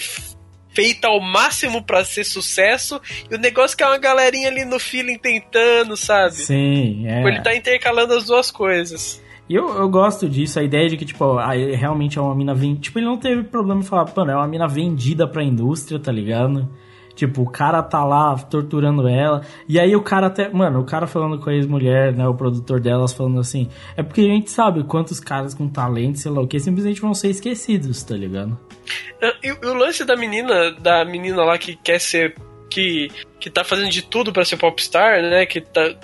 [0.72, 4.78] feita ao máximo para ser sucesso e o negócio que é uma galerinha ali no
[4.78, 6.34] feeling tentando, sabe?
[6.34, 7.22] Sim, é.
[7.26, 9.22] Ele tá intercalando as duas coisas.
[9.48, 11.36] E eu, eu gosto disso, a ideia de que, tipo,
[11.76, 12.82] realmente é uma mina vendida.
[12.82, 16.12] Tipo, ele não teve problema em falar, mano, é uma mina vendida pra indústria, tá
[16.12, 16.68] ligado?
[17.16, 19.42] Tipo, o cara tá lá torturando ela.
[19.68, 20.48] E aí o cara até.
[20.48, 22.26] Mano, o cara falando com a ex-mulher, né?
[22.28, 23.68] O produtor delas falando assim.
[23.96, 27.12] É porque a gente sabe quantos caras com talento, sei lá o que, simplesmente vão
[27.12, 28.56] ser esquecidos, tá ligado?
[29.42, 32.34] E, e o lance da menina, da menina lá que quer ser.
[32.70, 33.10] Que,
[33.40, 35.44] que tá fazendo de tudo para ser popstar, né?
[35.44, 35.90] Que tá.
[35.90, 35.96] tá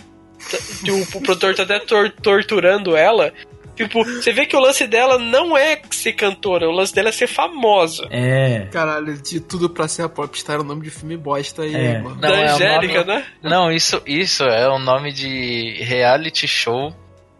[0.84, 3.32] que o, o produtor tá até tor torturando ela.
[3.76, 7.12] Tipo, você vê que o lance dela não é ser cantora, o lance dela é
[7.12, 8.08] ser famosa.
[8.10, 8.66] É.
[8.72, 11.98] Caralho, de tudo pra ser a popstar é o nome de filme bosta aí, É.
[12.00, 12.16] mano.
[12.16, 13.26] Da Não, é o Angélica, nome- né?
[13.42, 16.90] Não, isso, isso é o nome de reality show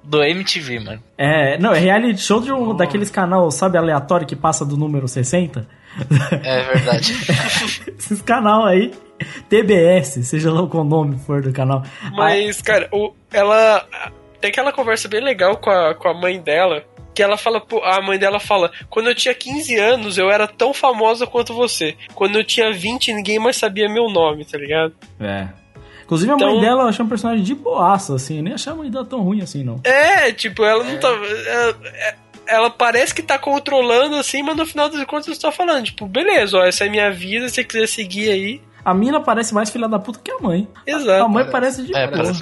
[0.08, 1.02] do MTV, mano.
[1.18, 5.08] É, não, é reality show de um, daqueles canal, sabe, aleatório que passa do número
[5.08, 5.66] 60?
[6.44, 7.12] É verdade.
[7.98, 8.92] Esses canal aí,
[9.48, 11.82] TBS, seja lá qual nome for do canal.
[12.12, 13.86] Mas, cara, o, ela.
[14.40, 16.84] Tem aquela conversa bem legal com a, com a mãe dela.
[17.14, 20.46] Que ela fala, pô, a mãe dela fala: Quando eu tinha 15 anos, eu era
[20.46, 21.96] tão famosa quanto você.
[22.14, 24.92] Quando eu tinha 20, ninguém mais sabia meu nome, tá ligado?
[25.18, 25.48] É.
[26.06, 28.38] Inclusive a mãe Então- dela eu achei um personagem de boaça, assim.
[28.38, 29.78] Eu nem achei a mãe dela tão ruim assim, não.
[29.84, 31.08] É, tipo, ela não tá.
[31.08, 31.76] Ela,
[32.46, 36.06] ela parece que tá controlando assim, mas no final das contas você tá falando, tipo,
[36.06, 38.62] beleza, ó, essa é minha vida, se você quiser seguir aí.
[38.84, 40.68] A mina parece mais filha da puta que a mãe.
[40.86, 41.24] Exato.
[41.24, 42.22] A mãe parece de É, boa.
[42.22, 42.40] parece.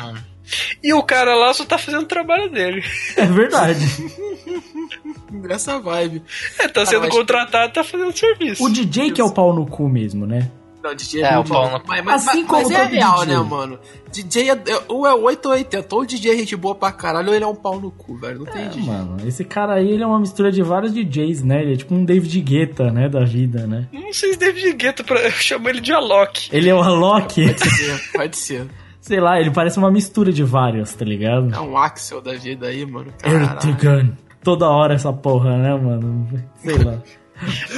[0.83, 2.85] E o cara lá só tá fazendo o trabalho dele.
[3.17, 3.81] É verdade.
[5.49, 6.23] Essa vibe.
[6.59, 8.63] É, tá sendo mas- contratado, tá fazendo serviço.
[8.65, 10.51] O DJ que é o pau no cu mesmo, né?
[10.85, 11.81] Não, DJ É, muito o pau bom.
[11.89, 13.35] Mas, mas, Assim mas- como mas é real, DJ.
[13.35, 13.79] né, mano?
[14.13, 15.95] DJ é, é- ou é 8 ou 80.
[15.97, 18.17] Ou o DJ é gente boa pra caralho, ou ele é um pau no cu,
[18.19, 18.41] velho.
[18.41, 18.87] Não tem É, jeito.
[18.87, 21.63] mano, esse cara aí, ele é uma mistura de vários DJs, né?
[21.63, 23.89] Ele é tipo um David Guetta, né, da vida, né?
[23.93, 25.21] Não sei se David Guetta, pra...
[25.23, 26.49] eu chamo ele de Alok.
[26.53, 28.67] Ele é o Alok, Pode ser, pode ser.
[29.01, 31.55] sei lá, ele parece uma mistura de vários, tá ligado?
[31.55, 33.11] É um Axel da vida aí, mano.
[33.19, 33.59] Caralho.
[33.69, 34.13] Erdogan.
[34.43, 36.29] Toda hora essa porra, né, mano?
[36.63, 36.99] Sei lá.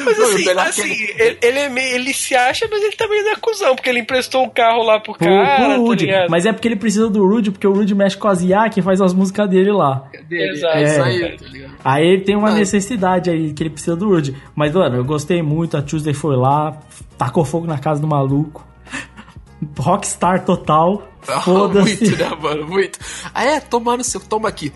[0.05, 3.37] Mas assim, assim ele- ele, é meio, ele se acha, mas ele também não é
[3.37, 6.07] cuzão, porque ele emprestou um carro lá pro cara, pro tá Rude.
[6.29, 8.83] Mas é porque ele precisa do Rude, porque o Rude mexe com as IA que
[8.83, 10.05] faz as músicas dele lá.
[10.29, 10.51] Dele.
[10.53, 10.77] Exato.
[10.77, 11.03] É isso É.
[11.03, 11.73] aí, tá ligado?
[11.85, 12.55] Aí ele tem uma Ah.
[12.55, 14.37] necessidade aí que ele precisa do Rude.
[14.55, 15.77] Mas, mano, eu gostei muito.
[15.77, 16.79] A Tuesday foi lá,
[17.17, 18.65] tacou fogo na casa do maluco.
[19.79, 21.09] Rockstar total.
[21.43, 22.05] Foda-se.
[22.05, 22.67] Muito, né, mano?
[22.69, 22.99] Muito.
[23.35, 23.59] Ah, é?
[23.61, 24.21] Toma no seu.
[24.21, 24.73] Toma aqui.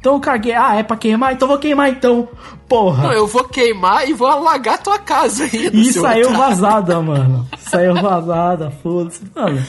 [0.00, 0.54] Então eu caguei.
[0.54, 1.32] Ah, é pra queimar?
[1.34, 2.26] Então vou queimar então.
[2.66, 3.04] Porra.
[3.04, 5.76] Não, eu vou queimar e vou alagar tua casa ainda.
[5.76, 6.38] E saiu otário.
[6.38, 7.46] vazada, mano.
[7.58, 9.20] Saiu vazada, foda-se.
[9.34, 9.62] Mano,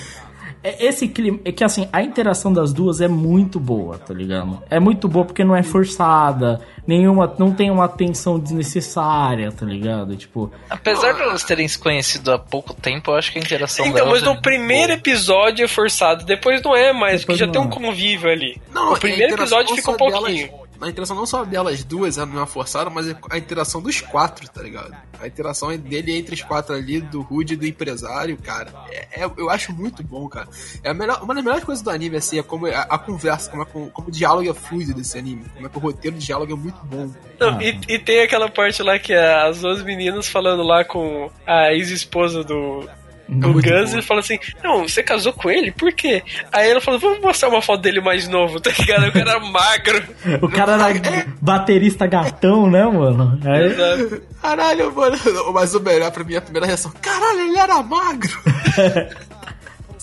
[0.63, 1.39] é- esse clima.
[1.45, 4.61] É que assim, a interação das duas é muito boa, tá ligado?
[4.69, 6.61] É muito boa porque não é forçada.
[6.87, 7.31] Nenhuma.
[7.37, 10.15] Não tem uma tensão desnecessária, tá ligado?
[10.15, 10.51] Tipo.
[10.69, 14.09] Apesar de elas terem se conhecido há pouco tempo, eu acho que a interação Então,
[14.09, 14.97] mas no é primeiro boa.
[14.97, 17.65] episódio é forçado, depois não é mais, Depois porque já tem é.
[17.65, 18.59] um convívio ali.
[18.73, 20.47] Não, o primeiro a interação episódio fica um pouquinho.
[20.47, 24.01] Delas, a interação não só delas duas é uma forçada, mas é a interação dos
[24.01, 24.95] quatro, tá ligado?
[25.19, 28.71] A interação dele entre os quatro ali, do Rude e do empresário, cara.
[28.89, 30.47] É, é- eu acho muito bom, cara.
[30.83, 33.63] É melhor, uma das melhores coisas do anime, assim, é como a, a conversa, como,
[33.63, 35.45] é, como o diálogo é fluido desse anime.
[35.53, 37.11] Como é que o roteiro de diálogo é muito bom.
[37.39, 37.63] Não, Ah.
[37.63, 41.73] e, e tem aquela parte lá que é as duas meninas falando lá com a
[41.73, 42.87] ex-esposa do,
[43.31, 43.99] Gus bom.
[43.99, 45.71] e fala assim: Não, você casou com ele?
[45.71, 46.21] Por quê?
[46.51, 49.07] Aí ela fala: Vamos mostrar uma foto dele mais novo, tá ligado?
[49.07, 50.03] O cara era magro.
[50.41, 53.39] O cara era baterista gatão, né, mano?
[53.45, 54.21] Aí, Exato.
[54.41, 55.17] Caralho, mano.
[55.53, 58.37] Mas o melhor pra mim, a primeira reação, caralho, ele era magro.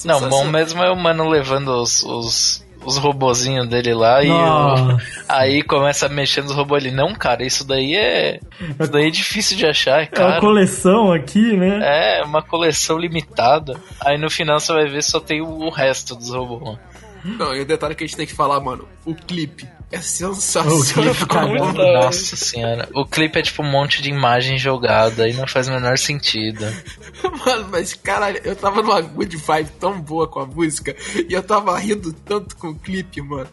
[0.04, 4.96] Não, bom mesmo é o mano levando os, os, os robozinhos dele lá e o-
[5.28, 6.90] aí começa a mexer nos robôs ali.
[6.94, 8.40] Não, cara, isso daí é.
[8.80, 11.80] Isso daí é difícil de achar, é é uma coleção aqui, né?
[11.82, 13.76] É, uma coleção limitada.
[14.00, 16.78] Aí no final você vai ver só tem o, resto dos robôs.
[17.24, 21.14] Não, e o detalhe que a gente tem que falar, mano, o clipe é sensacional.
[21.14, 22.04] Ficou muito da hora.
[22.04, 22.88] Nossa senhora.
[22.94, 26.66] O clipe é tipo um monte de imagem jogada e não faz o menor sentido.
[27.46, 30.94] Mano, mas caralho, eu tava numa good vibe tão boa com a música
[31.28, 33.48] e eu tava rindo tanto com o clipe, mano.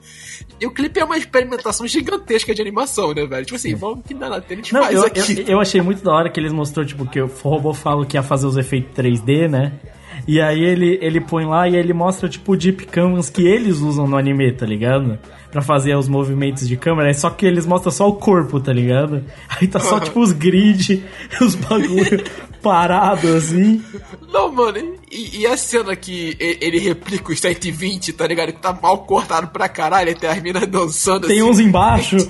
[0.59, 3.45] E o clipe é uma experimentação gigantesca de animação, né, velho?
[3.45, 5.39] Tipo assim, vamos que na a gente não, faz eu, aqui.
[5.39, 8.17] Eu, eu achei muito da hora que eles mostrou, tipo, que o robô fala que
[8.17, 9.73] ia fazer os efeitos 3D, né?
[10.27, 13.79] E aí ele, ele põe lá e ele mostra, tipo, o Deep Canvas que eles
[13.79, 15.19] usam no anime, tá ligado?
[15.55, 19.23] Pra fazer os movimentos de câmera, só que eles mostram só o corpo, tá ligado?
[19.47, 21.01] Aí tá só, tipo, os grid,
[21.39, 22.21] os bagulho
[22.61, 23.81] parado, assim.
[24.33, 28.51] Não, mano, e, e, a cena que ele replica os 120, tá ligado?
[28.51, 31.49] Que tá mal cortado pra caralho, e tem as minas dançando Tem assim.
[31.49, 32.17] uns embaixo.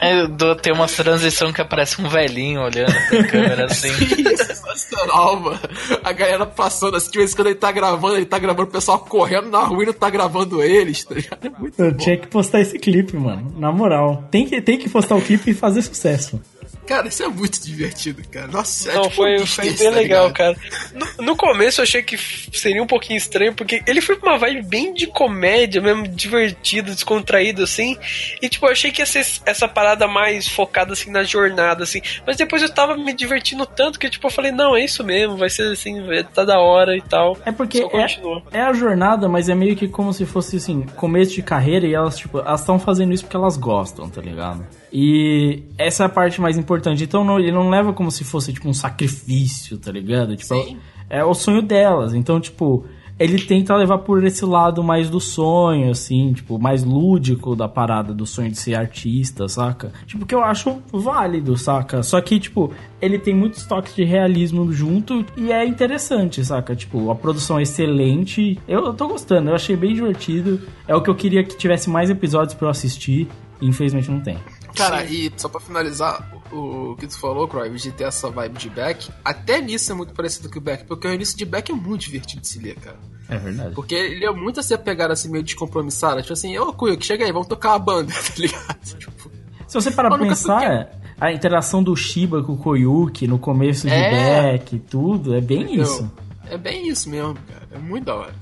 [0.00, 3.92] É, do- tem uma transição que aparece um velhinho olhando pra câmera assim.
[3.92, 4.36] Sim, é
[4.80, 5.60] sensacional, mano.
[6.02, 8.72] A galera passando assim, de vez em quando ele tá gravando, ele tá gravando o
[8.72, 11.44] pessoal correndo na rua e não tá gravando eles, tá ligado?
[11.46, 11.96] É muito Eu bom.
[11.96, 13.54] tinha que postar esse clipe, mano.
[13.58, 14.24] Na moral.
[14.30, 16.40] Tem que, tem que postar o clipe e fazer sucesso.
[16.86, 18.48] Cara, isso é muito divertido, cara.
[18.48, 20.32] Nossa, é Não, tipo foi, um foi bem tá legal, ligado?
[20.32, 20.56] cara.
[20.92, 24.38] No, no começo eu achei que seria um pouquinho estranho, porque ele foi pra uma
[24.38, 27.96] vibe bem de comédia, mesmo divertido, descontraído, assim.
[28.42, 32.02] E tipo, eu achei que ia ser essa parada mais focada assim na jornada, assim.
[32.26, 35.36] Mas depois eu tava me divertindo tanto que, tipo, eu falei, não, é isso mesmo,
[35.36, 37.36] vai ser assim, vai- tá da hora e tal.
[37.46, 38.42] É porque é, continua.
[38.50, 41.94] é a jornada, mas é meio que como se fosse assim, começo de carreira e
[41.94, 44.66] elas, tipo, elas estão fazendo isso porque elas gostam, tá ligado?
[44.92, 47.04] E essa é a parte mais importante.
[47.04, 50.36] Então não, ele não leva como se fosse, tipo, um sacrifício, tá ligado?
[50.36, 50.78] Tipo, Sim.
[51.08, 52.14] é o sonho delas.
[52.14, 52.84] Então, tipo,
[53.20, 58.14] ele tenta levar por esse lado mais do sonho, assim, tipo, mais lúdico da parada
[58.14, 59.92] do sonho de ser artista, saca?
[60.06, 62.02] Tipo, que eu acho válido, saca?
[62.02, 66.74] Só que, tipo, ele tem muitos toques de realismo junto e é interessante, saca?
[66.74, 68.58] Tipo, a produção é excelente.
[68.66, 70.58] Eu, eu tô gostando, eu achei bem divertido.
[70.88, 73.28] É o que eu queria que tivesse mais episódios pra eu assistir.
[73.60, 74.38] E infelizmente não tem.
[74.74, 78.58] Cara, e só pra finalizar, o, o que tu falou, Croy, de ter essa vibe
[78.58, 81.70] de Beck, até nisso é muito parecido com o Beck, porque o início de Beck
[81.70, 82.98] é muito divertido de se ler, cara.
[83.28, 83.74] É verdade.
[83.74, 87.24] Porque ele é muito assim, a pegada assim, meio descompromissada, tipo assim, ô Kuyo, chega
[87.24, 88.78] aí, vamos tocar uma banda, tá ligado?
[88.98, 89.30] Tipo,
[89.66, 90.90] Se você parar pra pensar,
[91.20, 94.52] a interação do Shiba com o Koyuki no começo de É.
[94.58, 95.84] Beck e tudo, é bem entendeu?
[95.84, 96.10] isso.
[96.48, 97.68] É bem isso mesmo, cara.
[97.70, 98.34] É muito da hora.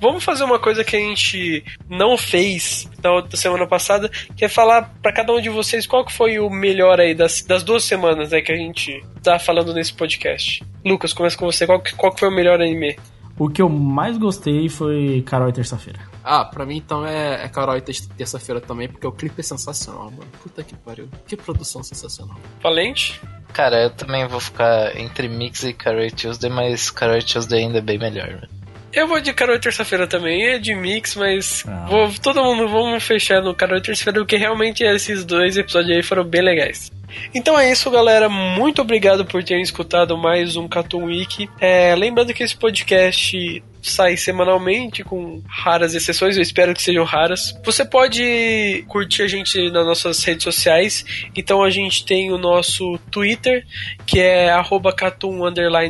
[0.00, 4.48] Vamos fazer uma coisa que a gente não fez na outra semana passada, que é
[4.48, 7.82] falar pra cada um de vocês qual que foi o melhor aí das, das duas
[7.84, 10.62] semanas né, que a gente tá falando nesse podcast.
[10.84, 11.66] Lucas, começa com você.
[11.66, 12.96] Qual que, qual que foi o melhor anime?
[13.38, 15.98] O que eu mais gostei foi Carol e Terça-feira.
[16.24, 19.42] Ah, pra mim então é, é Carol e Ter- terça-feira também, porque o clipe é
[19.42, 20.26] sensacional, mano.
[20.42, 21.08] Puta que pariu.
[21.26, 22.36] Que produção sensacional.
[22.62, 23.20] Valente?
[23.52, 27.82] Cara, eu também vou ficar entre Mix e Carol Tuesday, mas Carol Tuesday ainda é
[27.82, 28.28] bem melhor.
[28.28, 28.48] né?
[28.96, 31.84] Eu vou de Carol Terça-feira também, é de mix, mas Ah.
[31.86, 36.02] vou, todo mundo vamos fechar no Carol e Terça-feira, porque realmente esses dois episódios aí
[36.02, 36.90] foram bem legais.
[37.34, 38.26] Então é isso, galera.
[38.30, 41.46] Muito obrigado por terem escutado mais um Cartoon Week.
[41.60, 47.54] É, lembrando que esse podcast sai semanalmente, com raras exceções, eu espero que sejam raras.
[47.64, 51.04] Você pode curtir a gente nas nossas redes sociais.
[51.36, 53.62] Então a gente tem o nosso Twitter,
[54.06, 54.94] que é arroba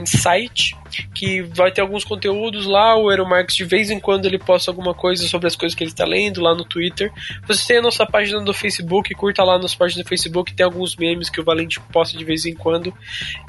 [0.06, 0.76] site
[1.14, 2.96] que vai ter alguns conteúdos lá.
[2.96, 5.90] O Marques de vez em quando ele posta alguma coisa sobre as coisas que ele
[5.90, 7.12] está lendo lá no Twitter.
[7.46, 10.96] Você tem a nossa página do Facebook, curta lá nossa página do Facebook, tem alguns
[10.96, 12.94] memes que o Valente posta de vez em quando,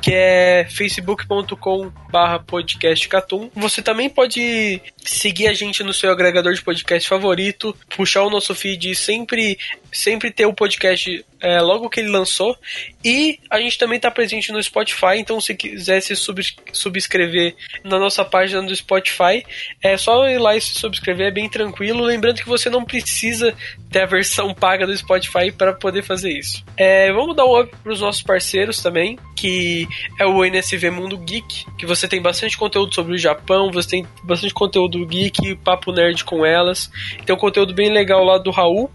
[0.01, 3.49] que é facebook.com/podcastcatum.
[3.55, 8.53] Você também pode seguir a gente no seu agregador de podcast favorito, puxar o nosso
[8.55, 9.57] feed sempre
[9.91, 12.55] sempre ter o podcast é, logo que ele lançou.
[13.03, 16.41] E a gente também está presente no Spotify, então se quiser se sub-
[16.73, 19.45] subscrever na nossa página do Spotify,
[19.81, 22.03] é só ir lá e se subscrever, é bem tranquilo.
[22.03, 23.55] Lembrando que você não precisa
[23.91, 26.63] ter a versão paga do Spotify para poder fazer isso.
[26.75, 29.87] É, vamos dar um up para os nossos parceiros também, que
[30.19, 34.07] é o NSV Mundo Geek, que você tem bastante conteúdo sobre o Japão, você tem
[34.23, 36.91] bastante conteúdo geek, papo nerd com elas.
[37.25, 38.91] Tem um conteúdo bem legal lá do Raul.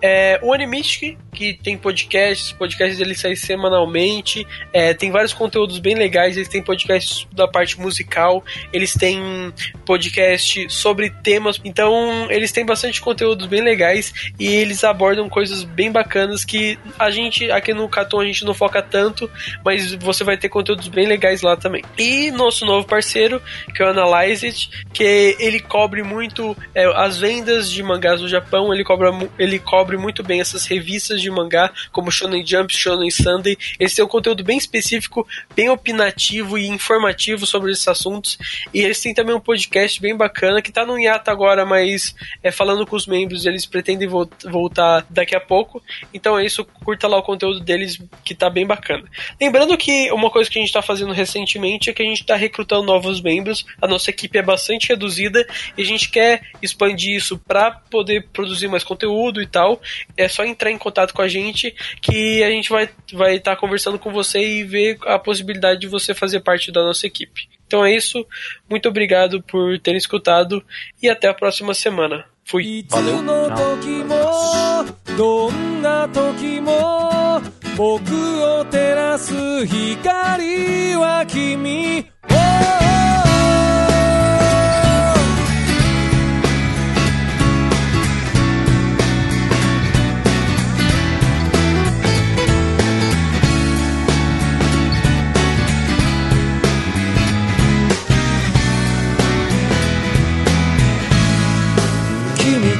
[0.00, 5.94] É, o Animistic, que tem podcasts, podcasts dele saem semanalmente, é, tem vários conteúdos bem
[5.94, 9.52] legais, eles têm podcasts da parte musical, eles têm
[9.86, 15.92] podcast sobre temas, então eles têm bastante conteúdos bem legais e eles abordam coisas bem
[15.92, 19.30] bacanas que a gente, aqui no Caton, a gente não foca tanto,
[19.64, 21.82] mas você vai ter conteúdos bem legais lá também.
[21.96, 23.40] E nosso novo parceiro,
[23.74, 28.28] que é o Analyze It, que ele cobre muito é, as vendas de mangás no
[28.28, 29.12] Japão, ele cobra,
[29.42, 33.58] ele cobre muito bem essas revistas de mangá, como Shonen Jump, Shonen Sunday.
[33.78, 38.38] Eles têm um conteúdo bem específico, bem opinativo e informativo sobre esses assuntos.
[38.72, 42.52] E eles têm também um podcast bem bacana, que tá no hiato agora, mas é
[42.52, 45.82] falando com os membros, eles pretendem vo voltar daqui a pouco.
[46.14, 49.04] Então é isso, curta lá o conteúdo deles, que tá bem bacana.
[49.40, 52.36] Lembrando que uma coisa que a gente tá fazendo recentemente é que a gente tá
[52.36, 53.66] recrutando novos membros.
[53.80, 55.44] A nossa equipe é bastante reduzida
[55.76, 59.80] e a gente quer expandir isso para poder produzir mais conteúdo e tal.
[60.16, 63.60] É só entrar em contato com a gente que a gente vai vai estar tá
[63.60, 67.48] conversando com você e ver a possibilidade de você fazer parte da nossa equipe.
[67.66, 68.26] Então é isso.
[68.68, 70.62] Muito obrigado por terem escutado
[71.02, 72.24] e até a próxima semana.
[72.44, 72.84] Fui.
[72.90, 73.24] Valeu.
[73.24, 73.72] Tchau.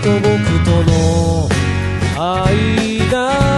[0.03, 1.49] と僕との
[2.17, 3.52] 間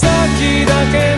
[0.00, 1.17] 先だけ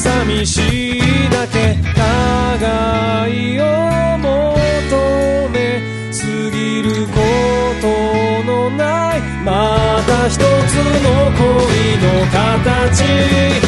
[0.00, 1.00] 寂しい
[1.30, 7.20] だけ互いを求めすぎるこ
[7.82, 11.44] とのないまた一つの恋
[11.98, 13.59] の形